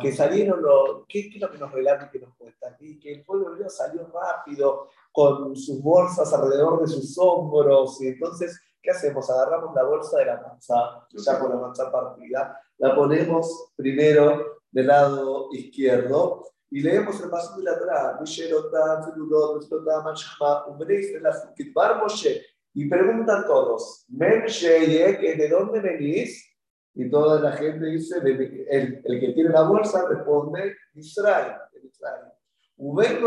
que 0.00 0.12
salieron 0.12 0.62
los, 0.62 1.06
¿qué, 1.08 1.30
¿qué 1.30 1.36
es 1.36 1.40
lo 1.40 1.50
que 1.50 1.58
nos 1.58 1.72
relata 1.72 2.06
y 2.06 2.10
que 2.10 2.24
nos 2.24 2.34
cuenta 2.36 2.68
aquí? 2.68 2.98
Que 2.98 3.14
el 3.14 3.24
pueblo 3.24 3.52
hebreo 3.52 3.68
salió 3.70 4.08
rápido, 4.12 4.88
con 5.12 5.54
sus 5.54 5.80
bolsas 5.82 6.32
alrededor 6.32 6.80
de 6.80 6.88
sus 6.88 7.16
hombros, 7.18 8.00
y 8.02 8.08
entonces, 8.08 8.60
¿qué 8.82 8.90
hacemos? 8.90 9.30
Agarramos 9.30 9.74
la 9.74 9.84
bolsa 9.84 10.18
de 10.18 10.26
la 10.26 10.40
manzana, 10.40 11.06
ya 11.12 11.38
con 11.38 11.50
la 11.50 11.56
manzana 11.56 11.92
partida, 11.92 12.60
la 12.78 12.94
ponemos 12.96 13.72
primero 13.76 14.51
del 14.72 14.86
lado 14.88 15.48
izquierdo, 15.52 16.44
y 16.70 16.80
leemos 16.80 17.22
el 17.22 17.30
paso 17.30 17.56
de 17.58 17.64
la 17.64 17.78
Torah, 17.78 18.18
y 22.74 22.88
preguntan 22.88 23.46
todos, 23.46 24.06
Mem 24.08 24.46
Sheye, 24.46 25.18
que 25.18 25.34
¿de 25.36 25.48
dónde 25.48 25.80
venís? 25.80 26.48
Y 26.94 27.10
toda 27.10 27.40
la 27.40 27.52
gente 27.52 27.86
dice, 27.86 28.16
el, 28.18 29.02
que 29.02 29.32
tiene 29.34 29.50
la 29.50 29.62
bolsa 29.62 30.06
responde 30.08 30.74
Israel. 30.94 31.56
Israel. 31.82 32.32
Uben 32.76 33.22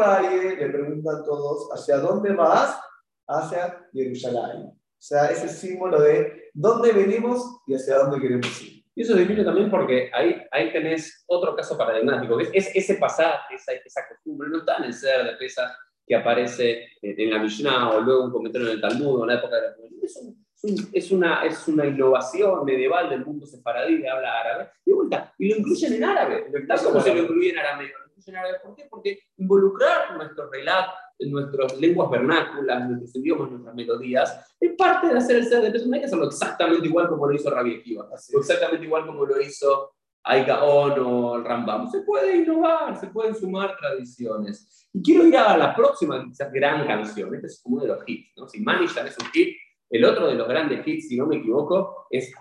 le 0.59 0.69
preguntan 0.69 1.23
todos, 1.23 1.69
¿hacia 1.71 1.97
dónde 1.97 2.33
vas? 2.33 2.79
Hacia 3.27 3.87
Jerusalén. 3.93 4.67
O 4.67 5.07
sea, 5.07 5.27
ese 5.27 5.49
símbolo 5.49 6.01
de 6.01 6.49
dónde 6.53 6.91
venimos 6.91 7.61
y 7.67 7.75
hacia 7.75 7.97
dónde 7.99 8.19
queremos 8.19 8.61
ir. 8.61 8.83
Y 8.95 9.01
eso 9.01 9.15
divino 9.15 9.43
también 9.43 9.69
porque 9.69 10.09
ahí, 10.13 10.41
ahí 10.55 10.71
tenés 10.73 11.23
otro 11.27 11.55
caso 11.55 11.77
paradigmático, 11.77 12.37
que 12.37 12.43
es, 12.43 12.51
es 12.53 12.75
ese 12.75 12.95
pasaje, 12.95 13.55
esa, 13.55 13.73
esa 13.73 14.01
costumbre, 14.09 14.49
no 14.49 14.59
está 14.59 14.77
en 14.77 14.85
el 14.85 14.93
ser 14.93 15.23
de 15.25 15.33
Pesach 15.37 15.71
que 16.07 16.15
aparece 16.15 16.71
eh, 17.01 17.15
en 17.17 17.31
la 17.31 17.39
Mishnah 17.39 17.89
o 17.89 18.01
luego 18.01 18.25
un 18.25 18.31
comentario 18.31 18.67
en 18.67 18.73
el 18.75 18.81
Talmud 18.81 19.19
o 19.19 19.21
en 19.23 19.27
la 19.29 19.35
época 19.39 19.55
de 19.55 19.61
la. 19.61 19.67
Es, 20.03 20.15
un- 20.17 20.45
es 20.55 20.63
un- 20.63 20.89
es 20.93 21.11
una, 21.11 21.45
es 21.45 21.67
una 21.67 21.85
innovación 21.85 22.63
medieval 22.63 23.09
del 23.09 23.25
mundo 23.25 23.45
sefaradí 23.45 24.01
que 24.01 24.09
habla 24.09 24.39
árabe. 24.39 24.69
Y 24.85 24.89
de 24.91 24.95
vuelta, 24.95 25.33
y 25.37 25.49
lo 25.49 25.57
incluyen 25.57 25.93
en 25.93 26.03
árabe, 26.03 26.45
tal 26.67 26.81
como 26.83 27.01
se 27.01 27.13
lo 27.13 27.21
incluye 27.23 27.49
en 27.51 27.57
arameo. 27.59 27.89
Lo 27.99 28.05
incluyen 28.07 28.35
en 28.35 28.39
árabe. 28.39 28.57
¿Por 28.63 28.75
qué? 28.75 28.87
Porque 28.89 29.19
involucrar 29.37 30.15
nuestros 30.15 30.49
relatos, 30.51 30.95
nuestras 31.19 31.79
lenguas 31.79 32.09
vernáculas, 32.11 32.87
nuestros 32.89 33.15
idiomas, 33.15 33.49
nuestras 33.51 33.73
melodías, 33.75 34.55
es 34.59 34.73
parte 34.77 35.07
de 35.07 35.17
hacer 35.17 35.37
el 35.37 35.45
ser 35.45 35.61
de 35.63 35.71
Pesach. 35.71 35.87
No 35.87 35.95
hay 35.95 36.01
que 36.01 36.05
hacerlo 36.07 36.25
exactamente 36.27 36.87
igual 36.87 37.09
como 37.09 37.27
lo 37.27 37.33
hizo 37.35 37.49
Rabbi 37.49 37.79
Akiva 37.79 38.07
exactamente 38.37 38.85
igual 38.85 39.05
como 39.07 39.25
lo 39.25 39.39
hizo 39.41 39.94
Aigaon 40.24 40.98
o 40.98 41.36
el 41.36 41.44
Rambam. 41.44 41.88
Se 41.90 42.00
puede 42.02 42.36
innovar, 42.36 42.96
se 42.98 43.06
pueden 43.08 43.34
sumar 43.34 43.76
tradiciones. 43.76 44.88
Y 44.92 45.02
quiero 45.02 45.24
ir 45.26 45.36
a 45.36 45.56
la 45.56 45.74
próxima 45.74 46.22
quizás 46.24 46.52
gran 46.52 46.86
canción. 46.86 47.34
Este 47.34 47.46
es 47.46 47.62
uno 47.64 47.82
de 47.82 47.88
los 47.88 48.02
hits. 48.06 48.32
¿no? 48.36 48.46
Si 48.48 48.60
Manishan 48.60 49.06
es 49.06 49.16
un 49.18 49.26
hit, 49.30 49.56
el 49.90 50.04
otro 50.04 50.26
de 50.28 50.34
los 50.34 50.46
grandes 50.48 50.86
hits, 50.86 51.08
si 51.08 51.16
no 51.16 51.26
me 51.26 51.36
equivoco, 51.36 52.06
es 52.10 52.32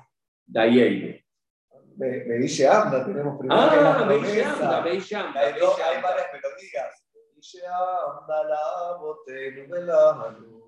Dayeine. 0.45 1.25
Me, 1.97 2.23
me 2.25 2.35
dice 2.35 2.67
Anda, 2.67 3.05
tenemos 3.05 3.37
primero 3.39 3.69
que 3.69 3.75
la 3.75 3.91
Ah, 3.91 3.97
promesa. 3.97 4.21
Beishamba, 4.31 4.81
Beishamba, 4.81 5.39
Hay, 5.41 5.53
dos- 5.59 5.79
hay 5.79 5.95
Beishamba. 5.95 6.09
varias 6.09 6.27
melodías. 6.33 7.05
dice 7.35 7.59
Anda 7.67 8.43
la 8.43 8.97
botenu 9.01 9.67
velanu, 9.71 10.59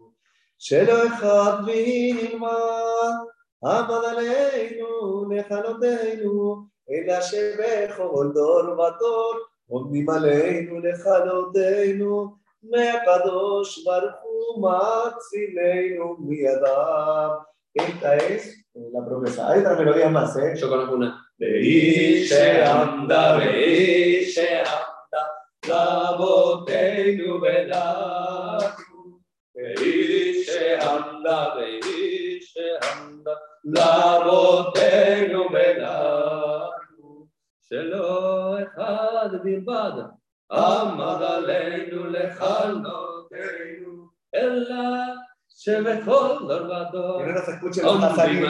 שלא 0.58 1.08
אחד 1.08 1.63
וילמד, 1.65 3.13
עמד 3.63 4.04
עלינו 4.10 5.26
לכלותנו, 5.30 6.65
אלא 6.89 7.21
שבכל 7.21 8.32
דור 8.34 8.62
ודור 8.71 9.34
עומדים 9.69 10.10
עלינו 10.10 10.80
לכלותנו, 10.80 12.36
מהקדוש 12.63 13.86
ברוך 13.86 14.15
הוא 14.24 14.69
מצילנו 14.69 16.15
מידם. 16.19 17.30
Esta 17.74 18.15
es 18.15 18.65
eh, 18.76 18.89
la 18.91 19.06
promesa. 19.06 19.50
Hay 19.50 19.60
otras 19.60 19.80
melodías 19.80 20.12
más, 20.12 20.36
¿eh? 20.38 20.54
Yo 20.58 20.69
conozco 20.69 20.95
una. 20.95 21.26
Beishamba, 21.38 23.38
Beishamba, 23.38 25.21
Labotenu 25.67 27.39
velanu. 27.39 29.21
Beishamba, 29.54 31.56
Beishamba, 31.56 33.39
Labotenu 33.63 35.30
velanu. 35.30 35.35
שלא 37.65 38.58
אחד 38.63 39.30
בלבד 39.43 39.91
עמד 40.52 41.21
עלינו 41.24 42.06
לכלותנו, 42.06 43.32
אלא 44.36 44.76
שבכל 45.50 46.38
דור 46.47 46.60
Que 46.60 46.63
ודור 46.63 47.21
no 47.21 47.34
nos 47.34 47.47
escuchen 47.47 47.86
los 47.86 48.00
nazaríes. 48.00 48.41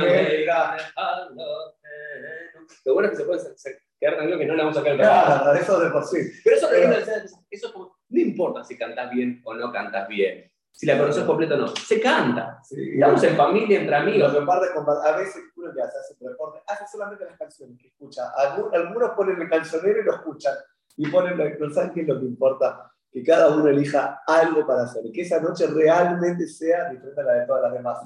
Lo 2.85 2.93
bueno 2.93 3.07
es 3.07 3.11
que 3.11 3.17
se 3.17 3.23
puede 3.25 3.39
se- 3.39 3.57
se- 3.57 3.77
quedar 3.99 4.15
tranquilo 4.15 4.37
que 4.39 4.45
no 4.45 4.55
le 4.55 4.63
vamos 4.63 4.77
a 4.77 4.79
sacar 4.79 4.93
el 4.93 4.99
Claro, 4.99 5.53
eso 5.53 5.79
de 5.79 5.89
por 5.91 6.03
sí. 6.05 6.17
Pero 6.43 6.55
eso, 6.55 6.67
Pero- 6.69 6.91
eso, 6.93 7.11
eso 7.49 7.67
es 7.67 7.73
como- 7.73 7.95
no 8.09 8.19
importa 8.19 8.63
si 8.63 8.77
cantas 8.77 9.09
bien 9.11 9.41
o 9.45 9.53
no 9.53 9.71
cantas 9.71 10.07
bien, 10.07 10.35
si 10.76 10.84
la 10.86 10.98
conoces 10.98 11.24
completa 11.24 11.54
o 11.54 11.58
no, 11.58 11.68
se 11.68 11.98
canta. 12.00 12.60
Sí, 12.62 12.92
Estamos 12.94 13.22
en 13.24 13.34
familia, 13.36 13.80
entre 13.80 13.96
amigos. 13.96 14.32
repartes 14.34 14.70
con- 14.72 14.86
a 14.88 15.16
veces 15.16 15.42
uno 15.56 15.72
que 15.74 15.80
hace, 15.82 15.98
hace 15.98 16.14
reporte, 16.20 16.60
hace 16.66 16.84
solamente 16.92 17.24
las 17.24 17.38
canciones 17.38 17.78
que 17.80 17.88
escucha. 17.88 18.30
Algu- 18.36 18.70
Algunos 18.74 19.10
ponen 19.16 19.40
el 19.40 19.48
cancionero 19.48 20.00
y 20.00 20.04
lo 20.04 20.14
escuchan. 20.14 20.54
Y 20.98 21.08
ponen, 21.08 21.56
no 21.58 21.70
saben 21.70 21.92
qué 21.92 22.02
es 22.02 22.08
lo 22.08 22.18
que 22.20 22.26
importa. 22.26 22.92
Que 23.10 23.22
cada 23.22 23.48
uno 23.48 23.66
elija 23.68 24.20
algo 24.26 24.66
para 24.66 24.82
hacer. 24.82 25.02
Que 25.12 25.22
esa 25.22 25.40
noche 25.40 25.66
realmente 25.66 26.46
sea 26.46 26.90
diferente 26.90 27.20
a 27.22 27.24
la 27.24 27.32
de 27.34 27.46
todas 27.46 27.62
las 27.62 27.72
demás. 27.72 27.98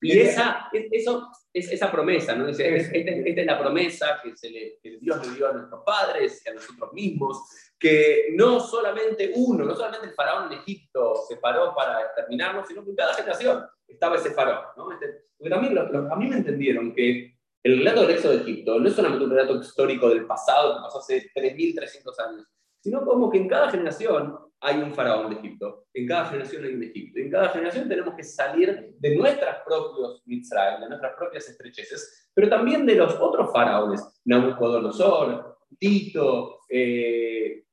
Y 0.00 0.18
esa, 0.18 0.68
es- 0.72 0.86
eso, 0.90 1.28
es 1.52 1.70
esa 1.72 1.90
promesa, 1.90 2.34
¿no? 2.34 2.48
Es- 2.48 2.58
esta, 2.58 2.92
esta 2.92 3.40
es 3.40 3.46
la 3.46 3.58
promesa 3.60 4.18
que, 4.22 4.36
se 4.36 4.50
le, 4.50 4.78
que 4.82 4.98
Dios 5.00 5.24
le 5.26 5.34
dio 5.34 5.48
a 5.48 5.52
nuestros 5.52 5.82
padres 5.84 6.42
y 6.44 6.48
a 6.48 6.54
nosotros 6.54 6.92
mismos, 6.92 7.38
que 7.78 8.30
no 8.34 8.60
solamente 8.60 9.32
uno, 9.36 9.64
no 9.64 9.74
solamente 9.74 10.08
el 10.08 10.14
faraón 10.14 10.52
en 10.52 10.58
Egipto 10.58 11.14
se 11.28 11.36
paró 11.36 11.74
para 11.74 12.00
exterminarnos, 12.02 12.66
sino 12.66 12.82
que 12.84 12.90
en 12.90 12.96
cada 12.96 13.14
generación 13.14 13.64
estaba 13.86 14.16
ese 14.16 14.30
faraón, 14.32 14.64
¿no? 14.76 14.92
Este- 14.92 15.26
porque 15.38 15.50
también 15.50 15.74
lo- 15.74 15.88
lo- 15.90 16.12
a 16.12 16.16
mí 16.16 16.26
me 16.28 16.36
entendieron 16.38 16.92
que 16.92 17.36
el 17.62 17.78
relato 17.78 18.02
del 18.02 18.10
éxodo 18.16 18.32
de 18.32 18.42
Egipto 18.42 18.78
no 18.80 18.88
es 18.88 18.94
solamente 18.94 19.24
un 19.24 19.30
relato 19.30 19.56
histórico 19.60 20.08
del 20.08 20.26
pasado 20.26 20.74
que 20.76 20.82
pasó 20.82 20.98
hace 20.98 21.30
3.300 21.34 22.18
años, 22.20 22.46
sino 22.82 23.04
como 23.04 23.30
que 23.30 23.38
en 23.38 23.48
cada 23.48 23.70
generación 23.70 24.38
hay 24.60 24.76
un 24.78 24.92
faraón 24.92 25.30
de 25.30 25.36
Egipto, 25.36 25.86
en 25.94 26.06
cada 26.08 26.24
generación 26.26 26.64
hay 26.64 26.74
un 26.74 26.82
Egipto, 26.82 27.20
en 27.20 27.30
cada 27.30 27.48
generación 27.50 27.88
tenemos 27.88 28.14
que 28.16 28.24
salir 28.24 28.94
de 28.98 29.16
nuestros 29.16 29.54
propios 29.64 30.22
Mitzrayim, 30.26 30.80
de 30.80 30.88
nuestras 30.88 31.14
propias 31.16 31.48
estrecheces, 31.48 32.30
pero 32.34 32.48
también 32.48 32.84
de 32.84 32.96
los 32.96 33.14
otros 33.20 33.52
faraones, 33.52 34.02
Nabucodonosor, 34.24 35.58
Tito, 35.78 36.60
eh, 36.68 37.64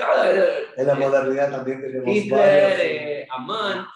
cada, 0.00 0.58
En 0.76 0.86
la 0.86 0.94
modernidad 0.94 1.50
también 1.50 1.80
tenemos 1.80 2.08
Hitler, 2.08 2.80
eh, 2.80 3.28
Amán, 3.30 3.86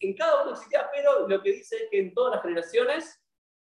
en 0.00 0.14
cada 0.16 0.42
uno 0.42 0.52
existía, 0.52 0.86
pero 0.92 1.28
lo 1.28 1.42
que 1.42 1.52
dice 1.52 1.76
es 1.76 1.82
que 1.90 2.00
en 2.00 2.14
todas 2.14 2.34
las 2.34 2.42
generaciones 2.42 3.22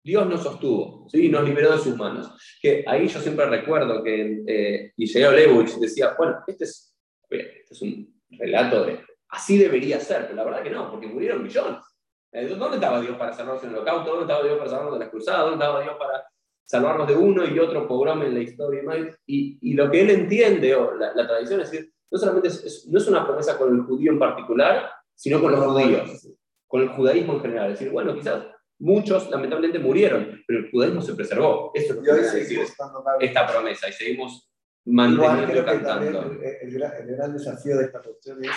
Dios 0.03 0.27
nos 0.27 0.43
sostuvo, 0.43 1.07
¿sí? 1.11 1.29
nos 1.29 1.45
liberó 1.45 1.73
de 1.73 1.79
sus 1.79 1.97
manos. 1.97 2.33
Que 2.63 2.85
ahí 2.87 3.07
yo 3.07 3.21
siempre 3.21 3.47
recuerdo 3.47 4.03
que 4.03 4.43
eh, 4.47 4.93
Isaiah 4.97 5.31
Lewis 5.31 5.79
decía, 5.79 6.15
bueno, 6.17 6.39
este 6.47 6.65
es, 6.65 6.97
este 7.29 7.67
es 7.71 7.83
un 7.83 8.21
relato 8.31 8.85
de, 8.85 9.05
así 9.29 9.59
debería 9.59 10.01
ser, 10.01 10.23
pero 10.23 10.37
la 10.37 10.45
verdad 10.45 10.63
que 10.63 10.71
no, 10.71 10.91
porque 10.91 11.07
murieron 11.07 11.43
millones. 11.43 11.81
Eh, 12.33 12.47
¿Dónde 12.47 12.77
estaba 12.77 13.01
Dios 13.01 13.17
para 13.19 13.33
salvarnos 13.33 13.63
en 13.65 13.71
el 13.71 13.77
holocausto? 13.77 14.11
¿Dónde 14.11 14.25
estaba 14.25 14.45
Dios 14.45 14.59
para 14.59 14.71
salvarnos 14.71 14.95
de 14.95 15.01
las 15.01 15.09
cruzadas? 15.11 15.41
¿Dónde 15.43 15.65
estaba 15.65 15.83
Dios 15.83 15.97
para 15.99 16.25
salvarnos 16.65 17.09
de 17.09 17.17
uno 17.17 17.45
y 17.47 17.59
otro 17.59 17.87
pogrome 17.89 18.27
en 18.27 18.35
la 18.35 18.41
historia? 18.41 18.83
Y, 19.27 19.59
y 19.61 19.75
lo 19.75 19.91
que 19.91 20.01
él 20.03 20.11
entiende, 20.11 20.75
o 20.75 20.95
la, 20.95 21.15
la 21.15 21.27
tradición, 21.27 21.61
es 21.61 21.71
decir, 21.71 21.93
no 22.11 22.19
solamente 22.19 22.49
es, 22.49 22.65
es- 22.65 22.87
no 22.89 22.99
es 22.99 23.07
una 23.09 23.27
promesa 23.27 23.57
con 23.59 23.75
el 23.75 23.83
judío 23.83 24.13
en 24.13 24.19
particular, 24.19 24.91
sino 25.15 25.41
con 25.41 25.53
los 25.53 25.65
judíos, 25.65 26.29
con 26.67 26.83
el 26.83 26.89
judaísmo 26.91 27.35
en 27.35 27.41
general. 27.41 27.73
Es 27.73 27.79
decir, 27.79 27.93
bueno, 27.93 28.15
quizás 28.15 28.45
muchos 28.79 29.29
lamentablemente 29.31 29.79
murieron, 29.79 30.43
pero 30.47 30.61
el 30.61 30.71
judaísmo 30.71 31.03
se 31.03 31.15
preservó. 31.15 31.71
Eso 31.75 31.93
es 31.93 31.97
lo 31.97 32.03
Y 32.03 32.05
que 32.07 32.11
quiere 32.13 32.39
decir 32.39 32.61
esta 33.21 33.47
promesa 33.47 33.89
y 33.89 33.93
seguimos 33.93 34.51
manteniendo 34.87 35.53
que 35.53 35.65
cantando. 35.65 36.23
el, 36.33 36.75
el 36.75 36.83
el 36.83 37.17
gran 37.17 37.33
desafío 37.33 37.77
de 37.77 37.85
esta 37.85 38.01
cuestión 38.01 38.43
es, 38.45 38.51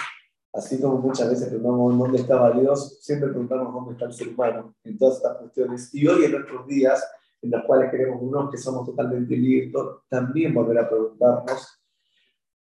así 0.54 0.80
como 0.82 0.98
muchas 1.00 1.30
veces 1.30 1.50
preguntamos 1.50 1.98
dónde 1.98 2.18
estaba 2.20 2.52
Dios, 2.52 3.00
siempre 3.02 3.30
preguntamos 3.30 3.74
dónde 3.74 3.92
está 3.94 4.06
el 4.06 4.14
ser 4.14 4.28
humano 4.30 4.76
en 4.84 4.98
todas 4.98 5.18
estas 5.18 5.38
cuestiones. 5.38 5.94
Y 5.94 6.08
hoy 6.08 6.26
en 6.26 6.32
nuestros 6.32 6.66
días, 6.68 7.04
en 7.44 7.52
los 7.52 7.64
cuales 7.66 7.92
queremos 7.92 8.18
unos 8.22 8.50
que 8.50 8.58
somos 8.58 8.86
totalmente 8.86 9.36
libres, 9.36 9.72
también 10.10 10.54
volver 10.54 10.80
a 10.80 10.90
preguntarnos 10.90 11.80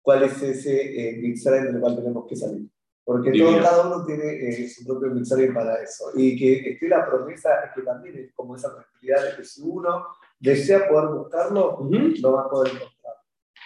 cuál 0.02 0.24
es 0.24 0.42
ese 0.42 1.10
eh, 1.10 1.16
Mitzrayim 1.18 1.72
del 1.72 1.80
cual 1.80 1.96
tenemos 1.96 2.26
que 2.28 2.36
salir. 2.36 2.68
Porque 3.04 3.32
todo, 3.32 3.60
cada 3.60 3.86
uno 3.86 4.04
tiene 4.04 4.24
eh, 4.48 4.68
su 4.68 4.84
propio 4.86 5.10
Mitzrayim 5.10 5.54
para 5.54 5.82
eso. 5.82 6.06
Y 6.14 6.36
que 6.38 6.70
esté 6.72 6.88
la 6.88 7.04
promesa 7.06 7.64
es 7.64 7.72
que 7.74 7.82
también 7.82 8.16
es 8.18 8.32
como 8.34 8.54
esa 8.56 8.72
tranquilidad 8.74 9.24
de 9.30 9.36
que 9.36 9.44
si 9.44 9.62
uno 9.64 10.06
desea 10.38 10.88
poder 10.88 11.08
buscarlo, 11.10 11.78
Ujú. 11.78 12.12
lo 12.20 12.32
va 12.32 12.42
a 12.42 12.48
poder 12.48 12.72
encontrar. 12.74 13.14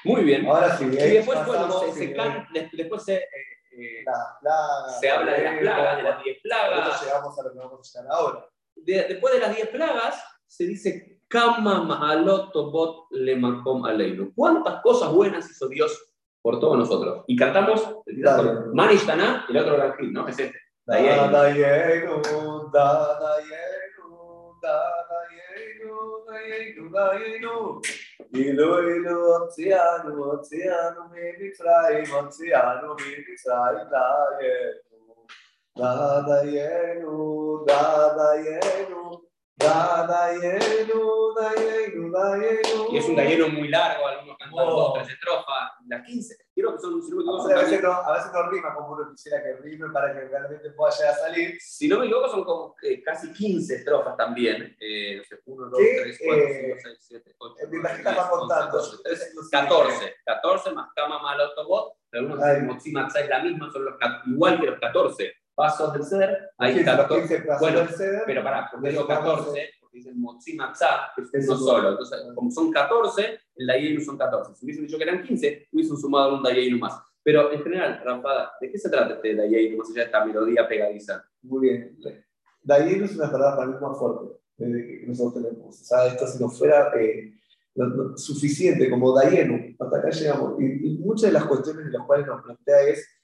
Muy 0.04 0.24
bien. 0.24 0.46
Ahora 0.46 0.76
sí, 0.76 0.84
Y 0.92 0.96
ahí 0.98 1.10
después, 1.14 1.38
pasamos, 1.38 1.80
se, 1.80 1.92
se 1.92 2.04
eh, 2.12 2.16
des- 2.54 2.70
después 2.72 3.02
se, 3.02 3.14
eh, 3.16 3.24
eh, 3.72 4.02
las 4.04 4.18
plagas, 4.40 5.00
se 5.00 5.10
habla 5.10 5.32
de 5.32 5.42
las 5.44 5.58
plagas, 5.58 5.96
de 5.96 6.02
las 6.02 6.22
10 6.24 6.36
Ahorita 6.36 6.68
plagas. 6.78 7.02
llegamos 7.02 7.38
a 7.38 7.42
lo 7.42 7.52
que 7.52 7.58
vamos 7.58 7.96
a 7.96 7.98
llegar 8.00 8.12
ahora. 8.16 8.48
De- 8.76 9.06
después 9.08 9.34
de 9.34 9.40
las 9.40 9.54
10 9.56 9.68
plagas, 9.68 10.22
se 10.46 10.66
dice, 10.66 11.16
Kama 11.28 11.82
Ma'alot 11.82 12.52
Bot 12.54 13.10
Lemakom 13.10 13.84
Aleinu. 13.84 14.32
¿Cuántas 14.34 14.80
cosas 14.80 15.12
buenas 15.12 15.50
hizo 15.50 15.68
Dios 15.68 16.14
por 16.40 16.60
todos 16.60 16.78
nosotros? 16.78 17.24
Y 17.26 17.36
cantamos. 17.36 17.96
Manishtaná 18.72 19.44
y 19.48 19.52
el 19.52 19.58
otro 19.58 19.76
gran 19.76 19.96
hit, 19.96 20.12
¿no? 20.12 20.28
Es 20.28 20.38
este. 20.38 20.58
Dayenu, 20.86 21.32
Dayenu, 21.32 22.22
Y 42.90 42.96
es 42.98 43.08
un 43.08 43.16
gallero 43.16 43.48
muy 43.48 43.68
largo, 43.68 44.06
algunos 44.06 44.36
cantan 44.36 44.58
Oh. 44.58 44.70
dos, 44.70 44.94
tres 44.94 45.08
estrofas. 45.10 45.70
Las 45.88 46.04
15, 46.06 46.36
creo 46.54 46.72
que 46.74 46.78
son, 46.78 47.02
si 47.02 47.10
no 47.10 47.16
me 47.16 47.22
equivoco, 47.22 47.48
A 47.50 47.54
veces, 47.62 47.82
no, 47.82 47.92
a 47.92 48.12
veces 48.12 48.32
no 48.32 48.50
rima 48.50 48.74
como 48.74 48.92
uno 48.92 49.10
quisiera 49.10 49.42
que 49.42 49.54
rime 49.62 49.88
para 49.92 50.12
que 50.12 50.20
realmente 50.28 50.70
pueda 50.70 50.92
llegar 50.94 51.14
a 51.14 51.16
salir. 51.16 51.56
si 51.60 51.88
no 51.88 51.98
me 51.98 52.06
equivoco, 52.06 52.28
son 52.28 52.44
como 52.44 52.76
eh, 52.82 53.02
casi 53.02 53.32
15 53.32 53.76
estrofas 53.76 54.16
también. 54.16 54.76
Eh, 54.78 55.16
no 55.18 55.24
sé, 55.24 55.40
1, 55.46 55.68
2, 55.70 55.78
¿Qué? 55.80 56.00
3, 56.02 56.20
4, 56.24 56.44
Eh, 56.44 56.64
5, 56.66 56.76
6, 56.82 56.98
7, 57.00 57.34
8, 57.38 57.54
eh, 57.58 57.66
mientras 57.70 57.92
que 57.94 57.98
estás 58.00 58.16
más 58.16 58.28
contando. 58.30 58.78
14. 59.50 60.16
14 60.24 60.70
más 60.72 60.88
Kama 60.94 61.22
Malotobot. 61.22 61.94
Algunos 62.12 62.38
dicen 62.38 62.96
es 62.96 63.28
la 63.28 63.42
misma, 63.42 63.70
son 63.72 63.84
los, 63.84 63.94
igual 64.26 64.60
que 64.60 64.66
los 64.66 64.78
14 64.80 65.34
pasos 65.56 65.92
del 65.92 66.04
ser. 66.04 66.50
Hay 66.58 66.74
15, 66.74 66.86
los 66.86 66.96
14. 67.00 67.28
15 67.28 67.44
plazos 67.44 67.60
bueno, 67.60 67.88
ceder. 67.88 68.22
Pero 68.26 68.44
pará, 68.44 68.68
porque 68.70 68.90
digo 68.90 69.02
Necesitamos, 69.02 69.38
14, 69.38 69.68
porque 69.80 69.98
dicen 69.98 70.20
Motzima 70.20 70.72
Tzah, 70.72 71.12
que 71.16 71.22
es 71.22 71.34
Eso 71.34 71.52
uno 71.52 71.58
sí. 71.58 71.64
solo. 71.64 71.90
Entonces, 71.90 72.18
como 72.34 72.50
son 72.50 72.70
14, 72.70 73.40
el 73.56 73.66
Dayeinu 73.66 74.00
son 74.02 74.18
14. 74.18 74.54
Si 74.54 74.64
hubiesen 74.64 74.86
dicho 74.86 74.98
que 74.98 75.04
eran 75.04 75.22
15, 75.22 75.68
hubiesen 75.72 75.96
sumado 75.96 76.36
un 76.36 76.42
Dayeinu 76.42 76.78
más. 76.78 76.94
Pero 77.24 77.50
en 77.50 77.62
general, 77.62 78.00
Rampada, 78.04 78.52
¿de 78.60 78.70
qué 78.70 78.78
se 78.78 78.88
trata 78.88 79.14
este 79.14 79.34
Dayeinu 79.34 79.78
más 79.78 79.90
allá 79.90 80.00
de 80.00 80.06
esta 80.06 80.24
melodía 80.24 80.68
pegadiza? 80.68 81.24
Muy 81.42 81.68
bien. 81.68 81.98
Dayenu 82.62 83.04
es 83.06 83.16
una 83.16 83.30
palabra 83.30 83.56
para 83.56 83.68
mí 83.68 83.76
más 83.80 83.98
fuerte 83.98 84.36
eh, 84.58 85.00
que 85.00 85.06
nosotros 85.06 85.42
tenemos. 85.42 85.80
O 85.80 85.84
sea, 85.84 86.06
esto 86.06 86.26
si 86.26 86.38
nos 86.42 86.56
fuera 86.56 86.92
eh, 87.00 87.32
suficiente 88.16 88.90
como 88.90 89.12
Dayenu, 89.12 89.74
hasta 89.78 89.98
acá 89.98 90.10
llegamos. 90.10 90.60
Y, 90.60 90.64
y 90.86 90.98
muchas 90.98 91.30
de 91.30 91.32
las 91.32 91.46
cuestiones 91.46 91.86
de 91.86 91.92
las 91.92 92.06
cuales 92.06 92.26
nos 92.26 92.42
plantea 92.42 92.82
es 92.82 93.15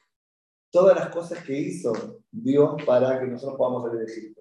todas 0.72 0.96
las 0.96 1.08
cosas 1.10 1.44
que 1.44 1.52
hizo 1.56 1.92
Dios 2.30 2.82
para 2.84 3.20
que 3.20 3.26
nosotros 3.26 3.56
podamos 3.56 3.84
salir 3.84 4.04
de 4.06 4.12
Egipto. 4.12 4.40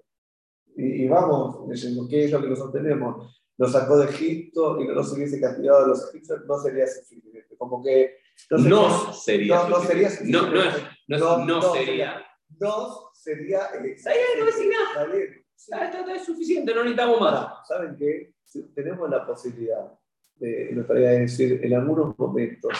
Y, 0.76 1.04
y 1.04 1.08
vamos 1.08 1.68
leyendo 1.68 2.08
qué 2.08 2.24
es 2.24 2.32
lo 2.32 2.40
que 2.40 2.48
nosotros 2.48 2.72
tenemos. 2.82 3.40
Nos 3.58 3.70
sacó 3.72 3.98
de 3.98 4.06
Egipto 4.06 4.80
y 4.80 4.88
no 4.88 4.94
nos 4.94 5.12
hubiese 5.12 5.38
castigado 5.40 5.84
a 5.84 5.88
los 5.88 6.08
egipcios, 6.08 6.40
no 6.46 6.58
sería 6.58 6.86
suficiente. 6.86 7.46
Como 7.58 7.82
que 7.82 8.16
no, 8.50 8.58
sé 8.58 8.68
No 8.68 9.12
sería. 9.12 9.56
no, 9.56 9.68
no 9.68 9.80
sería 9.82 10.10
suficiente. 10.10 10.46
No, 10.48 10.50
no, 10.52 10.62
es- 10.62 10.74
no, 11.06 11.16
es- 11.16 11.22
No, 11.22 11.38
no 11.38 11.60
no 11.60 11.72
sería. 11.74 12.24
Dos 12.48 13.10
sería. 13.14 13.60
Eh, 13.74 13.96
Dayenu 14.02 14.48
es 14.48 14.58
nada. 14.68 15.06
Sí. 15.54 15.70
Esto 15.80 16.08
es 16.10 16.24
suficiente, 16.24 16.74
no 16.74 16.80
necesitamos 16.82 17.20
más. 17.20 17.34
Ahora, 17.34 17.54
¿saben 17.68 17.96
qué? 17.96 18.34
Si 18.42 18.62
tenemos 18.74 19.08
la 19.08 19.24
posibilidad, 19.24 19.92
de, 20.36 20.70
me 20.72 20.78
gustaría 20.78 21.10
decir, 21.10 21.60
en 21.62 21.74
algunos 21.74 22.18
momentos, 22.18 22.72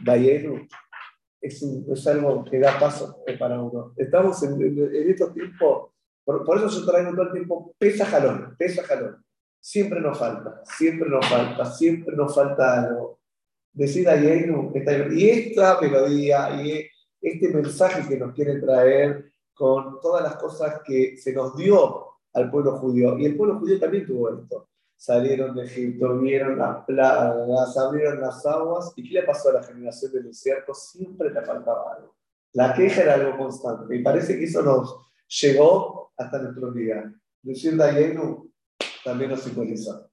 Dayenu 0.00 0.66
es, 1.40 1.62
es 1.62 2.06
algo 2.06 2.44
que 2.44 2.58
da 2.58 2.78
paso 2.78 3.22
para 3.38 3.60
uno. 3.60 3.92
Estamos 3.96 4.42
en, 4.42 4.60
en- 4.60 4.94
en 4.94 5.10
estos 5.10 5.32
tiempos, 5.32 5.90
por, 6.24 6.44
por 6.44 6.58
eso 6.58 6.68
yo 6.68 6.86
traigo 6.86 7.10
todo 7.12 7.22
el 7.22 7.32
tiempo, 7.32 7.74
pesa 7.78 8.04
jalón, 8.06 8.54
pesa 8.58 8.82
jalón. 8.84 9.24
Siempre 9.58 10.00
nos 10.00 10.18
falta, 10.18 10.62
siempre 10.64 11.08
nos 11.08 11.26
falta, 11.28 11.64
siempre 11.66 12.16
nos 12.16 12.34
falta 12.34 12.82
algo. 12.82 13.18
Decir 13.72 14.04
Dayenu, 14.06 14.72
esta- 14.74 15.08
y 15.12 15.28
esta 15.28 15.80
melodía, 15.80 16.62
y 16.62 16.86
este 17.20 17.48
mensaje 17.50 18.08
que 18.08 18.16
nos 18.18 18.34
quiere 18.34 18.58
traer 18.60 19.30
con 19.54 20.00
todas 20.00 20.22
las 20.22 20.36
cosas 20.36 20.80
que 20.84 21.16
se 21.18 21.32
nos 21.34 21.54
dio 21.56 22.06
al 22.32 22.50
pueblo 22.50 22.76
judío. 22.78 23.18
Y 23.18 23.26
el 23.26 23.36
pueblo 23.36 23.58
judío 23.58 23.78
también 23.78 24.06
tuvo 24.06 24.30
esto. 24.30 24.68
Salieron 25.00 25.56
de 25.56 25.64
Egipto, 25.64 26.18
vieron 26.18 26.58
las 26.58 26.84
plagas, 26.84 27.74
abrieron 27.78 28.20
las 28.20 28.44
aguas. 28.44 28.92
¿Y 28.96 29.08
qué 29.08 29.14
le 29.14 29.22
pasó 29.22 29.48
a 29.48 29.54
la 29.54 29.62
generación 29.62 30.12
del 30.12 30.24
desierto? 30.24 30.74
Siempre 30.74 31.32
le 31.32 31.40
faltaba 31.40 31.94
algo. 31.96 32.14
La 32.52 32.74
queja 32.74 33.04
era 33.04 33.14
algo 33.14 33.38
constante. 33.38 33.96
Y 33.96 34.02
parece 34.02 34.38
que 34.38 34.44
eso 34.44 34.60
nos 34.60 34.94
llegó 35.40 36.12
hasta 36.18 36.42
nuestros 36.42 36.74
días. 36.74 37.02
Decir 37.40 37.78
Dayenu 37.78 38.52
también 39.02 39.30
nos 39.30 39.40
simboliza. 39.40 40.06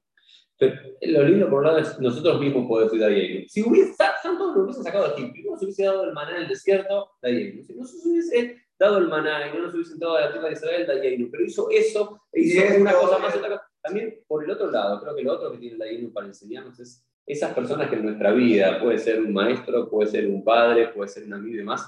Pero 0.58 0.76
lo 1.02 1.23
lindo, 1.23 1.50
por 1.50 1.60
un 1.60 1.65
lado, 1.65 1.80
es 1.80 2.00
nosotros 2.00 2.39
mismos 2.39 2.65
podemos 2.69 2.89
decir 2.89 3.06
Dayenu. 3.06 3.45
Si 3.50 3.63
hubiese, 3.63 3.93
Santos 4.23 4.56
lo 4.56 4.63
hubiesen 4.63 4.86
sacado 4.86 5.10
de 5.10 5.15
Egipto 5.15 5.41
no 5.43 5.52
nos 5.52 5.63
hubiese 5.63 5.84
dado 5.84 6.06
el 6.06 6.13
maná 6.13 6.38
en 6.38 6.43
el 6.43 6.47
desierto, 6.47 7.12
Dayenu. 7.21 7.62
Si 7.62 7.73
no 7.73 7.82
nos 7.82 8.06
hubiese 8.06 8.56
dado 8.80 9.00
el 9.00 9.10
maná 9.10 9.50
y 9.50 9.54
no 9.54 9.63
nos 9.63 9.73
hubiesen 9.73 10.00
dado 10.00 10.17
la 10.17 10.32
tierra 10.32 10.47
de 10.47 10.54
Israel, 10.54 10.88
Dayenu. 10.88 11.30
Pero 11.30 11.43
hizo 11.43 11.69
eso, 11.71 12.21
e 12.32 12.39
hizo 12.39 12.62
una 12.80 12.93
cosa 12.93 13.17
más, 13.17 13.36
otra 13.36 13.50
cosa. 13.50 13.66
También, 13.88 14.19
por 14.28 14.43
el 14.43 14.52
otro 14.52 14.69
lado, 14.71 15.02
creo 15.02 15.15
que 15.15 15.23
lo 15.23 15.34
otro 15.34 15.52
que 15.52 15.58
tiene 15.58 15.78
Dayenu 15.78 16.12
para 16.12 16.28
enseñarnos 16.28 16.80
es 16.80 17.04
esas 17.26 17.54
personas 17.54 17.89
que 17.89 17.95
en 17.95 18.06
nuestra 18.06 18.32
vida, 18.32 18.80
puede 18.82 18.97
ser 18.97 19.19
un 19.21 19.34
maestro, 19.34 19.89
puede 19.89 20.10
ser 20.10 20.28
un 20.28 20.43
padre, 20.43 20.89
puede 20.89 21.10
ser 21.10 21.23
un 21.26 21.34
amigo 21.34 21.56
y 21.56 21.58
demás, 21.58 21.86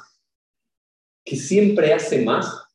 que 1.23 1.35
siempre 1.35 1.93
hace 1.93 2.23
más 2.25 2.65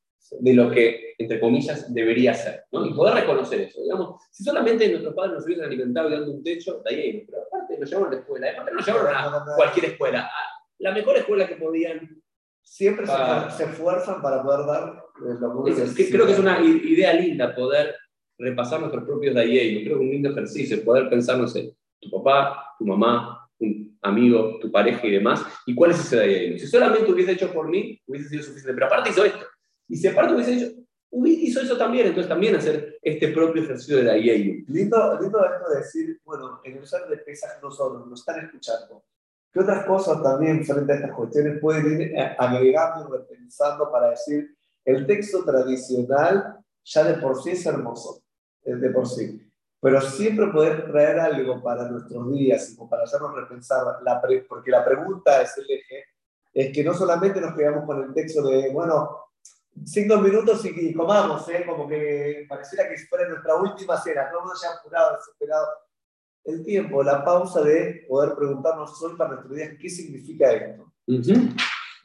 de 0.40 0.54
lo 0.54 0.70
que, 0.70 1.14
entre 1.18 1.38
comillas, 1.38 1.92
debería 1.92 2.32
hacer. 2.32 2.64
¿no? 2.72 2.86
Y 2.86 2.94
poder 2.94 3.14
reconocer 3.14 3.60
eso. 3.60 3.82
Digamos, 3.82 4.22
si 4.30 4.42
solamente 4.44 4.88
nuestros 4.88 5.14
padres 5.14 5.34
nos 5.34 5.44
hubiesen 5.44 5.66
alimentado 5.66 6.08
y 6.08 6.12
dando 6.12 6.32
un 6.32 6.42
techo, 6.42 6.82
de 6.84 6.90
ahí, 6.94 7.24
pero 7.26 7.42
aparte 7.42 7.78
nos 7.78 7.88
llevaron 7.90 8.08
a 8.12 8.14
la 8.16 8.20
escuela, 8.20 8.50
aparte 8.52 8.72
nos 8.72 8.86
llevaron 8.86 9.14
a 9.14 9.44
cualquier 9.56 9.84
escuela, 9.86 10.20
a 10.22 10.30
la 10.78 10.92
mejor 10.92 11.16
escuela 11.18 11.46
que 11.46 11.56
podían. 11.56 12.22
Siempre 12.62 13.06
se- 13.06 13.12
Ah. 13.14 13.50
se, 13.50 13.64
esfuerzan 13.64 14.22
para 14.22 14.42
poder 14.42 14.66
dar 14.66 15.04
eh, 15.16 15.36
lo 15.38 15.62
que 15.64 15.70
Es- 15.72 16.10
creo 16.10 16.24
que 16.26 16.32
es 16.32 16.38
una 16.38 16.60
idea 16.62 17.12
linda 17.12 17.54
poder 17.54 17.94
repasar 18.38 18.80
nuestros 18.80 19.04
propios 19.04 19.34
Dayeinu. 19.34 19.84
Creo 19.84 19.98
que 19.98 20.04
un 20.04 20.10
lindo 20.10 20.30
ejercicio, 20.30 20.84
poder 20.84 21.08
pensar, 21.08 21.38
no 21.38 21.48
sé, 21.48 21.74
tu 22.00 22.10
papá, 22.10 22.74
tu 22.78 22.86
mamá, 22.86 23.48
un 23.58 23.96
amigo, 24.02 24.58
tu 24.60 24.70
pareja 24.70 25.06
y 25.06 25.12
demás, 25.12 25.44
y 25.66 25.74
cuál 25.74 25.92
es 25.92 26.00
ese 26.00 26.16
Dayeinu. 26.16 26.58
Si 26.58 26.66
solamente 26.66 27.10
hubiese 27.12 27.32
hecho 27.32 27.52
por 27.52 27.68
mí, 27.68 28.00
hubiese 28.06 28.28
sido 28.28 28.42
suficiente, 28.42 28.74
pero 28.74 28.86
aparte 28.86 29.10
hizo 29.10 29.24
esto. 29.24 29.46
Y 29.88 29.96
si 29.96 30.08
aparte 30.08 30.34
hubiese 30.34 30.54
hecho, 30.54 30.74
hizo 31.24 31.60
eso 31.60 31.76
también, 31.76 32.08
entonces 32.08 32.28
también 32.28 32.56
hacer 32.56 32.98
este 33.00 33.28
propio 33.28 33.62
ejercicio 33.62 33.98
de 33.98 34.04
Dayeinu. 34.04 34.64
Lindo, 34.68 35.20
lindo 35.20 35.44
esto 35.44 35.70
de 35.70 35.76
decir, 35.76 36.20
bueno, 36.24 36.60
en 36.64 36.78
el 36.78 36.86
ser 36.86 37.08
de 37.08 37.18
Pesaj 37.18 37.62
no 37.62 37.70
solo, 37.70 38.04
nos 38.06 38.20
están 38.20 38.44
escuchando. 38.44 39.04
¿Qué 39.52 39.60
otras 39.60 39.86
cosas 39.86 40.20
también 40.20 40.64
frente 40.64 40.92
a 40.92 40.96
estas 40.96 41.12
cuestiones 41.12 41.60
pueden 41.60 42.00
ir 42.00 42.08
eh, 42.08 42.36
agregando 42.36 43.08
y 43.08 43.12
repensando 43.12 43.88
para 43.92 44.10
decir, 44.10 44.52
el 44.84 45.06
texto 45.06 45.44
tradicional 45.44 46.58
ya 46.84 47.04
de 47.04 47.14
por 47.14 47.40
sí 47.40 47.50
es 47.50 47.64
hermoso, 47.64 48.23
de 48.64 48.90
por 48.90 49.06
sí, 49.06 49.40
pero 49.80 50.00
siempre 50.00 50.46
poder 50.48 50.90
traer 50.90 51.20
algo 51.20 51.62
para 51.62 51.88
nuestros 51.90 52.32
días 52.32 52.74
como 52.76 52.88
para 52.88 53.04
hacernos 53.04 53.34
repensar, 53.34 53.84
la 54.02 54.20
pre- 54.22 54.46
porque 54.48 54.70
la 54.70 54.84
pregunta 54.84 55.42
es 55.42 55.56
el 55.58 55.70
eje, 55.70 56.04
es 56.52 56.72
que 56.72 56.82
no 56.84 56.94
solamente 56.94 57.40
nos 57.40 57.54
quedamos 57.54 57.84
con 57.84 58.02
el 58.02 58.14
texto 58.14 58.42
de, 58.48 58.70
bueno, 58.70 59.18
cinco 59.84 60.16
minutos 60.18 60.64
y, 60.64 60.68
y 60.90 60.94
comamos, 60.94 61.48
¿eh? 61.48 61.64
como 61.66 61.86
que 61.88 62.46
pareciera 62.48 62.88
que 62.88 62.96
fuera 63.08 63.28
nuestra 63.28 63.56
última 63.56 64.00
cena, 64.00 64.30
todo 64.30 64.40
mundo 64.42 64.54
ya 64.62 64.70
apurado, 64.78 65.16
desesperado. 65.16 65.66
El 66.44 66.62
tiempo, 66.64 67.02
la 67.02 67.24
pausa 67.24 67.62
de 67.62 68.04
poder 68.08 68.34
preguntarnos 68.36 69.02
hoy 69.02 69.16
para 69.16 69.30
nuestro 69.30 69.54
día, 69.54 69.76
¿qué 69.80 69.88
significa 69.88 70.52
esto? 70.52 70.92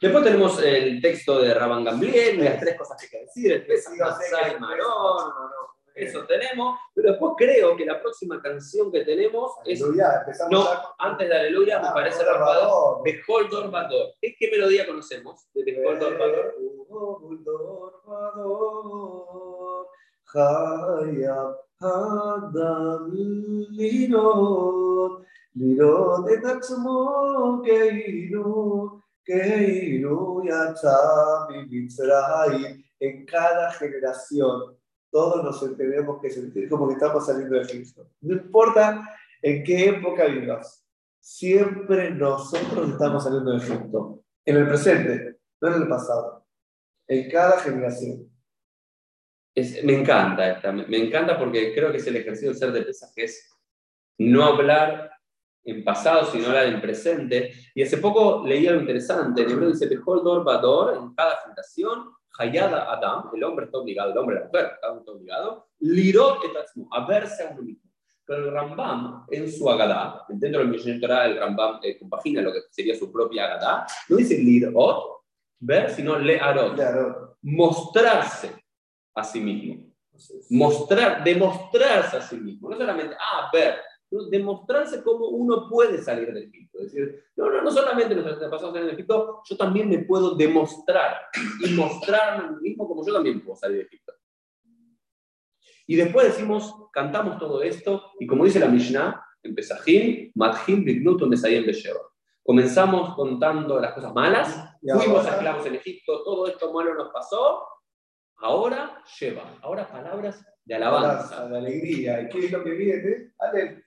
Después 0.00 0.24
tenemos 0.24 0.62
el 0.62 1.00
texto 1.02 1.40
de 1.42 1.52
Rabban 1.52 1.84
Gamliel, 1.84 2.42
las 2.42 2.58
tres 2.58 2.76
cosas 2.78 2.96
que 2.98 3.04
hay 3.04 3.10
que 3.10 3.26
decir, 3.26 3.52
el 3.52 3.66
Pesach, 3.66 3.92
Sí, 3.94 4.00
o 4.00 4.04
sea, 4.06 4.14
Matzah 4.16 4.48
que- 4.50 4.56
y 4.56 4.60
Marón. 4.60 4.78
no, 4.88 5.28
no, 5.28 5.50
eso 5.94 6.24
tenemos, 6.26 6.78
pero 6.94 7.10
después 7.10 7.34
creo 7.36 7.76
que 7.76 7.84
la 7.84 8.00
próxima 8.00 8.40
canción 8.40 8.90
que 8.92 9.04
tenemos 9.04 9.52
aleluya, 9.64 10.24
es. 10.28 10.40
No, 10.50 10.66
antes 10.98 11.28
de 11.28 11.36
Aleluya, 11.36 11.78
ah, 11.78 11.88
me 11.88 11.94
parece 11.94 12.24
Rapador, 12.24 13.02
Beholdor 13.02 13.70
Vador. 13.70 14.14
¿Qué, 14.20 14.34
¿Qué 14.38 14.50
melodía 14.50 14.86
conocemos 14.86 15.46
de 15.52 15.64
Beholdor 15.64 16.18
Vador? 16.18 16.54
Beholdor 16.58 18.02
Vador, 18.06 19.88
Hayab 20.32 21.56
Adam 21.80 23.10
Lirot, 23.70 25.24
Lirot 25.54 26.26
Keiru, 27.64 29.02
Keiru 29.24 30.44
Yatzam 30.44 31.54
y 31.54 31.66
Mitzrayim, 31.66 32.84
en 33.00 33.24
cada 33.24 33.72
generación 33.72 34.79
todos 35.10 35.42
nos 35.44 35.76
tenemos 35.76 36.20
que 36.20 36.30
sentir 36.30 36.68
como 36.68 36.88
que 36.88 36.94
estamos 36.94 37.26
saliendo 37.26 37.56
de 37.56 37.62
Egipto. 37.62 38.08
No 38.20 38.34
importa 38.34 39.02
en 39.42 39.64
qué 39.64 39.88
época 39.90 40.26
vivas, 40.26 40.86
siempre 41.18 42.10
nosotros 42.10 42.90
estamos 42.90 43.24
saliendo 43.24 43.52
de 43.52 43.58
Egipto. 43.58 44.22
En 44.44 44.56
el 44.56 44.68
presente, 44.68 45.38
no 45.60 45.68
en 45.74 45.82
el 45.82 45.88
pasado. 45.88 46.46
En 47.06 47.30
cada 47.30 47.58
generación. 47.60 48.30
Es- 49.54 49.82
me 49.84 50.00
encanta 50.00 50.48
esta, 50.52 50.72
me, 50.72 50.86
me 50.86 50.96
encanta 50.98 51.38
porque 51.38 51.74
creo 51.74 51.90
que 51.90 51.98
es 51.98 52.06
el 52.06 52.16
ejercicio 52.16 52.50
del 52.50 52.58
ser 52.58 52.72
de 52.72 52.82
pesas, 52.82 53.12
que 53.14 53.24
es 53.24 53.50
no 54.18 54.44
hablar 54.44 55.10
en 55.64 55.84
pasado, 55.84 56.26
sino 56.30 56.46
hablar 56.46 56.66
en 56.66 56.80
presente. 56.80 57.52
Y 57.74 57.82
hace 57.82 57.98
poco 57.98 58.46
leí 58.46 58.66
algo 58.66 58.80
interesante, 58.80 59.42
en 59.42 59.50
hebreo 59.50 59.70
dice, 59.70 59.86
Behold 59.88 60.22
Dormador, 60.22 60.96
en 60.96 61.14
cada 61.14 61.36
generación, 61.42 62.12
Hayada 62.40 62.90
Adam, 62.92 63.30
el 63.34 63.44
hombre 63.44 63.66
está 63.66 63.78
obligado, 63.78 64.12
el 64.12 64.18
hombre 64.18 64.36
la 64.40 64.46
mujer, 64.46 64.72
está 64.74 65.12
obligado, 65.12 65.68
Lirot 65.80 66.44
et 66.44 66.56
atzmo, 66.56 66.88
a 66.90 67.06
verse 67.06 67.42
a 67.42 67.50
uno 67.50 67.62
mismo. 67.62 67.90
Pero 68.24 68.46
el 68.46 68.52
Rambam, 68.52 69.26
en 69.30 69.50
su 69.50 69.68
Agadá, 69.68 70.24
dentro 70.28 70.60
del 70.60 70.68
Mishneh 70.68 71.00
Torah, 71.00 71.26
el 71.26 71.38
Rambam 71.38 71.80
eh, 71.82 71.98
compagina 71.98 72.40
lo 72.40 72.52
que 72.52 72.60
sería 72.70 72.94
su 72.94 73.10
propia 73.12 73.44
Agadá, 73.44 73.86
no 74.08 74.16
dice 74.16 74.38
Lirot, 74.38 75.22
ver, 75.58 75.90
sino 75.90 76.18
Learot, 76.18 76.74
Claro. 76.74 77.36
mostrarse 77.42 78.54
a 79.14 79.24
sí 79.24 79.40
mismo 79.40 79.90
mostrar, 80.50 81.24
demostrarse 81.24 82.16
a 82.18 82.20
sí 82.20 82.36
mismo, 82.36 82.68
no 82.68 82.76
solamente, 82.76 83.16
ah, 83.18 83.48
ver, 83.52 83.80
demostrarse 84.30 85.02
cómo 85.02 85.28
uno 85.28 85.68
puede 85.68 86.02
salir 86.02 86.32
de 86.32 86.44
Egipto. 86.44 86.78
Es 86.80 86.92
decir, 86.92 87.24
no, 87.36 87.48
no, 87.48 87.62
no 87.62 87.70
solamente 87.70 88.14
nuestros 88.14 88.36
antepasados 88.36 88.72
salieron 88.72 88.88
de 88.88 88.94
Egipto, 88.94 89.42
yo 89.48 89.56
también 89.56 89.88
me 89.88 89.98
puedo 90.00 90.34
demostrar 90.34 91.16
y 91.64 91.72
mostrarme 91.74 92.44
a 92.44 92.50
mí 92.50 92.70
mismo 92.70 92.88
como 92.88 93.06
yo 93.06 93.12
también 93.12 93.42
puedo 93.42 93.56
salir 93.56 93.78
de 93.78 93.84
Egipto. 93.84 94.12
Y 95.86 95.96
después 95.96 96.28
decimos, 96.28 96.72
cantamos 96.92 97.38
todo 97.38 97.62
esto, 97.62 98.12
y 98.20 98.26
como 98.26 98.44
dice 98.44 98.60
la 98.60 98.68
Mishnah, 98.68 99.24
en 99.42 99.54
Pesajim, 99.54 100.30
Madhim 100.34 100.84
Bignuto 100.84 101.28
Besheva. 101.28 102.00
Comenzamos 102.44 103.14
contando 103.14 103.80
las 103.80 103.92
cosas 103.92 104.12
malas, 104.14 104.78
fuimos 104.80 105.26
esclavos 105.26 105.66
en 105.66 105.74
Egipto, 105.76 106.22
todo 106.22 106.46
esto 106.46 106.72
malo 106.72 106.94
nos 106.94 107.10
pasó, 107.10 107.66
ahora 108.36 109.02
lleva, 109.18 109.58
ahora 109.62 109.88
palabras 109.88 110.44
de 110.64 110.74
alabanza. 110.74 111.48
de 111.48 111.58
alegría. 111.58 112.22
¿Y 112.22 112.28
qué 112.28 112.38
es 112.46 112.52
lo 112.52 112.62
que 112.62 112.70
viene? 112.70 113.32
Alel. 113.38 113.84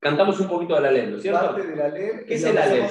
Cantamos 0.00 0.38
un 0.38 0.48
poquito 0.48 0.74
de 0.76 0.80
la 0.80 0.90
ley, 0.92 1.10
¿no 1.10 1.16
es 1.16 1.22
cierto? 1.22 1.40
Parte 1.40 1.66
del 1.66 1.80
Alel. 1.80 2.24
¿Qué 2.24 2.34
es 2.34 2.44
el 2.44 2.56
Alel? 2.56 2.86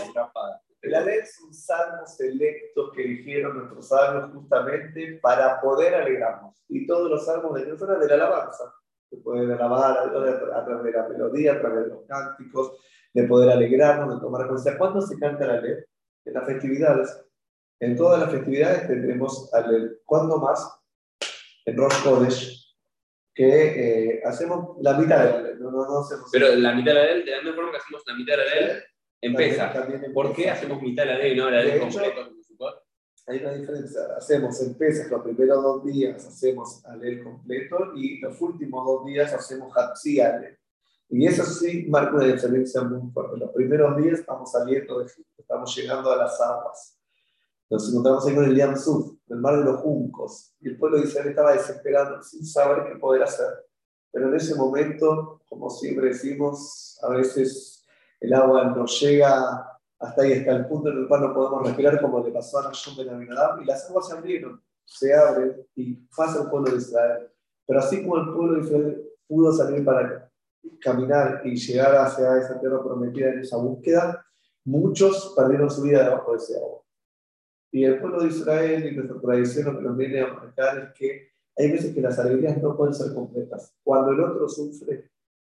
El 0.82 0.96
Alel 0.96 1.26
son 1.26 1.54
salmos 1.54 2.16
selectos 2.16 2.92
que 2.94 3.04
eligieron 3.04 3.58
nuestros 3.58 3.88
sabios 3.88 4.32
justamente 4.34 5.20
para 5.22 5.60
poder 5.62 5.96
alegrarnos. 5.96 6.64
Y 6.68 6.86
todos 6.86 7.10
los 7.10 7.26
salmos 7.26 7.56
de 7.56 7.66
Dios 7.66 7.80
de 7.80 8.08
la 8.08 8.14
alabanza. 8.14 8.74
Se 9.10 9.18
pueden 9.18 9.52
alabar 9.52 9.98
a 9.98 10.08
Dios 10.08 10.42
a 10.54 10.66
través 10.66 10.84
de 10.84 10.92
la 10.92 11.08
melodía, 11.08 11.54
a 11.54 11.60
través 11.62 11.86
de 11.86 11.90
los 11.92 12.06
cánticos, 12.06 12.78
de 13.14 13.24
poder 13.24 13.52
alegrarnos, 13.52 14.16
de 14.16 14.22
tomar 14.22 14.48
conciencia. 14.48 14.78
¿Cuándo 14.78 15.02
se 15.02 15.18
canta 15.18 15.46
el 15.46 15.52
Alel? 15.52 15.88
En 16.26 16.34
las 16.34 16.46
festividades. 16.46 17.26
En 17.80 17.96
todas 17.96 18.20
las 18.20 18.32
festividades 18.32 18.86
tendremos 18.88 19.54
Alel. 19.54 20.02
¿Cuándo 20.04 20.38
más? 20.40 20.78
En 21.66 21.78
Rosh 21.78 22.04
Kodesh, 22.04 22.57
que 23.38 24.16
eh, 24.16 24.22
hacemos 24.26 24.78
la 24.82 24.98
mitad 24.98 25.24
del 25.24 25.36
Alel. 25.36 25.60
No, 25.60 25.70
no, 25.70 25.86
no 25.86 26.00
hacemos 26.00 26.28
Pero 26.32 26.56
la 26.56 26.74
mitad 26.74 26.94
de 26.94 27.00
la 27.00 27.14
ley, 27.14 27.24
de 27.24 27.32
la 27.32 27.38
misma 27.38 27.56
forma 27.56 27.72
que 27.72 27.78
hacemos 27.78 28.04
la 28.08 28.16
mitad 28.16 28.34
de 28.36 28.46
la 28.46 28.56
ley, 28.56 28.84
empieza. 29.22 29.74
¿Por 30.12 30.34
qué 30.34 30.50
hacemos 30.50 30.82
mitad 30.82 31.04
de 31.04 31.12
la 31.12 31.18
ley 31.20 31.34
y 31.34 31.36
no 31.36 31.52
la 31.52 31.62
ley 31.62 31.74
De 31.74 31.80
completa? 31.80 32.30
Hay 33.28 33.38
una 33.40 33.54
diferencia. 33.54 34.00
Hacemos 34.18 34.60
en 34.62 34.74
Pesach 34.74 35.12
los 35.12 35.22
primeros 35.22 35.62
dos 35.62 35.86
días, 35.86 36.26
hacemos 36.26 36.84
Alel 36.86 37.24
completo 37.24 37.94
y 37.96 38.20
los 38.22 38.42
últimos 38.42 38.84
dos 38.84 39.06
días 39.06 39.32
hacemos 39.34 39.72
Hatzi 39.78 40.20
Alel. 40.20 40.58
Y 41.10 41.28
eso 41.28 41.44
sí 41.44 41.86
marca 41.88 42.16
una 42.16 42.26
diferencia 42.26 42.82
muy 42.82 43.12
fuerte. 43.12 43.38
Los 43.38 43.52
primeros 43.52 44.02
días 44.02 44.22
estamos 44.22 44.52
saliendo 44.52 44.98
de 44.98 45.06
Egipto, 45.06 45.42
estamos 45.42 45.76
llegando 45.76 46.12
a 46.12 46.16
las 46.16 46.42
aguas. 46.42 46.98
Nos 47.70 47.88
encontramos 47.90 48.26
ahí 48.26 48.34
con 48.34 48.46
el 48.46 48.56
Yam 48.56 48.76
Suf, 48.76 49.17
el 49.30 49.38
mar 49.38 49.58
de 49.58 49.66
los 49.66 49.82
juncos. 49.82 50.56
Y 50.60 50.70
el 50.70 50.78
pueblo 50.78 50.98
de 50.98 51.06
Israel 51.06 51.30
estaba 51.30 51.54
desesperado, 51.54 52.22
sin 52.24 52.46
saber 52.46 52.88
qué 52.88 53.00
poder 53.00 53.24
hacer. 53.24 53.48
Pero 54.12 54.30
en 54.30 54.36
ese 54.36 54.56
momento, 54.56 55.42
como 55.50 55.70
siempre 55.70 56.08
decimos, 56.08 56.98
a 57.04 57.10
veces 57.10 57.86
el 58.20 58.34
agua 58.34 58.66
nos 58.66 59.00
llega 59.00 59.80
hasta 60.00 60.22
ahí, 60.22 60.34
hasta 60.34 60.52
el 60.52 60.68
punto 60.68 60.90
en 60.90 61.00
el 61.00 61.08
cual 61.08 61.22
no 61.22 61.34
podemos 61.34 61.68
respirar, 61.68 62.02
como 62.02 62.24
le 62.24 62.32
pasó 62.32 62.60
a 62.60 62.64
Nashon 62.64 62.96
Ben 62.98 63.10
Aminadab, 63.10 63.62
y 63.62 63.66
las 63.66 63.90
aguas 63.90 64.08
se 64.08 64.14
abrieron, 64.14 64.62
se 64.86 65.14
abren, 65.14 65.56
y 65.76 65.94
pasa 66.16 66.44
el 66.44 66.50
pueblo 66.50 66.72
de 66.72 66.78
Israel. 66.78 67.30
Pero 67.66 67.80
así 67.80 68.02
como 68.02 68.18
el 68.18 68.34
pueblo 68.34 68.54
de 68.56 68.62
Israel 68.62 69.10
pudo 69.28 69.52
salir 69.52 69.84
para 69.84 70.32
caminar 70.82 71.42
y 71.44 71.56
llegar 71.56 71.96
hacia 71.96 72.38
esa 72.38 72.60
tierra 72.60 72.84
prometida 72.84 73.30
en 73.30 73.40
esa 73.40 73.58
búsqueda, 73.58 74.26
muchos 74.66 75.34
perdieron 75.36 75.70
su 75.70 75.82
vida 75.82 76.04
debajo 76.04 76.32
de 76.32 76.38
ese 76.38 76.58
agua. 76.58 76.82
Y 77.72 77.84
el 77.84 78.00
pueblo 78.00 78.22
de 78.22 78.30
Israel 78.30 78.86
y 78.86 78.96
nuestra 78.96 79.20
tradición 79.20 79.66
lo 79.66 79.78
que 79.80 79.86
nos 79.86 79.98
viene 79.98 80.22
a 80.22 80.34
marcar 80.34 80.78
es 80.80 80.94
que 80.98 81.30
hay 81.58 81.72
veces 81.72 81.94
que 81.94 82.02
las 82.02 82.18
alegrías 82.20 82.62
no 82.62 82.76
pueden 82.78 82.94
ser 82.94 83.14
completas. 83.14 83.74
Cuando 83.84 84.12
el 84.12 84.22
otro 84.22 84.48
sufre, 84.48 85.10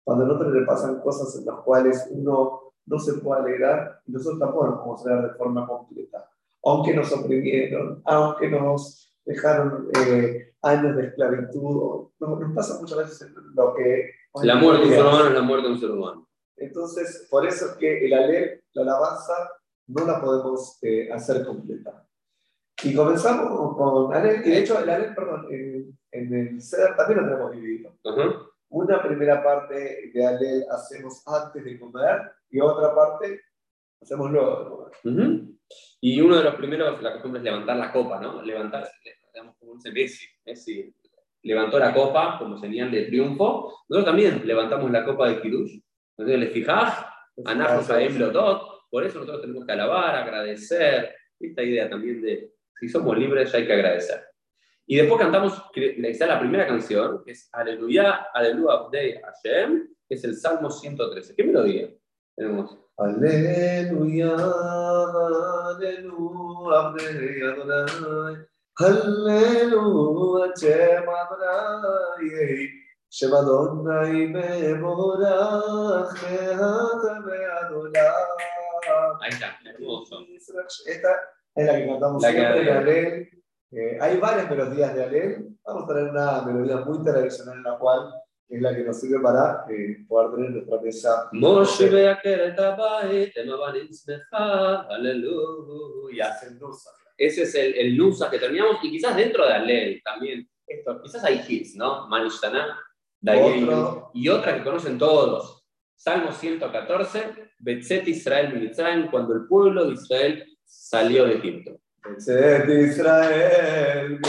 cuando 0.04 0.26
al 0.26 0.32
otro 0.32 0.50
le 0.52 0.66
pasan 0.66 1.00
cosas 1.02 1.36
en 1.40 1.46
las 1.46 1.58
cuales 1.62 2.08
uno 2.12 2.74
no 2.86 3.00
se 3.00 3.14
puede 3.16 3.42
alegrar, 3.42 4.02
nosotros 4.08 4.40
tampoco 4.40 4.66
nos 4.68 4.76
podemos 4.80 5.06
alegrar 5.06 5.32
de 5.32 5.38
forma 5.38 5.68
completa. 5.68 6.30
Aunque 6.64 6.96
nos 6.96 7.12
oprimieron, 7.14 8.02
aunque 8.06 8.50
nos 8.50 9.14
dejaron 9.26 9.90
eh, 10.08 10.54
años 10.64 10.96
de 10.96 11.06
esclavitud, 11.08 11.62
o- 11.64 12.12
no, 12.20 12.36
nos 12.40 12.54
pasa 12.56 12.80
muchas 12.82 12.98
veces 12.98 13.32
lo 13.56 13.74
que... 13.76 14.10
La 14.42 14.56
muerte 14.56 14.88
de 14.88 14.88
un 14.88 14.94
ser 14.94 15.06
humano 15.06 15.28
es 15.28 15.34
la 15.34 15.42
muerte 15.42 15.68
de 15.68 15.74
un 15.74 15.80
ser 15.80 15.92
humano. 15.92 16.28
Entonces, 16.58 17.28
por 17.30 17.46
eso 17.46 17.66
es 17.68 17.72
que 17.78 18.06
el 18.06 18.14
alel, 18.14 18.64
la 18.74 18.82
alabanza, 18.82 19.34
no 19.90 20.06
la 20.06 20.22
podemos 20.22 20.78
eh, 20.84 21.12
hacer 21.12 21.46
completa. 21.46 22.06
Y 22.84 22.96
comenzamos 22.96 23.76
con 23.76 24.14
alel, 24.14 24.42
y 24.46 24.52
de 24.52 24.60
hecho 24.60 24.80
el 24.80 24.90
alel, 24.90 25.14
perdón, 25.14 25.48
en, 25.52 26.00
en 26.12 26.34
el 26.34 26.62
CEDAR 26.62 26.96
también 26.96 27.20
lo 27.20 27.26
tenemos 27.26 27.52
dividido. 27.52 27.98
Ajá. 28.06 28.46
Una 28.70 29.02
primera 29.02 29.44
parte 29.44 30.12
de 30.14 30.26
alel 30.26 30.66
hacemos 30.72 31.24
antes 31.28 31.64
de 31.64 31.80
comer 31.80 32.32
y 32.52 32.60
otra 32.62 32.94
parte 32.96 33.42
hacemos 34.02 34.32
luego 34.32 34.64
de 34.64 34.70
comer. 34.70 34.92
Ujú. 35.04 35.56
Y 36.02 36.22
uno 36.22 36.38
de 36.38 36.44
los 36.44 36.56
primeros, 36.56 37.02
la 37.02 37.14
costumbre 37.14 37.40
es 37.40 37.46
levantar 37.46 37.78
la 37.78 37.92
copa, 37.92 38.20
¿no? 38.20 38.42
Levantar, 38.42 38.88
digamos, 39.34 39.56
como 39.58 39.76
dice 39.76 39.92
Messi. 39.92 40.26
Messi 40.46 40.96
levantó 41.44 41.80
la 41.80 41.94
copa 41.94 42.38
como 42.40 42.58
señal 42.58 42.92
de 42.92 43.06
triunfo. 43.06 43.74
Nosotros 43.90 44.06
también 44.06 44.46
levantamos 44.46 44.90
la 44.92 45.04
copa 45.04 45.28
de 45.28 45.42
Kirush. 45.42 45.80
Entonces, 46.18 46.40
le 46.40 46.48
fijás, 46.48 47.06
Anajos 47.46 47.90
a 47.90 48.02
Emlotot. 48.02 48.79
Por 48.90 49.06
eso 49.06 49.20
nosotros 49.20 49.42
tenemos 49.42 49.66
que 49.66 49.72
alabar, 49.72 50.16
agradecer. 50.16 51.16
Esta 51.40 51.64
idea 51.64 51.90
también 51.90 52.22
de 52.22 52.54
si 52.80 52.90
somos 52.90 53.18
libres, 53.18 53.52
ya 53.52 53.58
hay 53.60 53.68
que 53.68 53.74
agradecer. 53.74 54.24
Y 54.86 54.96
después 54.96 55.22
cantamos, 55.22 55.62
está 55.76 56.26
la 56.26 56.40
primera 56.40 56.66
canción, 56.66 57.24
que 57.24 57.34
es 57.34 57.48
Aleluya, 57.52 58.28
Aleluya 58.34 58.88
de 58.92 59.22
Hashem, 59.22 59.88
que 60.08 60.16
es 60.16 60.24
el 60.24 60.36
Salmo 60.36 60.72
113. 60.72 61.36
¿Qué 61.36 61.44
melodía 61.44 61.90
tenemos? 62.36 62.76
Aleluya, 62.98 64.36
aleluya, 65.78 66.80
Abdei 66.80 67.42
Adonai. 67.44 68.48
Aleluya, 68.80 70.54
Shem 70.58 71.08
Adonai. 71.08 72.70
Shem 73.12 73.34
Adonai 73.34 74.28
mevorach, 74.34 76.14
Me'at 77.26 77.72
Ahí 79.22 79.30
está, 79.30 79.60
hermoso. 79.66 80.26
Esta 80.86 81.12
es 81.56 81.66
la 81.66 81.76
que 81.76 81.88
cantamos 81.88 82.22
La 82.22 82.32
siempre 82.32 82.62
en 82.62 82.70
Alel. 82.70 83.30
Eh, 83.72 83.98
hay 84.02 84.18
varias 84.18 84.50
melodías 84.50 84.96
de 84.96 85.04
Alel. 85.04 85.48
Vamos 85.64 85.84
a 85.84 85.88
tener 85.88 86.10
una 86.10 86.42
melodía 86.42 86.78
muy 86.78 87.04
tradicional 87.04 87.58
en 87.58 87.64
la 87.64 87.78
cual 87.78 88.12
es 88.48 88.62
la 88.62 88.76
que 88.76 88.84
nos 88.84 89.00
sirve 89.00 89.20
para 89.20 89.66
eh, 89.70 90.06
poder 90.08 90.36
tener 90.36 90.50
nuestra 90.52 90.82
mesa. 90.82 91.30
Aleluya. 94.90 96.36
Ese 97.16 97.44
es 97.44 97.56
el, 97.56 97.76
el 97.76 97.98
nusa 97.98 98.30
que 98.30 98.40
terminamos, 98.40 98.78
y 98.82 98.92
quizás 98.92 99.16
dentro 99.16 99.46
de 99.46 99.54
Alel 99.54 100.02
también. 100.04 100.50
Esto, 100.66 101.02
quizás 101.02 101.24
hay 101.24 101.44
hits, 101.48 101.76
¿no? 101.76 102.08
Manishtana, 102.08 102.80
Otro. 103.72 104.12
Y 104.14 104.30
otra 104.30 104.56
que 104.56 104.64
conocen 104.64 104.98
todos. 104.98 105.59
Salmo 105.99 106.33
114, 106.33 107.51
Betzet 107.59 108.07
Israel 108.09 108.53
Mitzrayim, 108.53 109.11
cuando 109.11 109.35
el 109.35 109.47
pueblo 109.47 109.87
de 109.87 109.95
Israel 109.95 110.45
salió 110.65 111.25
de 111.25 111.37
Egipto. 111.37 111.81
Betzet 112.03 112.69
Israel 112.69 114.21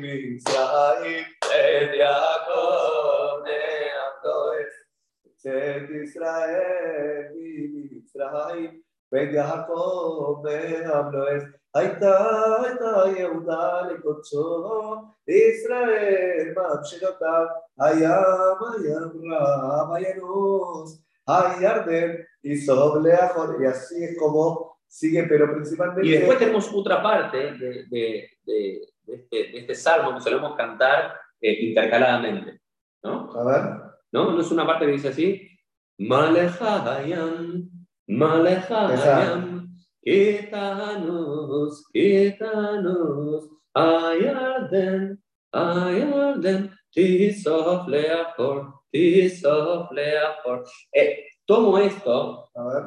Mitzrayim, 0.00 1.24
et 1.54 1.90
Yaakov 1.98 3.42
Ne'atoes. 3.44 4.72
Betzet 5.24 5.90
Israel 6.04 7.32
Mitzrayim, 7.34 8.82
et 9.12 9.32
Yaakov 9.32 10.42
Ne'atoes. 10.44 11.44
הייתה, 11.74 12.26
הייתה 12.62 13.18
יהודה 13.18 13.80
לקודשו, 13.80 14.94
ישראל 15.28 16.54
ממשיכותיו, 16.56 17.46
הים, 17.80 18.10
הים 18.74 19.32
רב, 19.32 19.92
הינוס, 19.92 21.02
Hayarden 21.29 22.25
y 22.41 22.57
Sohobleajor, 22.57 23.61
y 23.61 23.65
así 23.65 24.03
es 24.03 24.17
como 24.17 24.79
sigue, 24.87 25.23
pero 25.23 25.53
principalmente. 25.53 26.07
Y 26.07 26.11
después 26.11 26.39
tenemos 26.39 26.69
otra 26.73 27.01
parte 27.01 27.53
de, 27.53 27.85
de, 27.89 28.29
de, 28.45 28.81
de 29.03 29.13
este, 29.15 29.59
este, 29.59 29.75
salmo 29.75 30.15
que 30.15 30.21
solemos 30.21 30.55
cantar 30.55 31.13
eh, 31.39 31.67
intercaladamente. 31.67 32.61
¿No? 33.03 33.31
A 33.33 33.43
ver. 33.43 33.61
¿No? 34.11 34.31
¿No 34.31 34.41
es 34.41 34.51
una 34.51 34.65
parte 34.65 34.85
que 34.85 34.93
dice 34.93 35.09
así? 35.09 35.47
Malejayan, 35.99 37.69
Malejayan, 38.07 39.67
quítanos, 40.01 41.85
quítanos, 41.91 43.49
Ayarden, 43.73 45.21
Ayarden, 45.51 46.71
Tisofleajor 46.91 48.78
leafor, 48.91 49.89
tisof 49.89 49.91
leafor. 49.91 50.63
Eh, 50.93 51.25
tomo 51.45 51.77
esto 51.77 52.49
A 52.55 52.63
ver. 52.63 52.83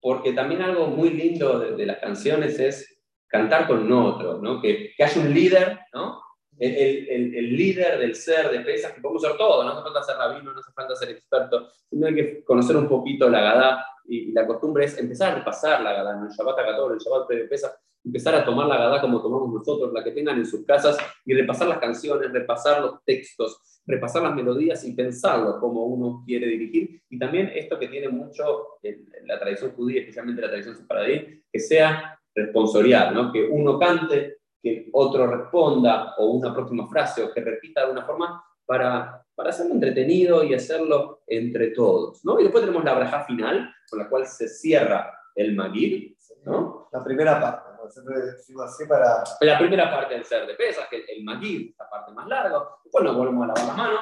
porque 0.00 0.32
también 0.32 0.62
algo 0.62 0.86
muy 0.88 1.10
lindo 1.10 1.58
de, 1.58 1.76
de 1.76 1.86
las 1.86 1.98
canciones 1.98 2.58
es 2.58 3.00
cantar 3.26 3.66
con 3.66 3.90
otro, 3.92 4.38
¿no? 4.38 4.60
Que, 4.62 4.92
que 4.96 5.04
haya 5.04 5.20
un 5.20 5.34
líder, 5.34 5.78
¿no? 5.92 6.22
El, 6.58 6.74
el- 6.74 7.08
el- 7.08 7.34
el 7.36 7.56
líder 7.56 7.98
del 7.98 8.14
ser 8.16 8.50
de 8.50 8.60
pesas, 8.60 8.92
que 8.92 9.00
podemos 9.00 9.22
ser 9.22 9.36
todo, 9.36 9.62
no 9.62 9.70
hace 9.70 9.82
falta 9.82 10.02
ser 10.02 10.16
rabino, 10.16 10.52
no 10.52 10.58
hace 10.60 10.72
falta 10.72 10.96
ser 10.96 11.10
experto, 11.10 11.68
sino 11.88 12.06
hay 12.06 12.14
que 12.14 12.44
conocer 12.44 12.76
un 12.76 12.88
poquito 12.88 13.28
la 13.28 13.40
Gadá, 13.40 13.86
y, 14.06 14.30
y 14.30 14.32
la 14.32 14.46
costumbre 14.46 14.84
es 14.86 14.98
empezar 14.98 15.32
a 15.32 15.34
repasar 15.36 15.82
la 15.82 15.92
Gadá, 15.92 16.16
en 16.18 16.24
el 16.24 16.30
Shabbat 16.30 16.58
Agator, 16.58 16.92
el 16.94 16.98
Shabbat 16.98 17.28
de 17.28 17.44
pesas, 17.44 17.78
empezar 18.04 18.34
a 18.34 18.44
tomar 18.44 18.66
la 18.66 18.76
Gadá 18.78 19.00
como 19.00 19.20
tomamos 19.22 19.52
nosotros, 19.52 19.92
la 19.92 20.02
que 20.02 20.10
tengan 20.12 20.38
en 20.38 20.46
sus 20.46 20.64
casas, 20.64 20.96
y 21.24 21.32
repasar 21.34 21.68
las 21.68 21.78
canciones, 21.78 22.32
repasar 22.32 22.80
los 22.80 23.04
textos, 23.04 23.77
repasar 23.88 24.22
las 24.22 24.34
melodías 24.34 24.84
y 24.84 24.92
pensarlo 24.92 25.58
como 25.58 25.84
uno 25.84 26.22
quiere 26.24 26.46
dirigir, 26.46 27.02
y 27.08 27.18
también 27.18 27.50
esto 27.54 27.78
que 27.78 27.88
tiene 27.88 28.08
mucho 28.08 28.78
la 29.24 29.40
tradición 29.40 29.72
judía, 29.72 30.00
especialmente 30.00 30.42
la 30.42 30.48
tradición 30.48 30.76
sefaradí, 30.76 31.42
que 31.50 31.58
sea 31.58 32.20
responsorial, 32.34 33.14
¿no? 33.14 33.32
que 33.32 33.44
uno 33.44 33.78
cante, 33.78 34.38
que 34.62 34.88
otro 34.92 35.26
responda, 35.26 36.14
o 36.18 36.32
una 36.32 36.54
próxima 36.54 36.86
frase, 36.86 37.22
o 37.22 37.32
que 37.32 37.40
repita 37.40 37.80
de 37.80 37.86
alguna 37.86 38.06
forma, 38.06 38.44
para, 38.66 39.24
para 39.34 39.50
hacerlo 39.50 39.72
entretenido 39.72 40.44
y 40.44 40.52
hacerlo 40.52 41.22
entre 41.26 41.68
todos. 41.68 42.22
¿no? 42.24 42.38
Y 42.38 42.42
después 42.42 42.62
tenemos 42.62 42.84
la 42.84 42.94
braja 42.94 43.24
final, 43.24 43.74
con 43.88 43.98
la 43.98 44.08
cual 44.08 44.26
se 44.26 44.48
cierra 44.48 45.18
el 45.34 45.54
Magid, 45.54 46.14
¿no? 46.44 46.88
La 46.92 47.02
primera 47.02 47.40
parte, 47.40 47.67
¿no? 47.82 47.90
siempre 47.90 48.20
decimos 48.20 48.64
así 48.64 48.84
para. 48.86 49.22
la 49.40 49.58
primera 49.58 49.90
parte 49.90 50.14
del 50.14 50.24
ser 50.24 50.46
de 50.46 50.54
pesas, 50.54 50.86
que 50.88 50.98
es 50.98 51.04
el 51.08 51.24
Magid, 51.24 51.74
la 51.78 51.88
parte 51.88 52.12
más 52.12 52.26
larga, 52.26 52.62
después 52.84 53.04
nos 53.04 53.16
volvemos 53.16 53.44
a 53.44 53.46
lavar 53.48 53.64
las 53.66 53.76
manos, 53.76 54.00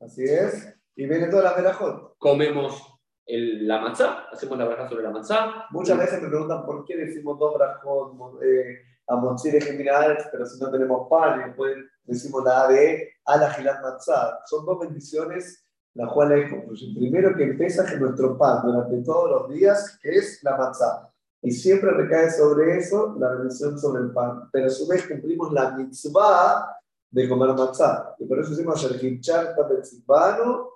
Así 0.00 0.24
es. 0.24 0.74
Y 0.94 1.06
viene 1.06 1.28
toda 1.28 1.42
la 1.44 1.54
verajot. 1.54 2.16
comemos 2.18 2.82
el- 3.26 3.66
la 3.66 3.80
matzá, 3.80 4.26
hacemos 4.30 4.58
la 4.58 4.66
braja 4.66 4.88
sobre 4.88 5.02
la 5.04 5.10
matzá, 5.10 5.66
Muchas 5.70 5.98
veces 5.98 6.22
me 6.22 6.28
preguntan 6.28 6.64
por 6.66 6.84
qué 6.84 6.96
decimos 6.96 7.38
dos 7.38 7.54
brajot 7.54 8.42
eh, 8.42 8.82
a 9.08 9.16
Motzire 9.16 9.60
General, 9.60 10.18
pero 10.30 10.44
si 10.46 10.60
no 10.62 10.70
tenemos 10.70 11.08
pan, 11.08 11.40
y 11.40 11.44
después 11.44 11.76
decimos 12.04 12.44
la 12.44 12.66
de 12.68 13.14
Ala 13.24 13.50
Gilat 13.50 13.80
Matzah. 13.82 14.40
Son 14.46 14.64
dos 14.66 14.78
bendiciones 14.80 15.64
las 15.94 16.12
cuales 16.12 16.50
concluyen. 16.50 16.94
Primero 16.94 17.34
que 17.34 17.44
empieza 17.44 17.86
que 17.86 17.96
nuestro 17.96 18.36
pan 18.36 18.60
durante 18.64 19.02
todos 19.02 19.30
los 19.30 19.48
días 19.54 19.98
es 20.02 20.40
la 20.42 20.56
matzah. 20.56 21.10
Y 21.46 21.52
siempre 21.52 21.92
recae 21.92 22.28
sobre 22.28 22.76
eso 22.76 23.14
la 23.20 23.28
bendición 23.36 23.78
sobre 23.78 24.02
el 24.02 24.10
pan. 24.10 24.48
Pero 24.50 24.66
a 24.66 24.68
su 24.68 24.84
vez 24.88 25.06
cumplimos 25.06 25.52
la 25.52 25.70
mitzvah 25.76 26.76
de 27.08 27.28
comer 27.28 27.54
matzah. 27.54 28.16
Y 28.18 28.24
por 28.24 28.40
eso 28.40 28.50
decimos 28.50 28.82
Sherkicharta 28.82 29.62
Betzibano, 29.62 30.70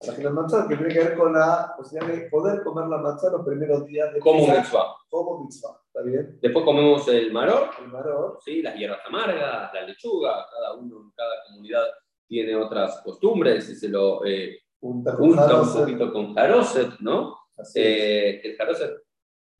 la 0.00 0.30
Matzah, 0.30 0.66
que 0.66 0.76
tiene 0.76 0.92
que 0.92 0.98
ver 0.98 1.16
con 1.16 1.32
la 1.32 1.74
posibilidad 1.76 2.12
de 2.12 2.28
poder 2.28 2.64
comer 2.64 2.88
la 2.88 2.98
matzah 2.98 3.30
los 3.30 3.46
primeros 3.46 3.86
días 3.86 4.12
de 4.12 4.18
como 4.18 4.48
mitzvah. 4.48 4.96
como 5.08 5.44
mitzvah. 5.44 5.80
¿Está 5.86 6.02
bien? 6.02 6.40
Después 6.42 6.64
comemos 6.64 7.06
el 7.06 7.32
maror, 7.32 7.70
El 7.80 7.92
varón. 7.92 8.32
¿sí? 8.44 8.62
las 8.62 8.74
hierbas 8.74 8.98
amargas, 9.06 9.72
la 9.72 9.82
lechuga, 9.82 10.44
cada 10.50 10.74
uno 10.74 11.12
cada 11.14 11.34
comunidad 11.46 11.84
tiene 12.26 12.56
otras 12.56 13.00
costumbres 13.04 13.70
y 13.70 13.76
se 13.76 13.88
lo 13.88 14.24
eh, 14.24 14.58
Junta 14.80 15.14
un 15.14 15.72
poquito 15.72 16.12
con 16.12 16.34
jaroset, 16.34 16.98
¿no? 16.98 17.36
Eh, 17.74 18.40
el 18.42 18.56
jaroset, 18.56 18.99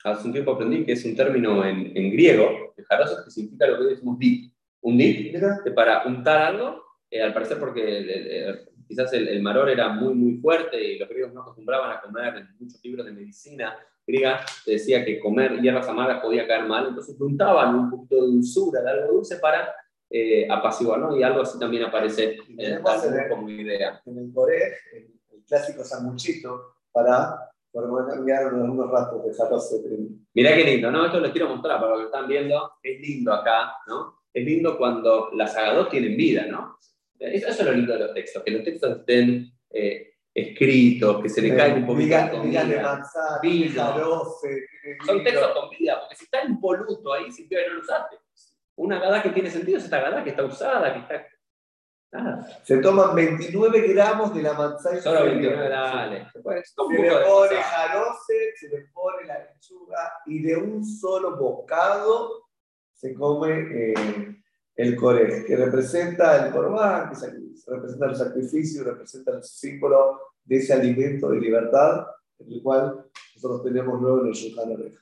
hace 0.05 0.26
un 0.26 0.32
tiempo 0.32 0.53
aprendí 0.53 0.84
que 0.84 0.92
es 0.92 1.05
un 1.05 1.14
término 1.16 1.64
en, 1.64 1.96
en 1.96 2.11
griego, 2.12 2.74
el 2.76 2.84
jaroset 2.84 3.24
que 3.24 3.30
significa 3.30 3.66
lo 3.66 3.76
que 3.78 3.84
hoy 3.84 3.90
decimos 3.90 4.18
dip. 4.18 4.53
Un 4.82 4.96
dip 4.98 5.34
para 5.74 6.05
untar 6.07 6.38
algo, 6.42 6.82
eh, 7.11 7.22
al 7.22 7.34
parecer 7.34 7.59
porque 7.59 7.98
el- 7.98 8.11
el- 8.11 8.26
el- 8.28 8.68
quizás 8.88 9.12
el, 9.12 9.28
el 9.28 9.42
maror 9.42 9.68
era 9.68 9.88
muy, 9.90 10.14
muy 10.14 10.36
fuerte 10.38 10.82
y 10.82 10.98
los 10.98 11.09
griegos 11.09 11.32
no 11.32 11.42
acostumbraban 11.42 11.92
a 11.92 12.01
comer, 12.01 12.36
en 12.38 12.48
muchos 12.59 12.82
libros 12.84 13.07
de 13.07 13.12
medicina 13.12 13.76
griega 14.07 14.40
se 14.64 14.72
decía 14.72 15.05
que 15.05 15.20
comer 15.20 15.61
hierbas 15.61 15.86
amargas 15.88 16.20
podía 16.20 16.46
caer 16.46 16.64
mal, 16.66 16.88
entonces 16.88 17.20
untaban 17.20 17.74
un 17.76 17.90
poquito 17.90 18.16
de 18.16 18.22
dulzura, 18.22 18.80
de 18.82 18.90
algo 18.90 19.12
dulce 19.12 19.36
para 19.36 19.72
eh, 20.09 20.48
apaciguar, 20.51 20.98
¿no? 20.98 21.16
Y 21.16 21.22
algo 21.22 21.42
así 21.42 21.57
también 21.61 21.84
aparece 21.84 22.38
en 22.48 22.59
el 22.61 22.82
como 23.28 23.48
idea. 23.48 24.03
en 24.07 24.18
el 24.18 24.32
Coré, 24.32 24.74
el, 24.94 25.14
el 25.32 25.44
clásico 25.46 25.84
sanguchito 25.84 26.74
para 26.90 27.49
poder 27.72 28.14
cambiar 28.14 28.54
unos 28.54 28.90
ratos 28.90 29.24
de 29.24 29.34
jaroset. 29.34 29.82
Mirá 30.34 30.54
qué 30.54 30.64
lindo, 30.64 30.90
¿no? 30.90 31.06
Esto 31.06 31.20
les 31.20 31.32
quiero 31.32 31.48
mostrar 31.48 31.80
para 31.80 31.92
los 31.92 32.00
que 32.00 32.06
están 32.06 32.28
viendo. 32.28 32.72
Es 32.82 33.00
lindo 33.00 33.32
acá, 33.32 33.74
¿no? 33.86 34.20
Es 34.32 34.44
lindo 34.44 34.76
cuando 34.76 35.30
las 35.34 35.56
agadot 35.56 35.90
tienen 35.90 36.16
vida, 36.16 36.46
¿no? 36.46 36.78
Eso 37.18 37.48
es 37.48 37.64
lo 37.64 37.72
lindo 37.72 37.92
de 37.92 37.98
los 37.98 38.14
textos, 38.14 38.42
que 38.42 38.50
los 38.50 38.64
textos 38.64 38.98
estén 38.98 39.52
eh, 39.70 40.14
escritos, 40.32 41.22
que 41.22 41.28
se 41.28 41.42
le 41.42 41.54
cae 41.54 41.74
un 41.74 41.86
poquito 41.86 42.04
Diga, 42.04 42.64
diga 42.64 42.82
manzana, 42.82 43.40
jaroset, 43.74 44.58
tiene 44.82 44.98
Son 45.04 45.22
textos 45.22 45.50
con 45.52 45.70
vida, 45.70 46.00
porque 46.00 46.16
si 46.16 46.24
está 46.24 46.44
impoluto 46.44 47.12
ahí, 47.12 47.26
que 47.30 47.68
no 47.68 47.74
lo 47.74 47.80
usaste. 47.80 48.16
Una 48.76 48.96
agada 48.96 49.22
que 49.22 49.30
tiene 49.30 49.50
sentido 49.50 49.76
es 49.76 49.84
esta 49.84 49.98
agada 49.98 50.24
que 50.24 50.30
está 50.30 50.44
usada, 50.44 50.92
que 50.94 51.00
está... 51.00 51.26
Nada, 52.12 52.44
Se 52.64 52.78
toman 52.78 53.14
29 53.14 53.86
gramos 53.92 54.34
de 54.34 54.42
la 54.42 54.54
manzana. 54.54 55.00
solo 55.00 55.18
se 55.20 55.24
29, 55.26 55.56
le- 55.62 55.68
dale. 55.68 56.26
Se 56.32 56.38
le 56.38 56.42
pone 56.42 56.64
sal. 57.54 57.62
jaroset, 57.62 58.56
se 58.56 58.68
le 58.68 58.86
pone 58.92 59.26
la 59.26 59.38
lechuga 59.38 60.12
y 60.26 60.42
de 60.42 60.56
un 60.56 60.84
solo 60.84 61.36
bocado 61.36 62.46
se 62.94 63.14
come 63.14 63.66
eh, 63.72 63.94
el 64.74 64.96
coré, 64.96 65.44
que 65.44 65.56
representa 65.56 66.46
el 66.46 66.52
corbán, 66.52 67.11
que 67.11 67.14
se- 67.16 67.32
representa 67.68 68.06
el 68.06 68.16
sacrificio, 68.16 68.82
representa 68.84 69.30
el 69.36 69.44
símbolo 69.44 70.20
de 70.44 70.56
ese 70.56 70.72
alimento 70.72 71.28
de 71.30 71.38
libertad, 71.38 72.06
el 72.40 72.61
cual 72.62 73.04
nosotros 73.36 73.62
tenemos 73.62 74.00
luego 74.00 74.22
en 74.22 74.26
el 74.28 74.32
Shulchan 74.32 74.72
Aruch. 74.72 74.94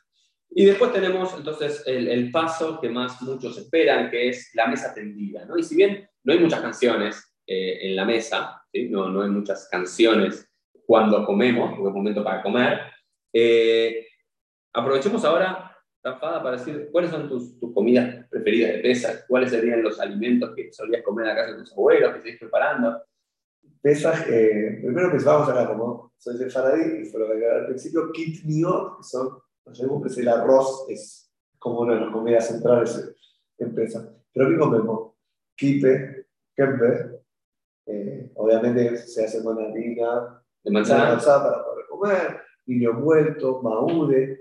Y 0.51 0.64
después 0.64 0.92
tenemos 0.92 1.34
entonces 1.36 1.82
el, 1.86 2.09
el 2.09 2.30
paso 2.30 2.80
que 2.80 2.88
más 2.88 3.20
muchos 3.22 3.59
esperan, 3.59 4.11
que 4.11 4.28
es 4.28 4.51
la 4.55 4.66
mesa 4.66 4.94
tendida. 4.94 5.44
¿no? 5.44 5.57
Y 5.57 5.62
si 5.62 5.76
bien 5.76 6.09
no 6.24 6.32
hay 6.32 6.38
muchas 6.38 6.61
canciones 6.61 7.34
eh, 7.46 7.88
en 7.88 7.96
la 7.96 8.05
mesa, 8.05 8.62
¿sí? 8.72 8.88
no, 8.88 9.09
no 9.09 9.22
hay 9.22 9.30
muchas 9.30 9.68
canciones 9.70 10.51
cuando 10.86 11.24
comemos, 11.24 11.70
porque 11.70 11.88
es 11.88 11.94
momento 11.94 12.24
para 12.24 12.42
comer, 12.42 12.80
eh, 13.32 14.07
aprovechemos 14.72 15.24
ahora, 15.24 15.64
Rafada, 16.03 16.42
para 16.42 16.57
decir 16.57 16.88
cuáles 16.92 17.11
son 17.11 17.28
tus, 17.28 17.59
tus 17.59 17.74
comidas 17.74 18.26
preferidas 18.30 18.74
de 18.74 18.78
pesa, 18.78 19.26
cuáles 19.26 19.51
serían 19.51 19.82
los 19.82 20.01
alimentos 20.01 20.55
que 20.55 20.72
solías 20.72 21.03
comer 21.03 21.26
en 21.26 21.28
la 21.28 21.36
casa 21.36 21.53
de 21.53 21.59
tus 21.59 21.72
abuelos, 21.72 22.14
que 22.14 22.22
seguís 22.22 22.38
preparando. 22.38 23.03
Pesaj, 23.82 24.26
eh, 24.28 24.78
primero 24.80 25.11
que 25.11 25.22
vamos 25.24 25.49
acá, 25.49 25.66
como 25.68 26.12
soy 26.16 26.38
de 26.38 26.51
Faradí, 26.51 27.03
y 27.03 27.05
fue 27.07 27.20
lo 27.20 27.28
que 27.34 27.46
al 27.46 27.66
principio, 27.66 28.11
kitniot, 28.12 28.99
que 28.99 29.03
son, 29.03 29.38
nos 29.68 29.78
llevamos 29.78 30.02
que 30.02 30.08
es 30.08 30.18
el 30.18 30.28
arroz, 30.28 30.86
es 30.88 31.30
como 31.58 31.80
una 31.80 31.94
de 31.94 32.00
las 32.00 32.12
comidas 32.12 32.48
centrales 32.48 33.14
en 33.58 33.74
Pesaj. 33.74 34.04
Pero 34.32 34.48
¿qué 34.48 34.58
comemos? 34.58 35.12
Kipe, 35.56 36.26
kembe, 36.54 37.22
eh, 37.86 38.32
obviamente 38.36 38.96
se 38.98 39.24
hace 39.24 39.42
con 39.42 39.58
harina, 39.58 40.42
De 40.62 40.70
manzana 40.70 41.10
manzana, 41.10 41.44
para 41.44 41.64
poder 41.64 41.86
comer, 41.88 42.40
niño 42.66 42.92
muerto, 42.94 43.60
maude, 43.62 44.40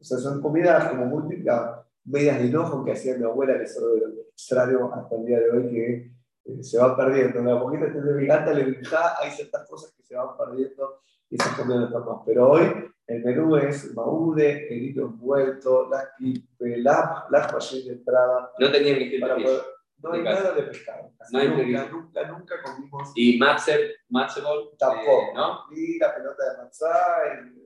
o 0.00 0.04
sea, 0.04 0.18
son 0.18 0.40
comidas 0.40 0.90
como 0.90 1.06
muy 1.06 1.28
típicas, 1.28 1.84
medias 2.04 2.38
de 2.38 2.46
hinojo 2.46 2.84
que 2.84 2.92
hacía 2.92 3.16
mi 3.16 3.24
abuela, 3.24 3.58
que 3.58 3.64
es 3.64 3.76
algo 3.76 3.96
extraño 4.30 4.92
hasta 4.94 5.16
el 5.16 5.26
día 5.26 5.40
de 5.40 5.50
hoy, 5.50 5.70
que 5.70 6.12
eh, 6.48 6.62
se 6.62 6.78
van 6.78 6.96
perdiendo. 6.96 7.42
De 7.42 7.52
a 7.52 7.60
poquito 7.60 7.84
este 7.86 8.00
de 8.00 8.26
gata 8.26 8.52
le 8.52 8.64
deja, 8.64 9.20
hay 9.20 9.30
ciertas 9.30 9.68
cosas 9.68 9.92
que 9.96 10.02
se 10.02 10.16
van 10.16 10.36
perdiendo 10.36 11.00
y 11.30 11.36
se 11.36 11.48
están 11.48 11.68
más. 11.68 12.22
Pero 12.24 12.50
hoy 12.50 12.90
el 13.06 13.24
menú 13.24 13.56
es 13.56 13.94
maude, 13.94 14.66
el 14.68 14.98
envuelto, 14.98 15.88
las 15.90 16.08
quipe, 16.18 16.78
las, 16.78 17.24
las 17.30 17.72
de 17.72 17.92
entrada. 17.92 18.52
No 18.58 18.70
tenían 18.70 18.98
que 18.98 19.18
para 19.20 19.36
poder, 19.36 19.60
No 20.02 20.12
hay 20.12 20.22
nada 20.22 20.52
de 20.54 20.62
pescado. 20.62 21.12
No 21.30 21.38
hay 21.38 21.48
nunca, 21.48 21.88
nunca, 21.90 22.28
nunca 22.28 22.54
comimos. 22.62 23.12
Y 23.14 23.38
matzel, 23.38 23.94
matzel 24.08 24.44
tampoco. 24.78 25.22
Eh, 25.22 25.34
¿no? 25.34 25.64
Y 25.70 25.98
la 25.98 26.14
pelota 26.14 26.50
de 26.50 26.58
matzá, 26.58 26.88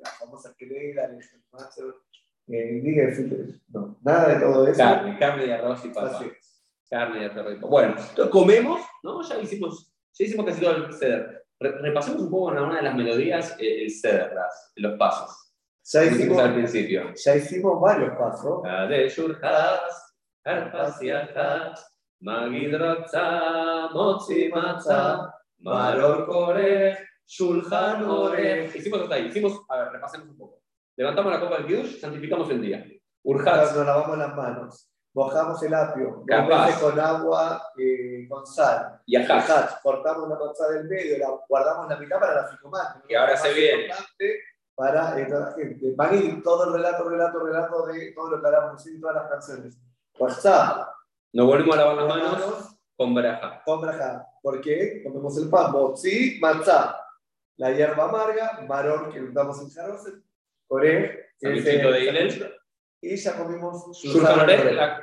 la 0.02 0.10
famosa 0.10 0.54
querela, 0.56 1.04
el 1.04 1.18
matzel. 1.52 1.94
Eh, 2.48 3.60
no, 3.68 3.98
nada 4.02 4.34
de 4.34 4.40
todo 4.40 4.66
eso. 4.66 4.78
Carne, 4.78 5.18
carne 5.18 5.46
de 5.46 5.54
arroz 5.54 5.84
y 5.84 5.88
papa. 5.88 6.20
Carne 6.92 7.20
de 7.20 7.30
papa. 7.30 7.48
Bueno, 7.62 7.94
entonces 7.96 8.28
comemos, 8.28 8.82
¿no? 9.02 9.22
Ya 9.22 9.38
hicimos, 9.38 9.90
ya 10.12 10.26
hicimos 10.26 10.44
casi 10.44 10.60
todo 10.60 10.76
el 10.76 10.92
ceder. 10.92 11.46
repasemos 11.58 12.20
un 12.20 12.30
poco 12.30 12.52
en 12.52 12.58
una 12.58 12.76
de 12.76 12.82
las 12.82 12.94
melodías 12.94 13.56
eh, 13.58 13.84
el 13.84 13.90
ceder, 13.90 14.34
los 14.76 14.98
pasos. 14.98 15.54
Ya 15.84 16.04
hicimos, 16.04 16.38
al 16.38 16.52
principio. 16.52 17.14
ya 17.14 17.34
hicimos 17.34 17.80
varios 17.80 18.10
pasos. 18.18 18.62
Hicimos 28.74 29.00
hasta 29.00 29.14
ahí. 29.14 29.28
Hicimos, 29.28 29.62
a 29.70 29.78
ver, 29.78 29.92
repasemos 29.92 30.28
un 30.28 30.36
poco. 30.36 30.60
Levantamos 30.94 31.32
la 31.32 31.40
copa 31.40 31.56
del 31.56 31.66
Kiddush, 31.68 32.00
santificamos 32.00 32.50
el 32.50 32.60
día. 32.60 32.86
Urjat. 33.22 33.74
Nos 33.76 33.86
lavamos 33.86 34.18
las 34.18 34.36
manos. 34.36 34.91
Mojamos 35.14 35.62
el 35.62 35.74
apio. 35.74 36.24
con 36.80 36.98
agua, 36.98 37.62
eh, 37.76 38.26
con 38.28 38.46
sal. 38.46 39.00
Y 39.04 39.16
ajá. 39.16 39.78
Cortamos 39.82 40.28
la 40.28 40.38
manzana 40.38 40.76
del 40.76 40.88
medio, 40.88 41.18
la, 41.18 41.28
guardamos 41.48 41.88
la 41.88 41.96
mitad 41.96 42.18
para 42.18 42.42
la 42.42 42.48
ficomán. 42.48 43.02
Que 43.06 43.16
ahora 43.16 43.36
se 43.36 43.52
viene. 43.52 43.92
Para 44.74 45.20
eh, 45.20 45.26
toda 45.26 45.50
la 45.50 45.52
gente. 45.52 45.92
Van 45.94 46.10
a 46.10 46.16
ir 46.16 46.42
todo 46.42 46.64
el 46.64 46.72
relato, 46.72 47.08
relato, 47.08 47.44
relato 47.44 47.86
de 47.86 48.12
todo 48.12 48.30
lo 48.30 48.40
que 48.40 48.46
hablamos 48.46 48.86
en 48.86 49.00
todas 49.00 49.16
las 49.16 49.30
canciones. 49.30 49.78
Cortá. 50.16 50.94
Nos 51.34 51.46
volvemos 51.46 51.76
a 51.76 51.78
lavar 51.78 51.96
las 51.96 52.08
manos 52.08 52.76
con 52.96 53.14
braja. 53.14 53.62
Con 53.64 53.80
braja. 53.82 54.26
¿Por 54.42 54.60
qué? 54.60 55.02
Comemos 55.02 55.36
el 55.36 55.50
pan. 55.50 55.72
Sí, 55.96 56.38
manzana. 56.40 56.96
La 57.58 57.70
hierba 57.70 58.04
amarga, 58.04 58.64
varón 58.66 59.12
que 59.12 59.20
untamos 59.20 59.60
en 59.60 59.70
jarros, 59.70 60.04
Coré. 60.66 61.32
de 61.38 62.61
Y 63.02 63.16
ya 63.16 63.36
comimos. 63.36 63.84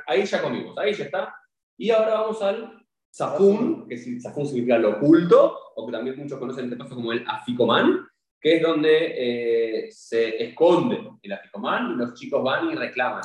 ahí 0.06 0.24
ya 0.24 0.42
comimos, 0.42 0.76
ahí 0.78 0.94
ya 0.94 1.04
está. 1.04 1.34
Y 1.76 1.90
ahora 1.90 2.22
vamos 2.22 2.40
al 2.42 2.82
Zafún, 3.14 3.86
que 3.86 3.98
Zafún 4.20 4.46
significa 4.46 4.78
lo 4.78 4.96
oculto, 4.96 5.58
o 5.76 5.86
que 5.86 5.92
también 5.92 6.16
muchos 6.16 6.38
conocen 6.38 6.64
este 6.64 6.76
paso 6.76 6.94
como 6.94 7.12
el 7.12 7.24
Aficomán, 7.28 8.06
que 8.40 8.56
es 8.56 8.62
donde 8.62 9.84
eh, 9.86 9.92
se 9.92 10.42
esconde 10.42 10.98
el 11.22 11.32
Aficomán 11.32 11.92
y 11.92 11.96
los 11.96 12.14
chicos 12.14 12.42
van 12.42 12.70
y 12.70 12.74
reclaman 12.74 13.22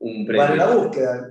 un 0.00 0.26
premio. 0.26 0.42
Van 0.42 0.52
en 0.52 0.58
la 0.58 0.74
búsqueda, 0.74 1.28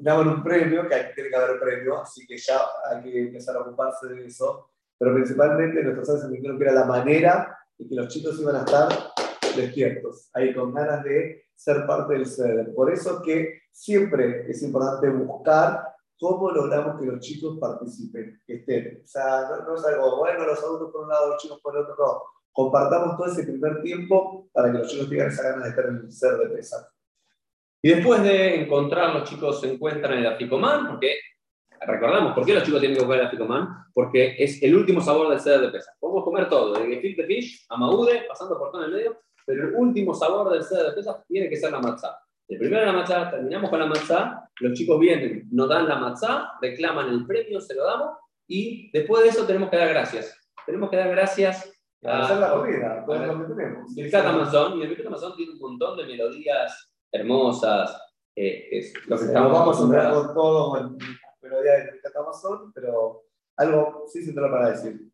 daban 0.00 0.28
un 0.28 0.42
premio, 0.42 0.88
que 0.88 0.96
tiene 1.14 1.28
que 1.28 1.36
haber 1.36 1.60
premio, 1.60 2.00
así 2.00 2.26
que 2.26 2.38
ya 2.38 2.58
hay 2.90 3.02
que 3.02 3.20
empezar 3.20 3.56
a 3.56 3.60
ocuparse 3.60 4.06
de 4.08 4.26
eso. 4.26 4.70
Pero 4.98 5.14
principalmente 5.14 5.82
nuestros 5.82 6.08
padres 6.08 6.40
se 6.40 6.58
que 6.58 6.64
era 6.64 6.72
la 6.72 6.84
manera 6.86 7.58
de 7.76 7.86
que 7.86 7.94
los 7.94 8.08
chicos 8.08 8.40
iban 8.40 8.56
a 8.56 8.60
estar 8.60 8.88
despiertos, 9.54 10.30
ahí 10.32 10.54
con 10.54 10.72
ganas 10.72 11.04
de 11.04 11.47
ser 11.58 11.84
parte 11.86 12.14
del 12.14 12.26
ser. 12.26 12.72
Por 12.72 12.90
eso 12.92 13.20
que 13.20 13.62
siempre 13.72 14.48
es 14.48 14.62
importante 14.62 15.10
buscar 15.10 15.82
cómo 16.18 16.52
logramos 16.52 17.00
que 17.00 17.06
los 17.06 17.18
chicos 17.18 17.58
participen, 17.60 18.40
que 18.46 18.54
estén. 18.54 19.02
O 19.04 19.06
sea, 19.06 19.48
no, 19.66 19.74
es 19.74 19.84
algo, 19.84 20.18
bueno, 20.18 20.46
los 20.46 20.62
adultos 20.62 20.92
por 20.92 21.02
un 21.02 21.08
lado, 21.08 21.30
los 21.30 21.42
chicos 21.42 21.60
por 21.60 21.76
el 21.76 21.82
otro, 21.82 21.96
no. 21.98 22.22
Compartamos 22.52 23.16
todo 23.16 23.26
ese 23.26 23.42
primer 23.42 23.82
tiempo 23.82 24.48
para 24.52 24.70
que 24.70 24.78
los 24.78 24.88
chicos 24.88 25.08
tengan 25.08 25.28
esa 25.28 25.42
ganas 25.42 25.64
de 25.64 25.70
estar 25.70 25.86
en 25.86 25.96
el 25.96 26.12
ser 26.12 26.38
de 26.38 26.46
pesar. 26.46 26.80
Y 27.82 27.90
después 27.90 28.22
de 28.22 28.62
encontrar, 28.62 29.14
los 29.14 29.28
chicos 29.28 29.60
se 29.60 29.72
encuentran 29.72 30.12
en 30.12 30.18
el 30.20 30.26
Aficomán, 30.26 30.88
porque 30.88 31.16
recordamos, 31.80 32.34
¿por 32.34 32.46
qué 32.46 32.54
los 32.54 32.62
chicos 32.62 32.80
tienen 32.80 32.96
que 32.96 33.04
comer 33.04 33.20
el 33.20 33.26
Aficomán? 33.26 33.68
Porque 33.92 34.36
es 34.38 34.62
el 34.62 34.76
último 34.76 35.00
sabor 35.00 35.28
del 35.28 35.40
ceder 35.40 35.60
de 35.60 35.70
pesa. 35.70 35.92
Podemos 35.98 36.22
comer 36.22 36.48
todo, 36.48 36.74
de 36.74 36.86
gefilte 36.86 37.24
fish 37.26 37.66
a 37.68 37.76
maude, 37.76 38.26
pasando 38.28 38.56
por 38.58 38.70
todo 38.70 38.84
el 38.84 38.92
medio, 38.92 39.20
pero 39.48 39.66
el 39.66 39.74
último 39.76 40.12
sabor 40.12 40.52
del 40.52 40.62
ceder 40.62 40.88
de 40.88 40.92
pesas 40.92 41.24
tiene 41.26 41.48
que 41.48 41.56
ser 41.56 41.72
la 41.72 41.80
matzá. 41.80 42.20
El 42.46 42.58
primero 42.58 42.84
la 42.84 42.92
matzá, 42.92 43.30
terminamos 43.30 43.70
con 43.70 43.78
la 43.78 43.86
matzá, 43.86 44.46
los 44.60 44.74
chicos 44.74 45.00
vienen, 45.00 45.48
nos 45.50 45.70
dan 45.70 45.88
la 45.88 45.96
matzá, 45.96 46.52
reclaman 46.60 47.08
el 47.08 47.26
premio, 47.26 47.58
se 47.58 47.74
lo 47.74 47.84
damos, 47.84 48.18
y 48.46 48.90
después 48.92 49.22
de 49.22 49.30
eso 49.30 49.46
tenemos 49.46 49.70
que 49.70 49.78
dar 49.78 49.88
gracias. 49.88 50.38
Tenemos 50.66 50.90
que 50.90 50.98
dar 50.98 51.08
gracias 51.08 51.72
a 52.04 52.24
hacer 52.24 52.36
la 52.36 52.50
comida, 52.50 53.04
todo 53.06 53.26
lo 53.26 53.38
que 53.38 53.54
tenemos. 53.54 53.96
El 53.96 54.10
Catamazón, 54.10 54.78
y 54.78 54.82
el 54.82 54.96
Catamazón 54.98 55.34
tiene 55.34 55.52
un 55.52 55.60
montón 55.60 55.96
de 55.96 56.04
melodías 56.04 56.92
hermosas. 57.10 57.98
Eh, 58.36 58.68
es 58.70 58.92
lo 59.06 59.16
que 59.16 59.24
estamos 59.24 59.50
vamos 59.50 59.80
a 59.80 60.10
con 60.10 60.34
todo 60.34 60.78
en 60.78 60.98
melodías 61.40 61.86
del 61.86 62.00
Catamazón, 62.02 62.70
pero 62.74 63.22
algo 63.56 64.04
sí 64.12 64.22
se 64.22 64.34
trata 64.34 64.52
para 64.52 64.70
decir. 64.72 65.10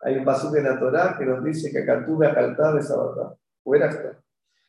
Hay 0.00 0.16
un 0.16 0.24
pasaje 0.24 0.58
en 0.58 0.64
la 0.64 0.80
Torah 0.80 1.16
que 1.16 1.24
nos 1.24 1.44
dice 1.44 1.70
que 1.70 1.78
acá 1.78 2.04
tuve 2.04 2.26
a 2.26 2.34
está. 3.64 4.22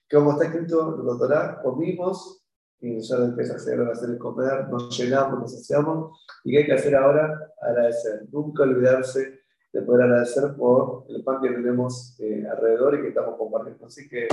Como 0.09 0.31
está 0.31 0.45
escrito 0.45 0.99
en 0.99 1.07
la 1.07 1.17
Torah, 1.17 1.61
comimos 1.61 2.43
y 2.79 2.99
ya 2.99 3.15
empieza 3.15 3.53
a 3.53 3.55
hacer, 3.55 3.79
a 3.79 3.91
hacer 3.91 4.09
el 4.09 4.17
comer, 4.17 4.67
nos 4.69 4.95
llenamos, 4.97 5.39
nos 5.39 5.53
saciamos. 5.53 6.25
¿Y 6.43 6.51
qué 6.51 6.57
hay 6.59 6.65
que 6.65 6.73
hacer 6.73 6.95
ahora? 6.95 7.53
Agradecer. 7.61 8.23
Nunca 8.31 8.63
olvidarse 8.63 9.41
de 9.71 9.81
poder 9.81 10.03
agradecer 10.03 10.53
por 10.55 11.05
el 11.09 11.23
pan 11.23 11.41
que 11.41 11.49
tenemos 11.49 12.19
eh, 12.19 12.45
alrededor 12.49 12.95
y 12.95 13.01
que 13.01 13.07
estamos 13.07 13.37
compartiendo. 13.37 13.85
Así 13.87 14.07
que, 14.07 14.27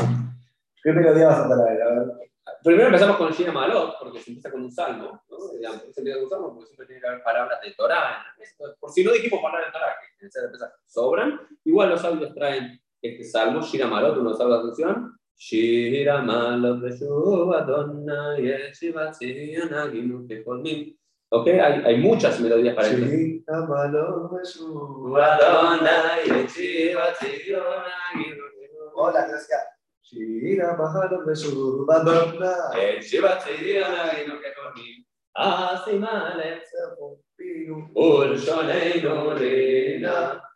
¿qué 0.82 0.92
melodía 0.92 1.28
vas 1.28 1.40
a 1.40 1.48
traer? 1.48 1.82
A 1.82 1.90
ver. 1.90 2.30
Primero 2.64 2.86
empezamos 2.86 3.16
con 3.16 3.30
Shina 3.30 3.52
Malot, 3.52 3.94
porque 4.00 4.20
se 4.20 4.30
empieza 4.30 4.50
con 4.50 4.62
un 4.62 4.72
salmo. 4.72 5.22
¿no? 5.30 5.38
Se 5.38 6.00
empieza 6.00 6.18
con 6.18 6.24
un 6.24 6.30
salmo 6.30 6.54
porque 6.54 6.66
siempre 6.66 6.86
tiene 6.86 7.00
que 7.00 7.06
haber 7.06 7.22
palabras 7.22 7.60
de 7.62 7.72
Torah. 7.72 8.26
Por 8.78 8.90
si 8.90 9.04
no 9.04 9.12
dijimos 9.12 9.40
palabras 9.40 9.68
de 9.68 9.72
Torah, 9.72 9.94
que 10.18 10.26
en 10.26 10.54
esa 10.54 10.74
sobran, 10.86 11.40
igual 11.64 11.90
los 11.90 12.04
audios 12.04 12.34
traen 12.34 12.80
este 13.02 13.24
salmo, 13.24 13.62
Shira 13.62 13.86
Malot, 13.86 14.18
uno 14.18 14.34
sabe 14.34 14.50
la 14.50 14.56
atención. 14.58 15.18
Shira 15.36 16.20
Malot 16.22 16.80
de 16.80 16.90
Shubadonna, 16.96 18.36
Yeshivatziyana, 18.38 19.90
Ginu 19.90 20.26
Keholmim. 20.26 20.94
¿Ok? 21.30 21.46
Hay, 21.46 21.82
hay 21.84 21.96
muchas 21.98 22.40
melodías 22.40 22.74
para 22.74 22.88
esto. 22.88 23.06
Shira 23.06 23.66
Malot 23.66 24.32
de 24.32 24.44
Shubadonna, 24.44 26.16
Yeshivatziyana, 26.26 27.96
Ginu 28.14 28.44
Hola, 28.94 29.26
gracias. 29.26 29.62
Shira 30.02 30.76
Malot 30.76 31.24
de 31.26 31.34
Shubadonna, 31.34 32.54
Yeshivatziyana, 32.74 34.10
Ginu 34.10 34.40
Keholmim. 34.40 35.06
Asimale, 35.34 36.60
Ulshoneinu 37.94 39.34
Rina. 39.38 40.49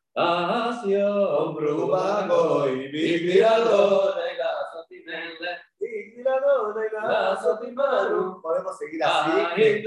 Vigilado 2.89 4.15
de 4.15 4.37
la 4.39 4.51
Sotimele, 4.73 5.59
Vigilado 5.81 6.73
de 6.73 6.91
la 6.93 7.37
Sotimaru. 7.43 8.41
Podemos 8.41 8.79
seguir 8.79 9.03
así. 9.03 9.85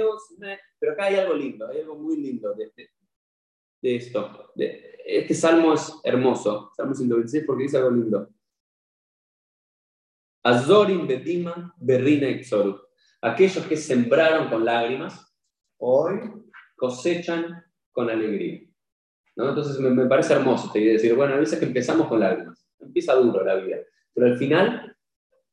Pero 0.80 0.91
acá 0.91 1.05
hay 1.05 1.15
algo 1.15 1.34
lindo, 1.34 1.69
hay 1.69 1.80
algo 1.80 1.95
muy 1.95 2.17
lindo 2.17 2.53
de, 2.55 2.65
este, 2.65 2.91
de 3.82 3.95
esto. 3.95 4.51
De, 4.55 4.97
este 5.05 5.34
salmo 5.34 5.73
es 5.73 5.93
hermoso, 6.03 6.73
Salmo 6.75 6.93
126, 6.93 7.45
porque 7.47 7.63
dice 7.63 7.78
algo 7.78 7.91
lindo. 7.91 8.30
Azorim 10.43 11.07
Bedima 11.07 11.73
Berrina 11.78 12.28
Exoru. 12.28 12.82
Aquellos 13.21 13.65
que 13.65 13.78
sembraron 13.78 14.49
con 14.49 14.65
lágrimas, 14.65 15.34
hoy 15.78 16.19
cosechan 16.75 17.63
con 17.93 18.09
alegría. 18.09 18.66
Entonces 19.38 19.79
me, 19.79 19.91
me, 19.91 20.07
parece 20.07 20.33
hermoso 20.33 20.71
te 20.71 20.79
decir, 20.79 21.13
bueno, 21.13 21.35
a 21.35 21.38
veces 21.38 21.59
que 21.59 21.65
empezamos 21.65 22.07
con 22.07 22.19
lágrimas, 22.19 22.65
empieza 22.79 23.13
duro 23.13 23.43
la 23.43 23.55
vida, 23.55 23.77
pero 24.13 24.27
al 24.27 24.38
final 24.38 24.95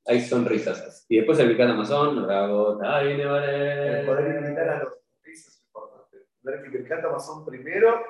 hay 0.07 0.21
sonrisas. 0.21 1.05
Y 1.09 1.17
después 1.17 1.39
el 1.39 1.49
Micat 1.49 1.71
Amazon, 1.71 2.27
Rago, 2.27 2.79
viene 2.79 3.27
vale. 3.27 4.05
Poder 4.05 4.43
invitar 4.43 4.69
a 4.69 4.79
los 4.85 4.93
sonrisas 4.95 5.55
es 5.55 5.63
importante. 5.65 6.19
Ver 6.43 6.63
que 6.63 6.79
el 6.79 7.05
Amazon 7.05 7.45
primero, 7.45 8.01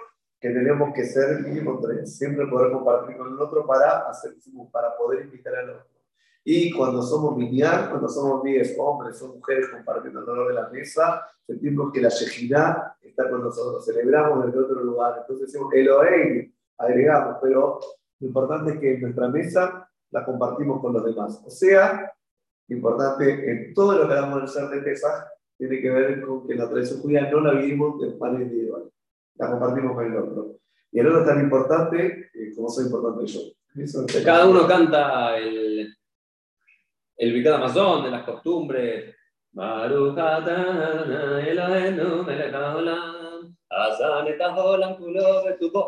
que 0.40 0.50
tenemos 0.50 0.92
que 0.94 1.04
ser 1.04 1.40
mínimo 1.40 1.80
tres, 1.80 2.16
siempre 2.16 2.46
poder 2.46 2.72
compartir 2.72 3.16
con 3.16 3.32
el 3.32 3.40
otro 3.40 3.66
para, 3.66 4.08
hacer, 4.08 4.32
para 4.70 4.96
poder 4.96 5.24
invitar 5.24 5.54
al 5.56 5.70
otro. 5.70 5.93
Y 6.46 6.70
cuando 6.72 7.00
somos 7.02 7.36
miniar, 7.36 7.88
cuando 7.88 8.06
somos 8.06 8.42
10 8.42 8.76
hombres 8.78 9.20
o 9.22 9.34
mujeres 9.34 9.68
compartiendo 9.68 10.20
el 10.20 10.26
dolor 10.26 10.48
de 10.48 10.54
la 10.54 10.68
mesa, 10.68 11.26
sentimos 11.46 11.90
que 11.90 12.02
la 12.02 12.10
Shejidá 12.10 12.98
está 13.02 13.30
con 13.30 13.42
nosotros, 13.42 13.84
celebramos 13.84 14.44
desde 14.44 14.58
otro 14.58 14.84
lugar. 14.84 15.20
Entonces 15.22 15.46
decimos 15.46 15.72
Elohim, 15.72 16.52
agregamos, 16.76 17.38
pero 17.40 17.80
lo 18.20 18.26
importante 18.26 18.72
es 18.72 18.78
que 18.78 18.98
nuestra 18.98 19.28
mesa 19.28 19.90
la 20.10 20.24
compartimos 20.24 20.82
con 20.82 20.92
los 20.92 21.04
demás. 21.04 21.42
O 21.46 21.50
sea, 21.50 22.12
importante 22.68 23.50
en 23.50 23.72
todo 23.72 23.96
lo 23.96 24.06
que 24.06 24.12
hagamos 24.12 24.40
del 24.40 24.48
ser 24.48 24.68
de 24.68 24.82
Pesaj, 24.82 25.24
tiene 25.56 25.80
que 25.80 25.90
ver 25.90 26.20
con 26.20 26.46
que 26.46 26.56
la 26.56 26.68
tradición 26.68 27.00
judía 27.00 27.30
no 27.30 27.40
la 27.40 27.52
vivimos 27.52 28.00
de 28.00 28.14
manera 28.16 28.44
individual, 28.44 28.90
la 29.36 29.50
compartimos 29.50 29.94
con 29.94 30.04
el 30.04 30.16
otro. 30.16 30.56
Y 30.92 31.00
el 31.00 31.06
otro 31.06 31.20
es 31.20 31.26
tan 31.26 31.40
importante 31.40 32.30
eh, 32.34 32.52
como 32.54 32.68
soy 32.68 32.84
importante 32.84 33.26
yo. 33.26 33.40
Cada 34.24 34.46
uno 34.46 34.66
canta 34.68 35.36
el, 35.36 35.94
el 37.16 37.32
Vicada 37.32 37.56
Amazon 37.56 38.04
de 38.04 38.10
las 38.10 38.24
costumbres. 38.24 39.14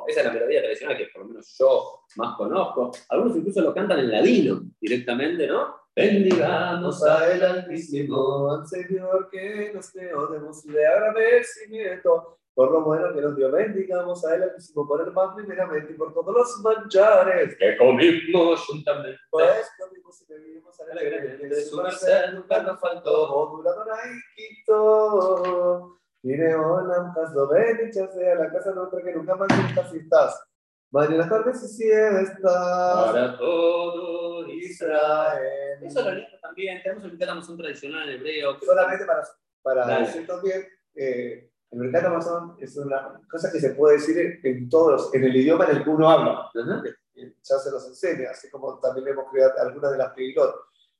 Esa 0.07 0.20
es 0.20 0.24
la 0.24 0.33
melodía 0.33 0.62
tradicional 0.62 0.97
que 0.97 1.09
por 1.12 1.22
lo 1.22 1.29
menos 1.29 1.57
yo 1.59 2.01
más 2.16 2.37
conozco. 2.37 2.93
Algunos 3.09 3.37
incluso 3.37 3.61
lo 3.61 3.74
cantan 3.74 3.99
en 4.01 4.11
ladino 4.11 4.62
directamente, 4.81 5.47
¿no? 5.47 5.74
Bendigamos 5.95 7.03
a 7.05 7.33
el 7.33 7.43
Altísimo, 7.43 8.53
al 8.53 8.66
Señor 8.66 9.29
que 9.31 9.72
nos 9.74 9.91
creó, 9.91 10.27
démosle 10.29 10.87
agradecimiento 10.87 12.39
por 12.57 12.73
lo 12.73 12.81
bueno 12.81 13.13
que 13.13 13.21
nos 13.21 13.37
dio. 13.37 13.51
Bendigamos 13.53 14.25
a 14.25 14.35
Él 14.35 14.45
Altísimo 14.45 14.89
por 14.89 15.07
el 15.07 15.13
pan 15.13 15.35
primeramente 15.37 15.93
y 15.93 15.95
por 15.95 16.15
todos 16.15 16.35
los 16.35 16.59
manjares 16.61 17.55
que 17.59 17.77
comimos 17.77 18.65
juntamente. 18.65 19.21
Pues 19.31 19.71
comimos 19.79 20.23
y 20.23 20.33
bebimos 20.33 20.81
alegremente 20.81 21.49
de 21.49 21.63
su 21.63 21.77
merced, 21.77 22.33
nunca 22.33 22.63
nos 22.63 22.81
faltó. 22.81 23.29
Modulador 23.29 23.89
ahí 23.93 24.11
quito. 24.35 25.99
Mire, 26.23 26.55
hola, 26.55 27.13
paso, 27.15 27.47
ven 27.49 27.91
y 27.91 27.93
sea 27.93 28.35
la 28.37 28.51
casa 28.51 28.73
nuestra 28.73 29.03
que 29.03 29.13
nunca 29.13 29.35
más 29.35 29.49
estás. 29.93 30.43
Mañana 30.91 31.29
tarde 31.29 31.53
si 31.53 31.69
siesta. 31.69 33.03
Para 33.05 33.37
todo 33.37 34.49
Israel. 34.49 35.83
Eso 35.83 36.03
lo 36.03 36.11
lindo 36.11 36.39
también. 36.41 36.83
Tenemos 36.83 37.05
Amazon 37.29 37.59
tradicional 37.59 38.09
en 38.09 38.15
hebreo. 38.15 38.59
Solamente 38.65 39.05
para, 39.05 39.23
para 39.63 39.99
decir 39.99 40.27
también, 40.27 40.67
eh, 40.95 41.51
el 41.77 41.91
Mercat 41.91 42.07
Amazon 42.07 42.57
es 42.59 42.74
una 42.79 43.20
cosa 43.31 43.53
que 43.53 43.61
se 43.61 43.70
puede 43.70 43.97
decir 43.97 44.41
en 44.43 44.68
todos, 44.68 45.14
en 45.14 45.24
el 45.24 45.37
idioma 45.37 45.66
en 45.66 45.77
el 45.77 45.85
que 45.85 45.91
uno 45.91 46.09
habla. 46.09 46.51
Ya 46.55 47.59
se 47.59 47.70
los 47.70 47.87
enseña, 47.87 48.31
así 48.31 48.49
como 48.51 48.79
también 48.79 49.09
hemos 49.09 49.31
creado 49.31 49.53
algunas 49.61 49.93
de 49.93 49.99
las 49.99 50.12
pilotos 50.14 50.55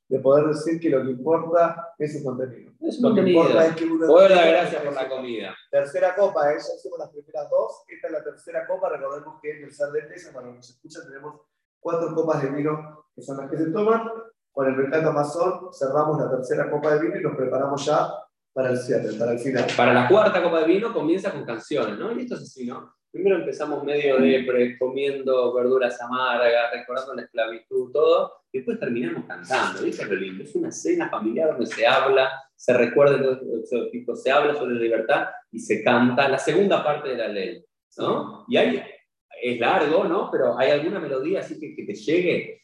de 0.09 0.21
poder 0.21 0.47
decir 0.49 0.79
que 0.79 0.91
lo 0.91 1.03
que 1.03 1.11
importa 1.11 1.95
es 1.99 2.15
el 2.17 2.25
contenido. 2.25 2.73
Es 2.81 3.01
lo 3.01 3.15
que 3.15 3.23
importa 3.23 3.67
es 3.67 3.75
que 3.75 3.85
uno... 3.87 4.07
Buenas 4.07 4.47
gracias 4.47 4.83
por 4.83 4.95
la 4.95 5.09
comida. 5.09 5.55
Tercera 5.71 6.15
copa, 6.15 6.53
¿eh? 6.53 6.59
ya 6.59 6.75
hicimos 6.77 6.99
las 6.99 7.11
primeras 7.11 7.51
dos, 7.51 7.85
esta 7.89 8.07
es 8.07 8.13
la 8.13 8.23
tercera 8.23 8.67
copa, 8.67 8.91
recordemos 8.91 9.41
que 9.43 9.51
en 9.59 9.65
el 9.65 9.73
Sal 9.73 9.93
de 9.93 10.03
Pesa, 10.03 10.33
para 10.33 10.47
los 10.47 10.53
que 10.53 10.59
nos 10.59 10.71
escuchan, 10.71 11.07
tenemos 11.07 11.41
cuatro 11.81 12.15
copas 12.15 12.43
de 12.43 12.51
vino 12.51 13.07
que 13.15 13.23
son 13.23 13.39
las 13.39 13.51
que 13.51 13.57
se 13.57 13.71
toman. 13.71 14.11
Con 14.53 14.67
el 14.69 14.77
mercado 14.77 15.11
Amazon 15.11 15.71
cerramos 15.73 16.19
la 16.19 16.31
tercera 16.31 16.71
copa 16.71 16.95
de 16.95 17.01
vino 17.01 17.17
y 17.19 17.23
nos 17.23 17.37
preparamos 17.37 17.85
ya 17.85 18.11
para 18.57 18.71
el 18.71 18.79
cierre, 18.79 19.13
para 19.19 19.33
el 19.33 19.39
final. 19.39 19.67
Para 19.77 19.93
la 19.93 20.09
cuarta 20.09 20.43
copa 20.43 20.61
de 20.61 20.67
vino 20.67 20.91
comienza 20.91 21.31
con 21.31 21.45
canciones, 21.45 21.99
¿no? 21.99 22.11
Y 22.17 22.23
esto 22.23 22.37
es 22.37 22.41
así, 22.41 22.65
¿no? 22.65 22.91
Primero 23.13 23.37
empezamos 23.37 23.85
medio 23.85 24.17
de 24.19 24.79
comiendo 24.79 25.53
verduras 25.53 26.01
amargas, 26.01 26.73
recordando 26.73 27.15
la 27.15 27.23
esclavitud, 27.23 27.93
todo, 27.93 28.33
y 28.51 28.59
después 28.59 28.81
terminamos 28.81 29.27
cantando. 29.27 29.83
¿Viste 29.83 30.07
lo 30.07 30.15
lindo? 30.15 30.43
Es 30.43 30.55
una 30.55 30.73
cena 30.73 31.11
familiar 31.11 31.51
donde 31.51 31.67
se 31.67 31.87
habla, 31.87 32.31
se 32.55 32.73
recuerda 32.73 33.19
todo 33.19 33.91
tipo, 33.91 34.17
se 34.17 34.31
habla 34.31 34.55
sobre 34.55 34.77
la 34.77 34.81
libertad 34.81 35.27
y 35.53 35.59
se 35.59 35.85
canta 35.85 36.27
la 36.27 36.39
segunda 36.39 36.83
parte 36.83 37.11
de 37.11 37.17
la 37.17 37.29
ley, 37.29 37.63
¿no? 37.99 38.47
Y 38.49 38.57
ahí 38.57 38.83
es 39.43 39.61
largo, 39.61 40.05
¿no? 40.05 40.31
Pero 40.33 40.59
hay 40.59 40.71
alguna 40.71 40.99
melodía 40.99 41.41
así 41.41 41.61
que, 41.61 41.77
que 41.77 41.85
te 41.85 41.95
llegue. 41.95 42.63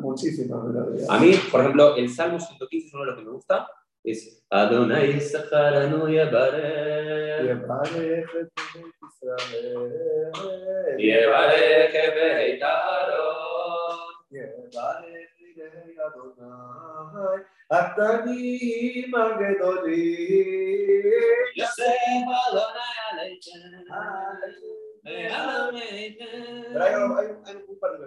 Muchísimas 0.00 0.64
melodías. 0.64 1.08
A 1.08 1.20
mí, 1.20 1.32
por 1.50 1.60
ejemplo, 1.60 1.94
el 1.96 2.08
Salmo 2.08 2.40
115 2.40 2.86
es 2.88 2.94
uno 2.94 3.04
de 3.04 3.10
los 3.10 3.18
que 3.18 3.24
me 3.24 3.30
gusta 3.30 3.68
es 4.04 4.42
Adonai 4.50 5.20
Sacharanu 5.20 6.08
Yabarech. 6.08 7.46
Yabarech 7.48 8.50
Israel. 9.06 9.92
Yabarech 10.98 11.94
Beit 12.14 12.62
Aaron. 12.62 13.98
Yabarech 14.32 15.32
Lidei 15.40 15.94
Adonai. 16.06 17.38
Atanim 17.70 19.12
Agedolim. 19.14 20.72
Yosef 21.54 22.26
Adonai 22.42 22.98
Aleichem. 23.12 23.86
Pero 25.04 25.34
hay, 25.72 25.76
hay, 26.76 27.28
hay 27.44 27.56
un 27.68 27.78
par 27.80 27.92
de 27.98 28.06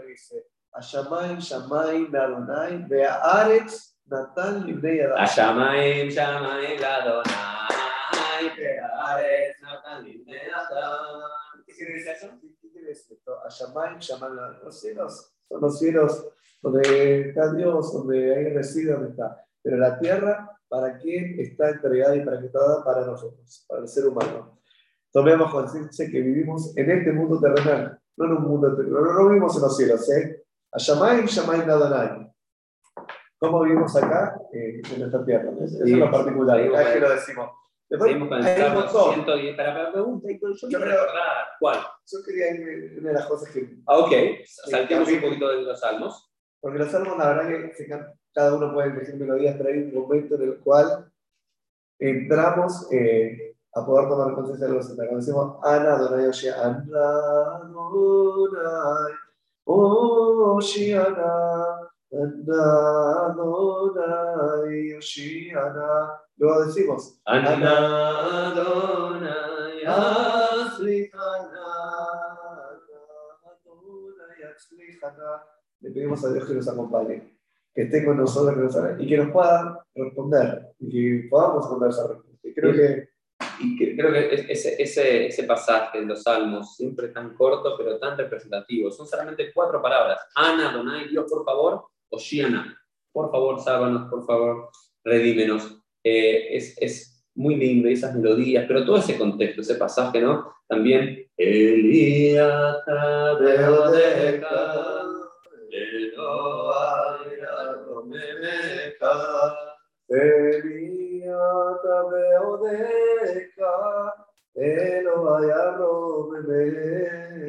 que 4.66 4.73
dice, 4.73 5.07
Ashamayim, 5.16 6.09
Shamayim, 6.11 6.83
Adonai, 6.83 8.45
Be'aretz, 8.57 9.57
Natan 9.62 10.05
Libnei 10.05 10.41
Adam. 10.41 10.41
השמיים, 10.41 10.41
שמיים 10.41 10.41
לאדוני, 10.41 10.41
והארץ 10.41 10.41
נתן 10.41 10.41
לבני 10.41 10.41
אדם. 10.55 11.21
¿Qué 11.66 11.73
quiere 11.77 11.93
decir 11.95 12.12
eso? 12.16 12.29
¿Qué 12.61 12.68
quiere 12.73 12.89
decir 12.89 13.16
esto? 13.16 13.33
Ashamayim, 13.47 13.99
Shamayim, 14.01 14.64
los 14.64 14.81
cielos 14.81 15.33
son 15.49 15.61
los 15.61 15.79
cielos 15.79 16.29
donde 16.62 17.29
está 17.29 17.53
Dios, 17.53 17.93
donde 17.93 18.35
hay 18.35 18.55
reside, 18.55 18.93
donde 18.93 19.11
está. 19.11 19.45
Pero 19.62 19.77
la 19.77 19.99
tierra, 19.99 20.51
¿para 20.68 20.99
quién 20.99 21.39
está 21.39 21.71
entregada 21.71 22.16
y 22.16 22.25
para 22.25 22.41
qué 22.41 22.47
está 22.47 22.61
dada? 22.61 22.85
Para 22.85 23.07
nosotros, 23.07 23.64
para 23.68 23.83
el 23.83 23.89
ser 23.89 24.07
humano. 24.07 24.59
Tomemos 25.12 25.51
conciencia 25.51 26.09
que 26.11 26.21
vivimos 26.21 26.77
en 26.77 26.91
este 26.91 27.12
mundo 27.12 27.41
terrenal, 27.41 27.99
no 28.16 28.25
en 28.27 28.33
un 28.33 28.43
mundo 28.43 28.77
terrenal, 28.77 29.03
no, 29.03 29.12
no 29.14 29.29
vivimos 29.29 29.57
en 29.57 29.62
los 29.62 29.77
cielos, 29.77 30.11
¿eh? 30.11 30.45
Ashamayim, 30.73 31.27
Shamayim, 31.27 31.68
Adonai. 31.68 32.31
¿Cómo 33.46 33.64
vivimos 33.64 33.96
acá? 33.96 34.39
Eh, 34.54 34.82
en 34.93 35.00
nuestra 35.00 35.26
tierra. 35.26 35.52
Eso 35.64 35.84
es 35.84 35.89
lo 35.91 36.12
particular, 36.12 36.60
es 36.60 36.93
que 36.93 37.00
lo 37.00 37.10
decimos. 37.10 37.50
Después, 37.88 38.10
Seguimos 38.12 38.30
con 38.30 38.38
el 38.39 38.46
hay 38.46 38.56
un 38.56 38.62
Salmo 38.68 38.80
montón. 38.82 39.14
110. 39.14 39.58
Para 39.58 39.84
la 39.84 39.91
pregunta, 39.91 40.28
yo 40.32 40.50
Yo 40.54 40.68
quiero 40.68 40.86
recordar. 40.86 41.46
¿Cuál? 41.60 41.78
Yo 42.12 42.18
quería 42.26 42.52
ir 42.56 42.98
una 43.00 43.08
de 43.10 43.14
las 43.14 43.26
cosas 43.28 43.50
que. 43.52 43.76
Ah, 43.86 43.98
ok. 44.00 44.12
Saltemos 44.46 45.08
un 45.10 45.22
poquito 45.22 45.50
de 45.50 45.62
los 45.62 45.80
salmos. 45.80 46.32
Porque 46.60 46.80
los 46.80 46.89
salmos, 46.89 47.18
la 47.18 47.28
verdad 47.34 47.48
que 47.48 47.74
se 47.76 47.88
can- 47.88 48.08
cada 48.34 48.56
uno 48.56 48.74
puede 48.74 48.89
elegir 48.89 49.16
melodías, 49.18 49.56
pero 49.58 49.70
hay 49.70 49.80
un 49.84 49.93
momento 49.93 50.36
en 50.36 50.41
el 50.41 50.60
cual 50.60 51.12
entramos 52.00 52.88
eh, 52.91 53.56
a 53.76 53.86
poder 53.86 54.10
tomar 54.10 54.34
conciencia 54.34 54.66
de 54.68 54.74
lo 54.74 54.80
que 54.80 54.84
se 54.86 54.96
Cuando 54.96 55.18
decimos 55.18 55.58
Ana 55.64 55.93
Adonai 55.93 56.26
Oshia, 56.28 56.56
Ana 56.62 56.82
Adonai 57.62 59.14
Oshiana. 59.66 61.85
Luego 66.38 66.66
decimos. 66.66 67.20
Le 75.82 75.91
pedimos 75.91 76.24
a 76.26 76.32
Dios 76.34 76.45
que 76.45 76.53
nos 76.55 76.68
acompañe, 76.68 77.38
que 77.74 77.82
esté 77.84 78.05
con 78.05 78.18
nosotros 78.18 78.55
que 78.55 78.61
nos 78.61 78.76
haga- 78.76 78.95
y 79.01 79.07
que 79.07 79.18
nos 79.18 79.32
pueda 79.32 79.86
responder 79.93 80.74
y 80.80 80.89
que 81.24 81.28
podamos 81.30 81.68
conversar. 81.68 82.18
Y 82.43 82.53
Creo 82.53 82.74
que 82.74 83.09
Y 83.59 83.78
que- 83.78 83.95
creo 83.95 84.11
que 84.11 84.34
es- 84.36 84.49
ese, 84.49 84.82
ese, 84.82 85.28
ese 85.28 85.43
pasaje 85.43 85.99
de 86.01 86.05
los 86.05 86.24
salmos, 86.24 86.76
siempre 86.76 87.09
tan 87.09 87.36
corto, 87.36 87.76
pero 87.78 87.97
tan 87.99 88.18
representativo, 88.18 88.91
son 88.91 89.07
solamente 89.07 89.51
cuatro 89.53 89.82
palabras. 89.82 90.20
Ana, 90.36 90.72
Donai, 90.74 91.07
Dios, 91.09 91.26
por 91.30 91.43
favor, 91.45 91.86
Oshiana, 92.16 92.78
por 93.11 93.32
favor, 93.32 93.59
sálvanos, 93.59 94.09
por 94.09 94.26
favor, 94.26 94.70
redímenos. 95.03 95.82
Eh, 96.03 96.55
es, 96.55 96.76
es 96.82 97.26
muy 97.36 97.55
lindo, 97.55 97.89
y 97.89 97.93
esas 97.93 98.16
melodías, 98.16 98.66
pero 98.68 98.86
todo 98.86 98.97
ese 98.97 99.18
contexto, 99.18 99.61
ese 99.61 99.76
pasaje, 99.76 100.22
¿no? 100.22 100.53
También, 100.68 101.28
Elías, 101.38 102.78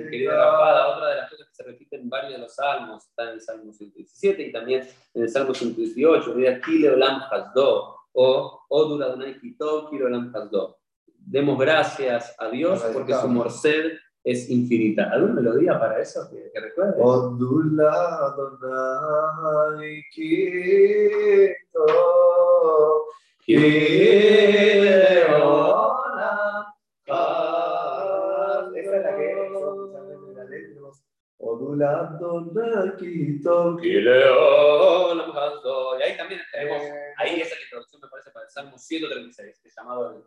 Elíata 0.09 0.66
en 1.97 2.09
varios 2.09 2.33
de 2.33 2.39
los 2.39 2.55
salmos, 2.55 3.07
está 3.07 3.25
en 3.25 3.31
el 3.31 3.41
Salmo 3.41 3.73
117 3.73 4.43
y 4.43 4.53
también 4.53 4.89
en 5.15 5.23
el 5.23 5.29
Salmo 5.29 5.55
118, 5.55 6.35
mira, 6.35 6.61
Kile 6.61 6.91
Olam 6.91 7.23
Hasdo, 7.31 7.97
o 8.13 8.61
Odura 8.69 9.09
Donai 9.09 9.39
Kitov, 9.39 9.91
Kile 9.91 10.05
Olam 10.05 10.33
Hasdo. 10.35 10.79
Demos 11.19 11.59
gracias 11.59 12.35
a 12.39 12.49
Dios 12.49 12.83
porque 12.93 13.15
su 13.15 13.29
morced 13.29 13.93
es 14.23 14.49
infinita. 14.51 15.11
¿Alguna 15.11 15.35
melodía 15.35 15.79
para 15.79 16.01
eso 16.01 16.29
que, 16.31 16.51
que 16.53 16.61
recuerdes? 16.61 16.97
Donai 18.59 20.03
Kile 20.15 21.57
Hasdo. 35.37 35.99
Y 35.99 36.03
ahí 36.03 36.17
también 36.17 36.41
tenemos, 36.53 36.83
Eh, 36.83 37.15
ahí 37.19 37.41
esa 37.41 37.55
es 37.55 37.61
la 37.61 37.65
introducción, 37.65 38.01
me 38.03 38.09
parece, 38.09 38.31
para 38.31 38.45
el 38.45 38.51
Salmo 38.51 38.79
136, 38.79 39.61
que 39.63 39.69
es 39.69 39.75
llamado 39.77 40.11
el 40.11 40.23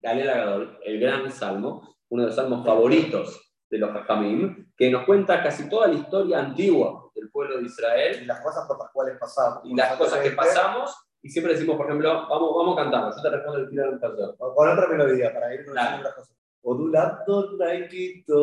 Galel 0.00 0.30
Agadol, 0.30 0.78
el 0.82 1.00
gran 1.00 1.30
salmo, 1.30 1.96
uno 2.08 2.22
de 2.22 2.26
los 2.28 2.36
salmos 2.36 2.64
favoritos 2.64 3.54
de 3.70 3.78
los 3.78 3.90
Hajamim, 3.90 4.72
que 4.76 4.90
nos 4.90 5.04
cuenta 5.04 5.42
casi 5.42 5.68
toda 5.68 5.88
la 5.88 5.94
historia 5.94 6.40
antigua 6.40 7.10
del 7.14 7.30
pueblo 7.30 7.56
de 7.56 7.62
y 7.62 7.66
Israel 7.66 8.26
las 8.26 8.40
cosas 8.40 8.66
por 8.66 8.78
las 8.78 8.90
cuales 8.90 9.16
pasamos. 9.18 9.60
y 9.64 9.74
las 9.74 9.96
cosas 9.96 10.20
que 10.20 10.30
pasamos, 10.32 10.94
y 11.22 11.28
siempre 11.30 11.54
decimos, 11.54 11.76
por 11.76 11.86
ejemplo, 11.86 12.26
vamos, 12.28 12.54
vamos 12.54 12.78
a 12.78 12.82
cantar, 12.82 13.14
yo 13.14 13.22
te 13.22 13.30
respondo 13.30 13.60
el 13.60 13.68
tiro 13.68 13.90
del 13.90 14.00
tercero. 14.00 14.36
Con 14.36 14.68
otra 14.68 14.88
melodía, 14.88 15.32
para 15.32 15.54
ir 15.54 15.64
con 15.64 15.78
otras 15.78 16.14
cosas. 16.14 16.41
Odulat 16.62 17.26
Naikito. 17.58 18.42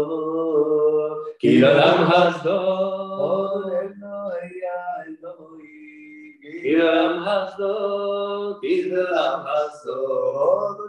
Kilolam 6.50 7.22
Hasdod, 7.22 8.58
Kilolam 8.58 9.46
Hasdod, 9.46 10.82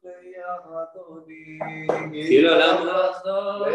Kilolam 0.00 0.64
Hasdod, 0.72 1.28
Kilolam 2.16 2.78
Hasdod, 2.88 3.68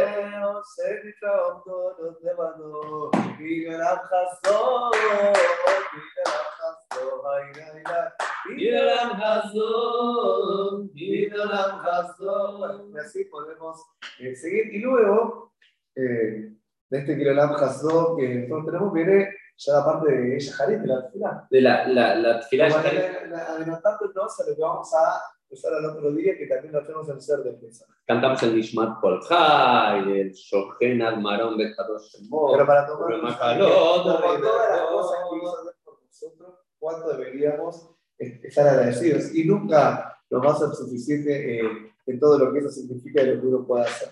Kilolam 8.49 9.11
Hasdod, 9.21 10.89
Kilolam 10.97 11.73
Hasdod. 11.85 12.89
Y 12.93 12.97
así 12.97 13.25
podemos 13.25 13.77
eh, 14.19 14.35
seguir. 14.35 14.73
Y 14.73 14.79
luego, 14.79 15.53
eh, 15.95 16.49
de 16.89 16.97
este 16.97 17.15
Kilolam 17.15 17.53
Hasdod 17.53 18.17
que 18.17 18.47
nosotros 18.47 18.65
tenemos, 18.65 18.93
viene 18.93 19.40
ya 19.63 19.73
la 19.73 19.85
parte 19.85 20.11
de 20.11 20.39
Shaharit, 20.39 20.79
de 20.79 20.87
la 20.87 21.09
fila. 21.11 21.47
De 21.49 21.61
la, 21.61 21.87
la, 21.87 22.15
la 22.15 22.39
tefilá 22.39 22.65
adelantándonos 22.65 24.39
a 24.39 24.49
lo 24.49 24.55
que 24.55 24.61
vamos 24.61 24.93
a 24.95 25.21
empezar 25.43 25.73
al 25.75 25.85
otro 25.85 26.11
día, 26.13 26.35
que 26.37 26.47
también 26.47 26.73
lo 26.73 26.79
hacemos 26.79 27.07
en 27.09 27.21
ser 27.21 27.39
de 27.39 27.53
Pesach. 27.53 27.87
Cantamos 28.07 28.41
el 28.41 28.55
Nishmat 28.55 28.99
Kol 28.99 29.21
Chai, 29.27 30.19
el 30.19 30.31
Shohen 30.31 31.01
Admaron 31.03 31.57
Betadosh 31.57 32.09
Shemot, 32.09 32.53
Pero 32.53 32.65
para 32.65 32.87
tomar 32.87 33.19
todo 33.59 34.19
todas 34.19 34.71
las 34.71 34.81
cosas 34.89 35.19
que 35.29 35.39
Dios 35.39 35.55
por 35.83 36.03
nosotros, 36.03 36.55
cuánto 36.79 37.09
deberíamos 37.09 37.89
estar 38.17 38.67
agradecidos. 38.67 39.35
Y 39.35 39.45
nunca 39.45 40.17
nos 40.29 40.43
va 40.43 40.53
a 40.53 40.55
ser 40.55 40.69
suficiente 40.69 41.59
eh, 41.59 41.69
en 42.07 42.19
todo 42.19 42.39
lo 42.39 42.51
que 42.51 42.59
eso 42.59 42.69
significa 42.69 43.21
y 43.21 43.35
lo 43.35 43.41
que 43.41 43.47
uno 43.47 43.67
pueda 43.67 43.83
hacer. 43.83 44.09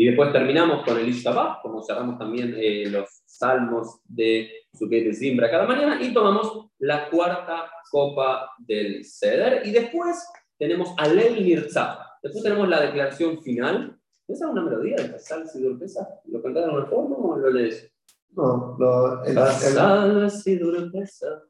Y 0.00 0.06
después 0.06 0.32
terminamos 0.32 0.82
con 0.86 0.96
el 0.98 1.08
Ishabah, 1.10 1.58
como 1.60 1.82
cerramos 1.82 2.16
también 2.18 2.54
eh, 2.56 2.86
los 2.88 3.06
salmos 3.26 4.00
de 4.06 4.48
Sukkot 4.72 5.04
de 5.04 5.12
Zimbra 5.12 5.50
cada 5.50 5.66
mañana, 5.66 6.02
y 6.02 6.14
tomamos 6.14 6.68
la 6.78 7.10
cuarta 7.10 7.70
copa 7.90 8.50
del 8.58 9.04
Seder. 9.04 9.66
Y 9.66 9.72
después 9.72 10.26
tenemos 10.58 10.94
Alel 10.96 11.44
Nirtzah. 11.44 11.98
Después 12.22 12.42
tenemos 12.42 12.66
la 12.68 12.80
declaración 12.80 13.42
final. 13.42 13.98
¿Esa 14.26 14.46
es 14.46 14.50
una 14.50 14.62
melodía 14.62 14.96
de 14.96 15.10
Casal 15.10 15.46
Sidur 15.46 15.78
Pesach? 15.78 16.08
¿Lo 16.32 16.40
cantas 16.42 16.62
de 16.64 16.70
alguna 16.70 16.86
forma 16.86 17.16
o 17.16 17.36
lo 17.36 17.50
lees? 17.50 17.92
No, 18.30 18.76
lo- 18.78 19.22
el- 19.24 19.28
el- 19.30 19.34
Casal 19.34 20.30
Sidur 20.30 20.90
Pesach. 20.92 21.42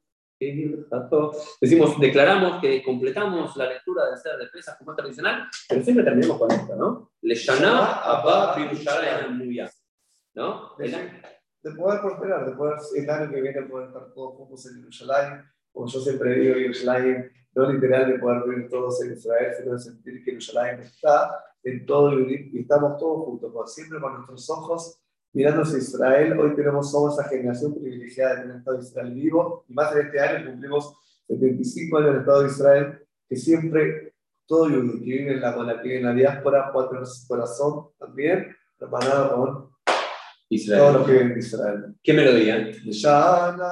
Decimos, 1.61 2.01
declaramos 2.01 2.63
que 2.63 2.83
completamos 2.83 3.55
la 3.57 3.69
lectura 3.69 4.07
del 4.07 4.19
ser 4.19 4.39
de 4.39 4.47
Pesach 4.47 4.79
como 4.79 4.97
tradicional, 4.97 5.47
pero 5.69 5.83
siempre 5.83 6.03
terminamos 6.03 6.39
con 6.39 6.51
esto, 6.51 6.77
¿no? 6.77 7.13
Le 7.21 7.35
Shana 7.35 8.01
Abba. 8.01 8.57
¿No? 10.33 10.77
de, 10.79 10.87
El 11.65 11.77
poder 11.77 12.01
prosperar, 12.01 12.47
de 12.49 12.57
poder 12.57 12.79
el 12.97 13.11
año 13.11 13.31
que 13.31 13.41
viene 13.43 13.63
poder 13.63 13.89
estar 13.89 14.13
todos 14.15 14.37
juntos 14.37 14.67
en 14.67 14.81
Jerusalén, 14.81 15.45
como 15.73 15.87
yo 15.87 16.01
siempre 16.01 16.35
digo, 16.37 16.55
Jerusalén, 16.55 17.31
no 17.55 17.71
literal 17.71 18.11
de 18.11 18.19
poder 18.19 18.49
vivir 18.49 18.69
todos 18.71 19.03
en 19.05 19.13
Israel, 19.13 19.53
sino 19.59 19.73
de 19.75 19.79
sentir 19.79 20.25
que 20.25 20.31
Jerusalén 20.31 20.81
está 20.81 21.45
en 21.65 21.85
todo 21.85 22.19
y 22.19 22.51
y 22.55 22.61
estamos 22.61 22.97
todos 22.99 23.25
juntos, 23.27 23.75
siempre 23.75 24.01
con 24.01 24.15
nuestros 24.15 24.49
ojos 24.49 25.03
mirando 25.33 25.63
hacia 25.63 25.79
Israel. 25.79 26.39
Hoy 26.39 26.55
tenemos, 26.55 26.91
somos 26.91 27.19
esa 27.19 27.29
generación 27.29 27.75
privilegiada 27.75 28.37
de 28.37 28.43
tener 28.43 28.57
Estado 28.57 28.79
de 28.79 28.85
Israel 28.85 29.15
vivo, 29.15 29.65
y 29.69 29.75
más 29.75 29.95
en 29.95 30.07
este 30.07 30.21
año 30.21 30.51
cumplimos 30.51 30.95
75 31.27 31.99
años 31.99 32.11
del 32.11 32.21
Estado 32.21 32.43
de 32.43 32.49
Israel, 32.49 32.99
que 33.29 33.37
siempre 33.37 34.15
todo 34.47 34.69
yudí 34.69 34.99
que 34.99 35.05
vive 35.05 35.33
en 35.35 35.41
la, 35.41 35.57
la, 35.57 35.81
en 35.83 36.05
la 36.05 36.13
diáspora, 36.13 36.73
puede 36.73 36.89
tener 36.89 37.07
su 37.07 37.29
corazón 37.29 37.91
también, 37.99 38.57
hermanado 38.81 39.37
con 39.37 39.71
todos 39.85 40.01
Israel. 40.49 40.93
los 40.95 41.07
que 41.07 41.13
viven 41.13 41.31
en 41.33 41.39
Israel. 41.39 41.95
¿Qué 42.03 42.13
melodía? 42.13 42.73
Shana 42.91 43.63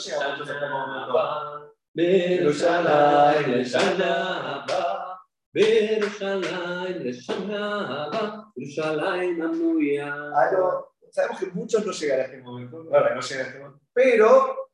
Abba 8.05 8.53
Birushalayim 8.57 9.41
Hanuya. 9.43 10.13
Algo- 10.37 10.95
sabemos 11.11 11.39
que 11.41 11.47
muchos 11.47 11.85
no 11.87 11.93
llegan 11.93 12.21
a 12.21 12.23
este 12.25 12.39
momento, 12.39 12.85
la 12.85 12.91
verdad, 13.01 13.15
no 13.17 13.21
llegan 13.23 13.45
a 13.45 13.49
este 13.49 13.59
momento, 13.59 13.81
pero 13.95 14.68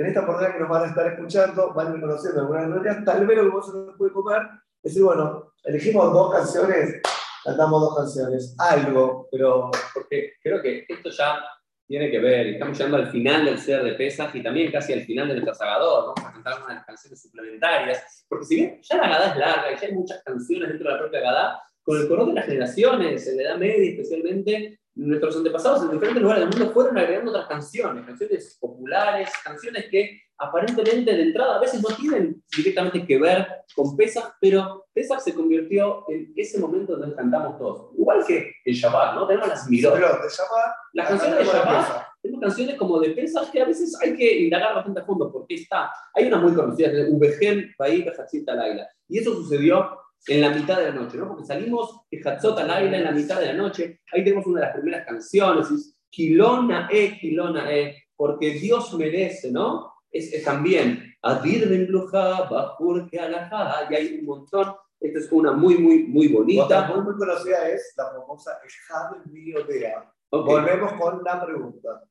en 0.00 0.06
esta 0.06 0.22
oportunidad 0.22 0.54
que 0.54 0.60
nos 0.60 0.68
van 0.68 0.84
a 0.84 0.86
estar 0.86 1.06
escuchando, 1.06 1.74
van 1.74 1.92
a 1.92 1.94
ir 1.94 2.00
conociendo 2.00 2.40
algunas 2.40 2.68
melodías, 2.68 3.04
tal 3.04 3.26
vez 3.26 3.36
lo 3.36 3.44
que 3.44 3.50
vos 3.50 3.74
no 3.74 3.92
se 3.92 3.98
puede 3.98 4.12
comer, 4.12 4.42
es 4.82 4.92
decir, 4.92 5.02
bueno, 5.02 5.52
elegimos 5.62 6.12
dos 6.12 6.34
canciones, 6.34 7.02
cantamos 7.44 7.80
dos 7.82 7.96
canciones, 7.96 8.56
algo, 8.58 9.28
pero 9.30 9.70
porque 9.92 10.32
creo 10.42 10.62
que 10.62 10.86
esto 10.88 11.10
ya 11.10 11.38
tiene 11.86 12.10
que 12.10 12.18
ver, 12.18 12.46
estamos 12.46 12.78
llegando 12.78 12.96
al 12.96 13.10
final 13.10 13.44
del 13.44 13.58
ser 13.58 13.82
de 13.82 13.92
Pesaj 13.92 14.34
y 14.36 14.42
también 14.42 14.72
casi 14.72 14.92
al 14.92 15.02
final 15.02 15.28
de 15.28 15.34
nuestro 15.34 15.54
Sagador, 15.54 16.14
vamos 16.14 16.24
a 16.24 16.32
cantar 16.32 16.64
unas 16.64 16.86
canciones 16.86 17.20
suplementarias, 17.20 18.24
porque 18.28 18.46
si 18.46 18.54
bien 18.54 18.80
ya 18.80 18.96
la 18.96 19.08
Gadá 19.08 19.30
es 19.32 19.36
larga 19.36 19.72
y 19.72 19.76
ya 19.76 19.86
hay 19.86 19.94
muchas 19.94 20.22
canciones 20.24 20.68
dentro 20.68 20.88
de 20.88 20.94
la 20.94 21.00
propia 21.00 21.20
Gadá, 21.20 21.62
con 21.82 22.00
el 22.00 22.08
correr 22.08 22.26
de 22.26 22.32
las 22.34 22.46
generaciones, 22.46 23.26
en 23.26 23.36
la 23.36 23.42
Edad 23.42 23.56
Media 23.58 23.90
especialmente, 23.90 24.79
nuestros 24.94 25.36
antepasados 25.36 25.82
en 25.82 25.92
diferentes 25.92 26.22
lugares 26.22 26.48
del 26.48 26.58
mundo 26.58 26.72
fueron 26.74 26.98
agregando 26.98 27.30
otras 27.30 27.46
canciones, 27.46 28.04
canciones 28.04 28.58
populares, 28.60 29.30
canciones 29.44 29.86
que 29.90 30.20
aparentemente 30.40 31.12
de 31.14 31.22
entrada 31.22 31.56
a 31.56 31.60
veces 31.60 31.82
no 31.82 31.94
tienen 31.94 32.42
directamente 32.56 33.06
que 33.06 33.18
ver 33.18 33.46
con 33.74 33.96
Pesach, 33.96 34.34
pero 34.40 34.86
Pesach 34.92 35.20
se 35.20 35.34
convirtió 35.34 36.04
en 36.08 36.32
ese 36.34 36.58
momento 36.58 36.96
donde 36.96 37.14
cantamos 37.14 37.58
todos. 37.58 37.92
Igual 37.96 38.24
que 38.26 38.52
el 38.64 38.74
Shabbat, 38.74 39.14
¿no? 39.14 39.26
Tenemos 39.26 39.48
las 39.48 39.68
mirot. 39.68 39.94
llama 39.94 40.74
Las 40.94 41.08
canciones 41.08 41.38
de 41.38 41.44
Shabbat, 41.44 42.06
tenemos 42.22 42.42
canciones 42.42 42.76
como 42.76 42.98
de 43.00 43.10
Pesach 43.10 43.50
que 43.50 43.60
a 43.60 43.66
veces 43.66 43.96
hay 44.00 44.16
que 44.16 44.40
indagar 44.40 44.74
bastante 44.74 45.00
a 45.00 45.04
fondo, 45.04 45.30
porque 45.30 45.56
está. 45.56 45.90
Hay 46.14 46.26
una 46.26 46.38
muy 46.38 46.54
conocida, 46.54 46.88
de 46.88 47.10
Ubegen 47.10 47.74
Baí 47.78 48.02
Bejatzit 48.02 48.48
Laila. 48.48 48.88
Y 49.08 49.18
eso 49.18 49.34
sucedió 49.34 49.98
en 50.26 50.40
la 50.40 50.50
mitad 50.50 50.78
de 50.78 50.90
la 50.90 50.92
noche, 50.92 51.16
¿no? 51.16 51.28
Porque 51.28 51.44
salimos 51.44 52.02
de 52.10 52.20
Hatzot 52.24 52.58
Laila 52.62 52.96
en 52.96 53.04
la 53.04 53.12
mitad 53.12 53.40
de 53.40 53.46
la 53.46 53.54
noche. 53.54 54.00
Ahí 54.12 54.22
tenemos 54.22 54.46
una 54.46 54.60
de 54.60 54.66
las 54.66 54.74
primeras 54.74 55.06
canciones, 55.06 55.70
es 55.70 55.96
Kilona 56.10 56.88
E, 56.90 57.18
Kilona 57.18 57.72
E, 57.72 58.04
porque 58.16 58.50
Dios 58.50 58.92
merece, 58.94 59.50
¿no? 59.50 59.94
Es, 60.10 60.32
es 60.32 60.44
también 60.44 61.10
Adir 61.22 61.68
Ben 61.68 61.88
Bajur 61.92 63.08
que 63.10 63.16
y 63.16 63.94
hay 63.94 64.18
un 64.20 64.26
montón. 64.26 64.74
Esta 64.98 65.18
es 65.18 65.32
una 65.32 65.52
muy, 65.52 65.78
muy, 65.78 66.04
muy 66.04 66.28
bonita. 66.28 66.88
muy, 66.88 67.04
muy 67.04 67.16
conocida 67.16 67.68
es 67.68 67.94
la 67.96 68.10
famosa 68.10 68.58
Ejad 68.64 69.24
Miodea. 69.26 70.12
Ok. 70.30 70.46
Volvemos 70.46 70.92
con 70.94 71.22
la 71.24 71.44
pregunta. 71.44 72.02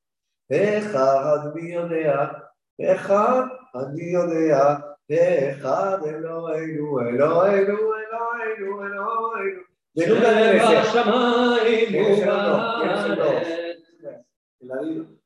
Ejad 0.47 1.53
Miodea, 1.53 2.51
Ejad 2.77 3.47
Miodea, 3.93 4.97
Ejad 5.07 6.07
Eloheinu, 6.07 6.99
Eloheinu, 6.99 7.77
Eloheinu, 8.59 8.85
Eloheinu. 8.85 9.61
De 9.93 10.07
nunca 10.07 10.31
Sheba 10.31 10.35
merece. 10.35 10.91
Shamayim 10.93 11.89
¿Quién 11.89 12.05
es 12.05 12.19
el 12.19 12.25
dos? 12.25 12.75
¿Quién 12.79 12.91
es 12.91 13.05
el 13.05 13.15
dos? 13.15 13.27
Ubaret. 13.27 14.25
En 14.61 14.67
la 14.67 14.81
Biblia. 14.81 15.19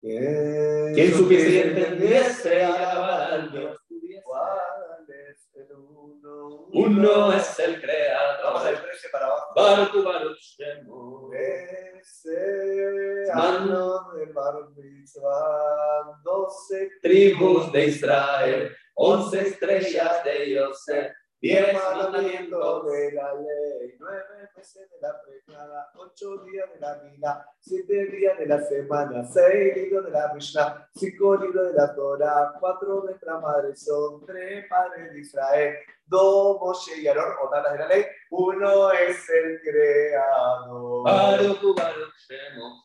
¿Quién 0.00 0.94
Quien 0.94 1.12
supiese 1.14 1.50
y 1.50 1.58
entendiese 1.58 1.88
entendiese 1.92 2.58
y 2.58 2.62
alabara 2.62 3.34
al 3.34 3.52
Dios 3.52 3.78
pudiese. 3.88 4.22
¿Cuál 4.22 5.06
es 5.08 5.50
el 5.54 5.76
uno? 5.76 6.66
Uno 6.72 7.32
es 7.32 7.58
el 7.58 7.72
Vamos 7.72 7.82
creador. 7.82 8.80
13 8.82 9.08
para 9.12 9.26
abajo. 9.26 9.52
Baruch 9.54 10.04
Baruch 10.04 10.38
Shemo. 10.38 11.30
Ese 11.32 13.30
año 13.32 14.12
de 14.14 14.32
Bar 14.32 14.70
Mitzvah, 14.76 16.20
doce 16.24 16.90
Tribus 17.02 17.70
de 17.72 17.86
Israel, 17.86 18.76
once 18.94 19.40
estrellas 19.40 20.24
de 20.24 20.54
Yosef, 20.54 21.12
Diez 21.42 21.72
mandamientos 21.72 22.92
de 22.92 23.12
la 23.12 23.32
ley, 23.32 23.96
nueve 23.98 24.50
meses 24.54 24.90
de 24.90 24.96
la 25.00 25.22
preñada, 25.22 25.90
ocho 25.96 26.36
días 26.44 26.70
de 26.74 26.80
la 26.80 27.00
mina, 27.02 27.46
siete 27.58 28.08
días 28.08 28.38
de 28.38 28.44
la 28.44 28.60
semana, 28.60 29.24
seis 29.24 29.74
libros 29.74 30.04
de 30.04 30.10
la 30.10 30.34
Mishnah, 30.34 30.90
cinco 30.94 31.36
libros 31.36 31.68
de 31.68 31.72
la 31.72 31.94
Torah, 31.94 32.52
cuatro 32.60 33.00
de 33.00 33.06
nuestra 33.06 33.40
madre 33.40 33.74
son, 33.74 34.26
tres 34.26 34.66
padres 34.68 35.14
de 35.14 35.20
Israel, 35.20 35.76
dos 36.04 36.60
Moshe 36.60 37.00
y 37.00 37.06
Aarón, 37.06 37.32
o 37.42 37.50
de 37.50 37.78
la 37.78 37.88
ley, 37.88 38.04
uno 38.28 38.92
es 38.92 39.30
el 39.30 39.62
creador. 39.62 41.08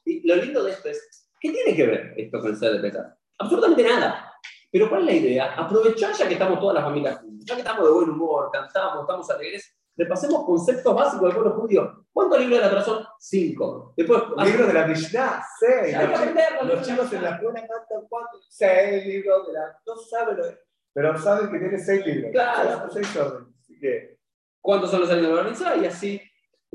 Y 0.05 0.25
lo 0.25 0.35
lindo 0.37 0.63
de 0.63 0.71
esto 0.71 0.87
es, 0.87 1.29
¿qué 1.41 1.51
tiene 1.51 1.75
que 1.75 1.87
ver 1.87 2.13
esto 2.15 2.39
con 2.39 2.51
el 2.51 2.55
ser 2.55 2.71
de 2.71 2.79
pesar? 2.79 3.17
Absolutamente 3.37 3.83
nada. 3.83 4.31
Pero 4.75 4.89
¿cuál 4.89 5.03
es 5.03 5.05
la 5.05 5.13
idea? 5.13 5.53
Aprovechar 5.53 6.11
ya 6.11 6.27
que 6.27 6.33
estamos 6.33 6.59
todas 6.59 6.75
las 6.75 6.83
familias 6.83 7.19
juntas, 7.19 7.45
ya 7.45 7.53
que 7.55 7.61
estamos 7.61 7.85
de 7.85 7.91
buen 7.93 8.09
humor, 8.09 8.49
cantamos, 8.51 9.03
estamos 9.03 9.29
alegres, 9.29 9.73
repasemos 9.95 10.43
conceptos 10.45 10.93
básicos 10.93 11.21
del 11.21 11.33
pueblo 11.33 11.61
judío. 11.61 12.05
¿Cuántos 12.11 12.39
libros 12.39 12.59
de 12.59 12.65
la 12.65 12.69
Torah 12.69 12.83
son? 12.83 13.05
Cinco. 13.17 13.93
Después, 13.95 14.21
libros 14.43 14.67
de 14.67 14.73
la 14.73 14.85
Mishnah, 14.85 15.45
seis. 15.57 15.95
Los, 15.97 16.67
los 16.67 16.85
chicos 16.85 17.13
en 17.13 17.23
la 17.23 17.29
escuela 17.29 17.61
cantan 17.61 18.05
cuatro, 18.09 18.37
seis 18.49 19.05
libros 19.05 19.47
de 19.47 19.53
la... 19.53 19.79
No 19.87 19.95
saben, 19.95 20.59
pero 20.93 21.17
saben 21.19 21.51
que 21.51 21.57
tiene 21.57 21.79
seis 21.79 22.05
libros. 22.05 22.31
Claro. 22.33 22.89
Seis 22.91 23.15
órdenes. 23.15 24.19
¿Cuántos 24.59 24.91
son 24.91 24.99
los 24.99 25.09
años 25.09 25.27
de 25.29 25.35
la 25.35 25.43
Mishnah? 25.43 25.75
Y 25.77 25.85
así 25.85 26.21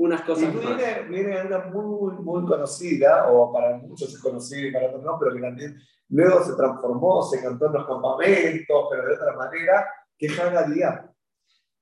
unas 0.00 0.22
cosas 0.22 0.54
y 0.54 0.56
viene, 0.56 1.02
Viene 1.08 1.42
una 1.42 1.58
muy, 1.66 2.14
muy 2.14 2.46
conocida, 2.46 3.30
o 3.30 3.52
para 3.52 3.76
muchos 3.76 4.08
es 4.08 4.18
conocida 4.20 4.68
y 4.68 4.72
para 4.72 4.86
otros 4.86 5.02
no, 5.02 5.18
pero 5.18 5.34
que 5.34 5.42
también 5.42 5.78
luego 6.08 6.42
se 6.42 6.54
transformó, 6.54 7.22
se 7.22 7.42
cantó 7.42 7.66
en 7.66 7.74
los 7.74 7.86
campamentos, 7.86 8.86
pero 8.90 9.06
de 9.06 9.14
otra 9.14 9.36
manera, 9.36 9.86
que 10.16 10.26
es 10.26 10.74
Día. 10.74 11.06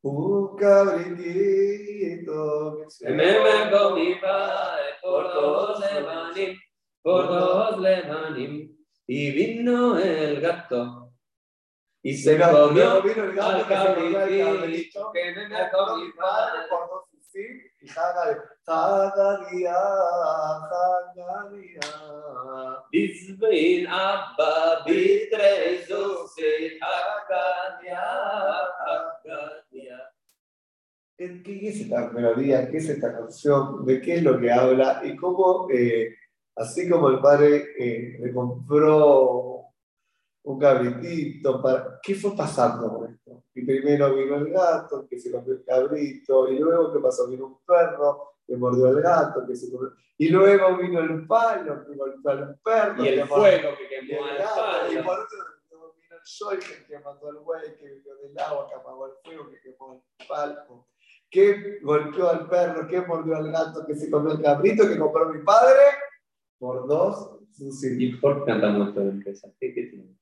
Un 0.02 0.56
cabritito 0.56 1.28
que 2.78 2.90
se 2.90 3.10
me 3.10 3.70
con 3.70 3.94
mi 3.94 4.14
padre 4.16 4.84
por 5.02 5.24
dos 5.32 5.80
lemanim, 5.80 6.56
por 7.02 7.28
dos 7.28 7.78
lemanim, 7.78 8.76
y 9.06 9.30
vino 9.30 9.96
el 9.98 10.40
gato. 10.40 11.12
Y 12.02 12.14
se 12.14 12.38
comió 12.38 13.02
vino 13.02 13.24
el 13.24 13.34
gato 13.34 13.56
al 13.56 13.68
cabritito 13.68 15.12
que 15.12 15.34
me 15.34 15.70
con 15.70 16.00
mi 16.00 16.12
padre 16.12 16.60
por 16.68 16.88
dos 16.88 17.08
y 17.34 17.67
Bizbein 22.90 23.86
Abba 23.86 24.84
Bitrezo 24.84 26.26
se 26.28 26.78
Hagadia, 26.80 28.02
Hagadia. 28.84 30.12
¿Qué 31.16 31.68
es 31.68 31.80
esta 31.80 32.10
melodía? 32.10 32.68
¿Qué 32.70 32.78
es 32.78 32.88
esta 32.88 33.12
canción? 33.12 33.84
¿De 33.84 34.00
qué 34.00 34.16
es 34.16 34.22
lo 34.22 34.40
que 34.40 34.52
habla? 34.52 35.00
Y 35.04 35.16
cómo, 35.16 35.68
eh, 35.70 36.14
así 36.56 36.88
como 36.88 37.08
el 37.10 37.20
padre 37.20 37.64
eh, 37.78 38.18
le 38.20 38.32
compró 38.32 39.67
un 40.48 40.58
cabritito, 40.58 41.60
para... 41.60 42.00
¿qué 42.02 42.14
fue 42.14 42.34
pasando 42.34 42.88
con 42.90 43.12
esto? 43.12 43.44
Y 43.54 43.66
primero 43.66 44.14
vino 44.14 44.36
el 44.36 44.50
gato, 44.50 45.06
que 45.06 45.18
se 45.18 45.30
comió 45.30 45.52
el 45.52 45.62
cabrito, 45.62 46.48
y 46.48 46.58
luego, 46.58 46.90
¿qué 46.90 47.00
pasó? 47.00 47.28
Vino 47.28 47.46
un 47.46 47.58
perro, 47.66 48.36
que 48.46 48.56
mordió 48.56 48.86
al 48.88 49.02
gato, 49.02 49.46
que 49.46 49.54
se 49.54 49.70
comió... 49.70 49.92
Y 50.16 50.30
luego 50.30 50.78
vino 50.78 51.00
el 51.00 51.26
palo, 51.26 51.84
que 51.84 51.94
golpeó 51.94 52.30
al 52.30 52.58
perro. 52.60 53.04
Y 53.04 53.08
el 53.08 53.28
fuego 53.28 53.68
que 53.76 54.06
quemó 54.06 54.24
al 54.24 54.38
palo. 54.38 54.92
Y 54.92 54.96
por 54.96 55.20
otro 55.20 55.38
vino 56.00 56.16
el 56.16 56.24
sol, 56.24 56.58
que 56.58 56.98
mató 56.98 57.28
al 57.28 57.38
güey, 57.40 57.76
que 57.76 57.86
vino 57.86 58.14
del 58.22 58.38
agua, 58.38 58.68
que 58.68 58.74
apagó 58.74 59.06
el 59.06 59.12
fuego, 59.22 59.50
que 59.50 59.60
quemó 59.60 60.02
el 60.18 60.26
palo. 60.26 60.86
¿Qué 61.30 61.78
golpeó 61.82 62.30
al 62.30 62.48
perro? 62.48 62.88
¿Qué 62.88 63.02
mordió 63.02 63.36
al 63.36 63.52
gato? 63.52 63.84
Que 63.86 63.94
se 63.94 64.10
comió 64.10 64.32
el 64.32 64.40
cabrito, 64.40 64.88
que 64.88 64.98
compró 64.98 65.28
mi 65.28 65.42
padre? 65.44 65.82
Por 66.58 66.88
dos 66.88 67.37
¿Y 67.58 68.16
por 68.16 68.44
qué 68.44 68.52
cantamos 68.52 68.88
esto 68.88 69.00
de 69.00 69.10
empresa? 69.10 69.48
¿Qué, 69.58 69.70
tiene? 69.70 70.16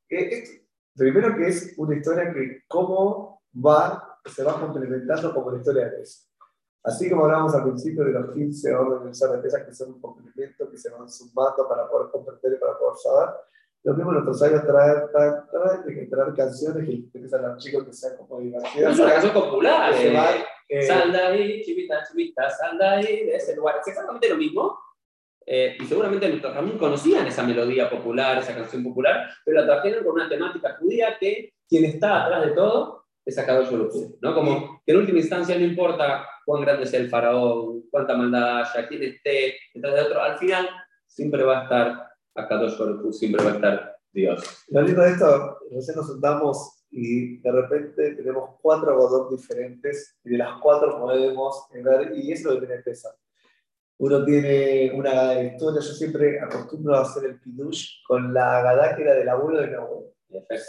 primero 0.94 1.36
que 1.36 1.48
es 1.48 1.74
una 1.76 1.96
historia 1.96 2.32
que 2.32 2.62
cómo 2.66 3.42
va, 3.54 4.18
se 4.24 4.42
va 4.42 4.58
complementando 4.58 5.34
como 5.34 5.50
la 5.50 5.58
historia 5.58 5.84
de 5.86 5.90
Pesach. 5.98 6.26
Así 6.84 7.10
como 7.10 7.24
hablábamos 7.24 7.54
al 7.54 7.64
principio 7.64 8.04
de 8.04 8.12
los 8.12 8.32
15 8.32 8.74
órdenes 8.74 9.18
de 9.18 9.38
Pesach 9.38 9.66
que 9.66 9.74
son 9.74 9.94
un 9.94 10.00
complemento 10.00 10.70
que 10.70 10.78
se 10.78 10.90
van 10.90 11.08
sumando 11.08 11.68
para 11.68 11.88
poder 11.88 12.10
comprender 12.10 12.54
y 12.54 12.60
para 12.60 12.78
poder 12.78 12.96
saber, 12.96 13.34
lo 13.86 13.94
mismo 13.94 14.12
nuestros 14.12 14.42
años 14.42 14.66
traer, 14.66 15.08
traer, 15.12 15.34
traer, 16.10 16.34
canciones 16.34 16.84
que 16.84 16.92
interesan 16.92 17.44
a 17.44 17.48
los 17.50 17.62
chicos 17.62 17.84
que 17.84 17.92
sean 17.92 18.16
como 18.16 18.40
divertidas. 18.40 18.92
Es 18.94 18.98
una 18.98 19.12
canción 19.12 19.32
popular. 19.32 19.92
Eh, 19.94 20.44
eh, 20.68 20.82
sal 20.82 21.12
de 21.12 21.18
ahí, 21.18 21.62
chivita, 21.62 22.02
chivita, 22.02 22.50
sal 22.50 22.76
de 22.78 22.84
ahí, 22.84 23.26
de 23.26 23.36
ese 23.36 23.54
lugar. 23.54 23.76
Es 23.80 23.86
exactamente 23.86 24.28
lo 24.28 24.36
mismo, 24.36 24.76
eh, 25.48 25.76
y 25.78 25.84
seguramente 25.84 26.28
nuestros 26.28 26.52
también 26.52 26.76
conocían 26.76 27.24
esa 27.24 27.44
melodía 27.44 27.88
popular, 27.88 28.38
esa 28.38 28.54
canción 28.54 28.82
popular, 28.82 29.30
pero 29.44 29.60
la 29.60 29.66
trajeron 29.66 30.04
con 30.04 30.14
una 30.14 30.28
temática 30.28 30.76
judía 30.80 31.16
que 31.20 31.54
quien 31.68 31.84
está 31.84 32.24
atrás 32.24 32.46
de 32.46 32.52
todo 32.52 33.04
es 33.24 33.38
Akadosh 33.38 33.70
Baruch 33.70 34.18
¿no? 34.20 34.34
Como 34.34 34.82
que 34.84 34.92
en 34.92 34.98
última 34.98 35.18
instancia 35.18 35.56
no 35.56 35.64
importa 35.64 36.26
cuán 36.44 36.62
grande 36.62 36.86
sea 36.86 36.98
el 36.98 37.08
faraón, 37.08 37.84
cuánta 37.90 38.16
maldad 38.16 38.62
haya, 38.62 38.88
quién 38.88 39.04
esté 39.04 39.56
detrás 39.72 39.94
de 39.94 40.00
otro, 40.02 40.20
al 40.20 40.36
final 40.36 40.68
siempre 41.06 41.44
va 41.44 41.60
a 41.60 41.62
estar 41.62 42.06
Akadosh 42.34 42.76
Baruch 42.76 43.12
siempre 43.12 43.44
va 43.44 43.52
a 43.52 43.54
estar 43.54 43.96
Dios. 44.12 44.64
Lo 44.68 44.82
lindo 44.82 45.02
de 45.02 45.10
esto, 45.10 45.58
recién 45.70 45.96
nos 45.96 46.08
sentamos 46.08 46.84
y 46.90 47.38
de 47.38 47.52
repente 47.52 48.16
tenemos 48.16 48.50
cuatro 48.60 48.96
godot 48.96 49.30
diferentes 49.30 50.16
y 50.24 50.30
de 50.30 50.38
las 50.38 50.58
cuatro 50.60 50.98
podemos 50.98 51.68
ver, 51.72 52.12
y 52.16 52.32
eso 52.32 52.48
es 52.48 52.54
lo 52.54 52.60
que 52.60 52.66
tiene 52.66 52.82
pesa 52.82 53.10
uno 53.98 54.24
tiene 54.24 54.92
una 54.94 55.40
historia, 55.40 55.80
yo 55.80 55.92
siempre 55.94 56.40
acostumbro 56.40 56.96
a 56.96 57.02
hacer 57.02 57.24
el 57.24 57.40
pidush 57.40 58.04
con 58.06 58.34
la 58.34 58.58
agadá 58.58 58.94
que 58.94 59.02
era 59.02 59.14
del 59.14 59.28
abuelo 59.28 59.60
de 59.60 59.68
mi 59.68 59.74
abuelo. 59.74 60.12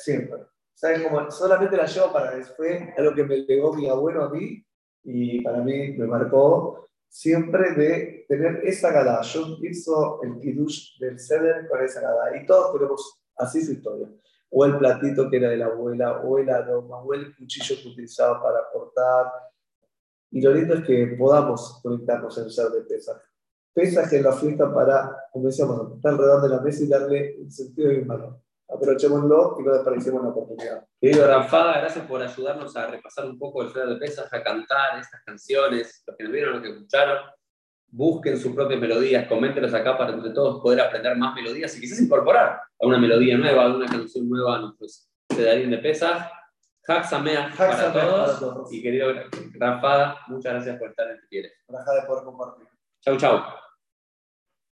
Siempre. 0.04 0.44
¿Sabes 0.74 1.02
cómo? 1.02 1.30
Solamente 1.32 1.76
la 1.76 1.86
llevo 1.86 2.14
para 2.14 2.36
después, 2.36 2.84
algo 2.98 3.14
que 3.14 3.24
me 3.24 3.38
legó 3.38 3.74
mi 3.74 3.90
abuelo 3.90 4.24
a 4.24 4.30
mí 4.30 4.64
y 5.04 5.42
para 5.42 5.58
mí 5.60 5.94
me 5.98 6.06
marcó 6.06 6.86
siempre 7.10 7.74
de 7.74 8.26
tener 8.30 8.62
esa 8.64 8.90
agadá. 8.90 9.22
Yo 9.22 9.58
hizo 9.62 10.22
el 10.24 10.38
pidush 10.40 11.00
del 11.00 11.20
ceder 11.20 11.68
con 11.68 11.84
esa 11.84 12.00
agadá 12.00 12.38
y 12.38 12.46
todos 12.46 12.74
tenemos 12.74 13.20
así 13.38 13.62
su 13.62 13.74
historia. 13.74 14.08
O 14.50 14.66
el 14.66 14.78
platito 14.78 15.30
que 15.30 15.38
era 15.38 15.50
de 15.50 15.58
la 15.58 15.66
abuela, 15.66 16.22
o 16.22 16.38
el 16.38 16.50
aroma, 16.50 17.02
o 17.02 17.14
el 17.14 17.36
cuchillo 17.36 17.76
que 17.82 17.90
utilizaba 17.90 18.42
para 18.42 18.60
cortar, 18.72 19.26
y 20.32 20.42
lo 20.42 20.54
lindo 20.54 20.76
es 20.76 20.86
que 20.86 21.16
podamos 21.18 21.80
conectarnos 21.82 22.38
en 22.38 22.46
el 22.46 22.52
ser 22.52 22.70
de 22.70 22.82
Pesaj. 22.82 23.18
Pesaj 23.74 24.12
es 24.12 24.22
la 24.24 24.34
fiesta 24.34 24.74
para, 24.74 25.16
como 25.32 25.48
decíamos, 25.48 25.96
estar 25.96 26.14
alrededor 26.14 26.42
de 26.42 26.50
la 26.50 26.62
mesa 26.62 26.84
y 26.84 26.88
darle 26.88 27.36
un 27.40 27.52
sentido 27.52 27.92
y 27.92 27.98
un 27.98 28.08
valor. 28.08 28.40
Aprovechémoslo 28.70 29.58
y 29.60 29.64
no 29.64 29.74
desperdiciemos 29.74 30.24
la 30.24 30.30
oportunidad. 30.30 30.86
Querido 31.00 31.28
Rafa, 31.28 31.80
gracias 31.80 32.06
por 32.06 32.22
ayudarnos 32.22 32.76
a 32.76 32.88
repasar 32.88 33.26
un 33.26 33.40
poco 33.40 33.62
el 33.62 33.72
ser 33.72 33.88
de 33.88 33.96
Pesaj, 33.96 34.34
a 34.34 34.44
cantar 34.44 35.00
estas 35.00 35.22
canciones, 35.24 36.04
los 36.06 36.18
que 36.18 36.24
nos 36.24 36.34
vieron, 36.34 36.54
los 36.54 36.62
que 36.62 36.70
escucharon. 36.70 37.18
Busquen 37.90 38.38
sus 38.38 38.54
propias 38.54 38.82
melodías, 38.82 39.28
coméntenos 39.28 39.74
acá 39.74 39.98
para 39.98 40.12
entre 40.12 40.32
todos 40.32 40.62
poder 40.62 40.82
aprender 40.82 41.16
más 41.16 41.34
melodías 41.36 41.78
y 41.78 41.80
quizás 41.80 42.02
incorporar 42.02 42.60
a 42.80 42.86
una 42.86 42.98
melodía 42.98 43.38
nueva, 43.38 43.64
a 43.64 43.76
una 43.76 43.86
canción 43.86 44.28
nueva 44.28 44.58
a 44.58 44.62
nuestros 44.62 45.08
Sedarín 45.30 45.70
de 45.70 45.78
Pesaj. 45.78 46.37
Hack 46.88 47.10
para, 47.58 47.92
todos. 47.92 48.72
Y 48.72 48.82
querido 48.82 49.14
Rafa, 49.60 50.20
muchas 50.28 50.54
gracias 50.54 50.80
por 50.80 50.90
estar 50.90 51.10
en 51.10 51.20
Quieres. 51.30 51.52
Rafa 51.68 51.94
de 51.94 52.02
poder 52.04 52.24
compartir. 52.24 52.68
Chau, 53.02 53.18
chau. 53.18 53.44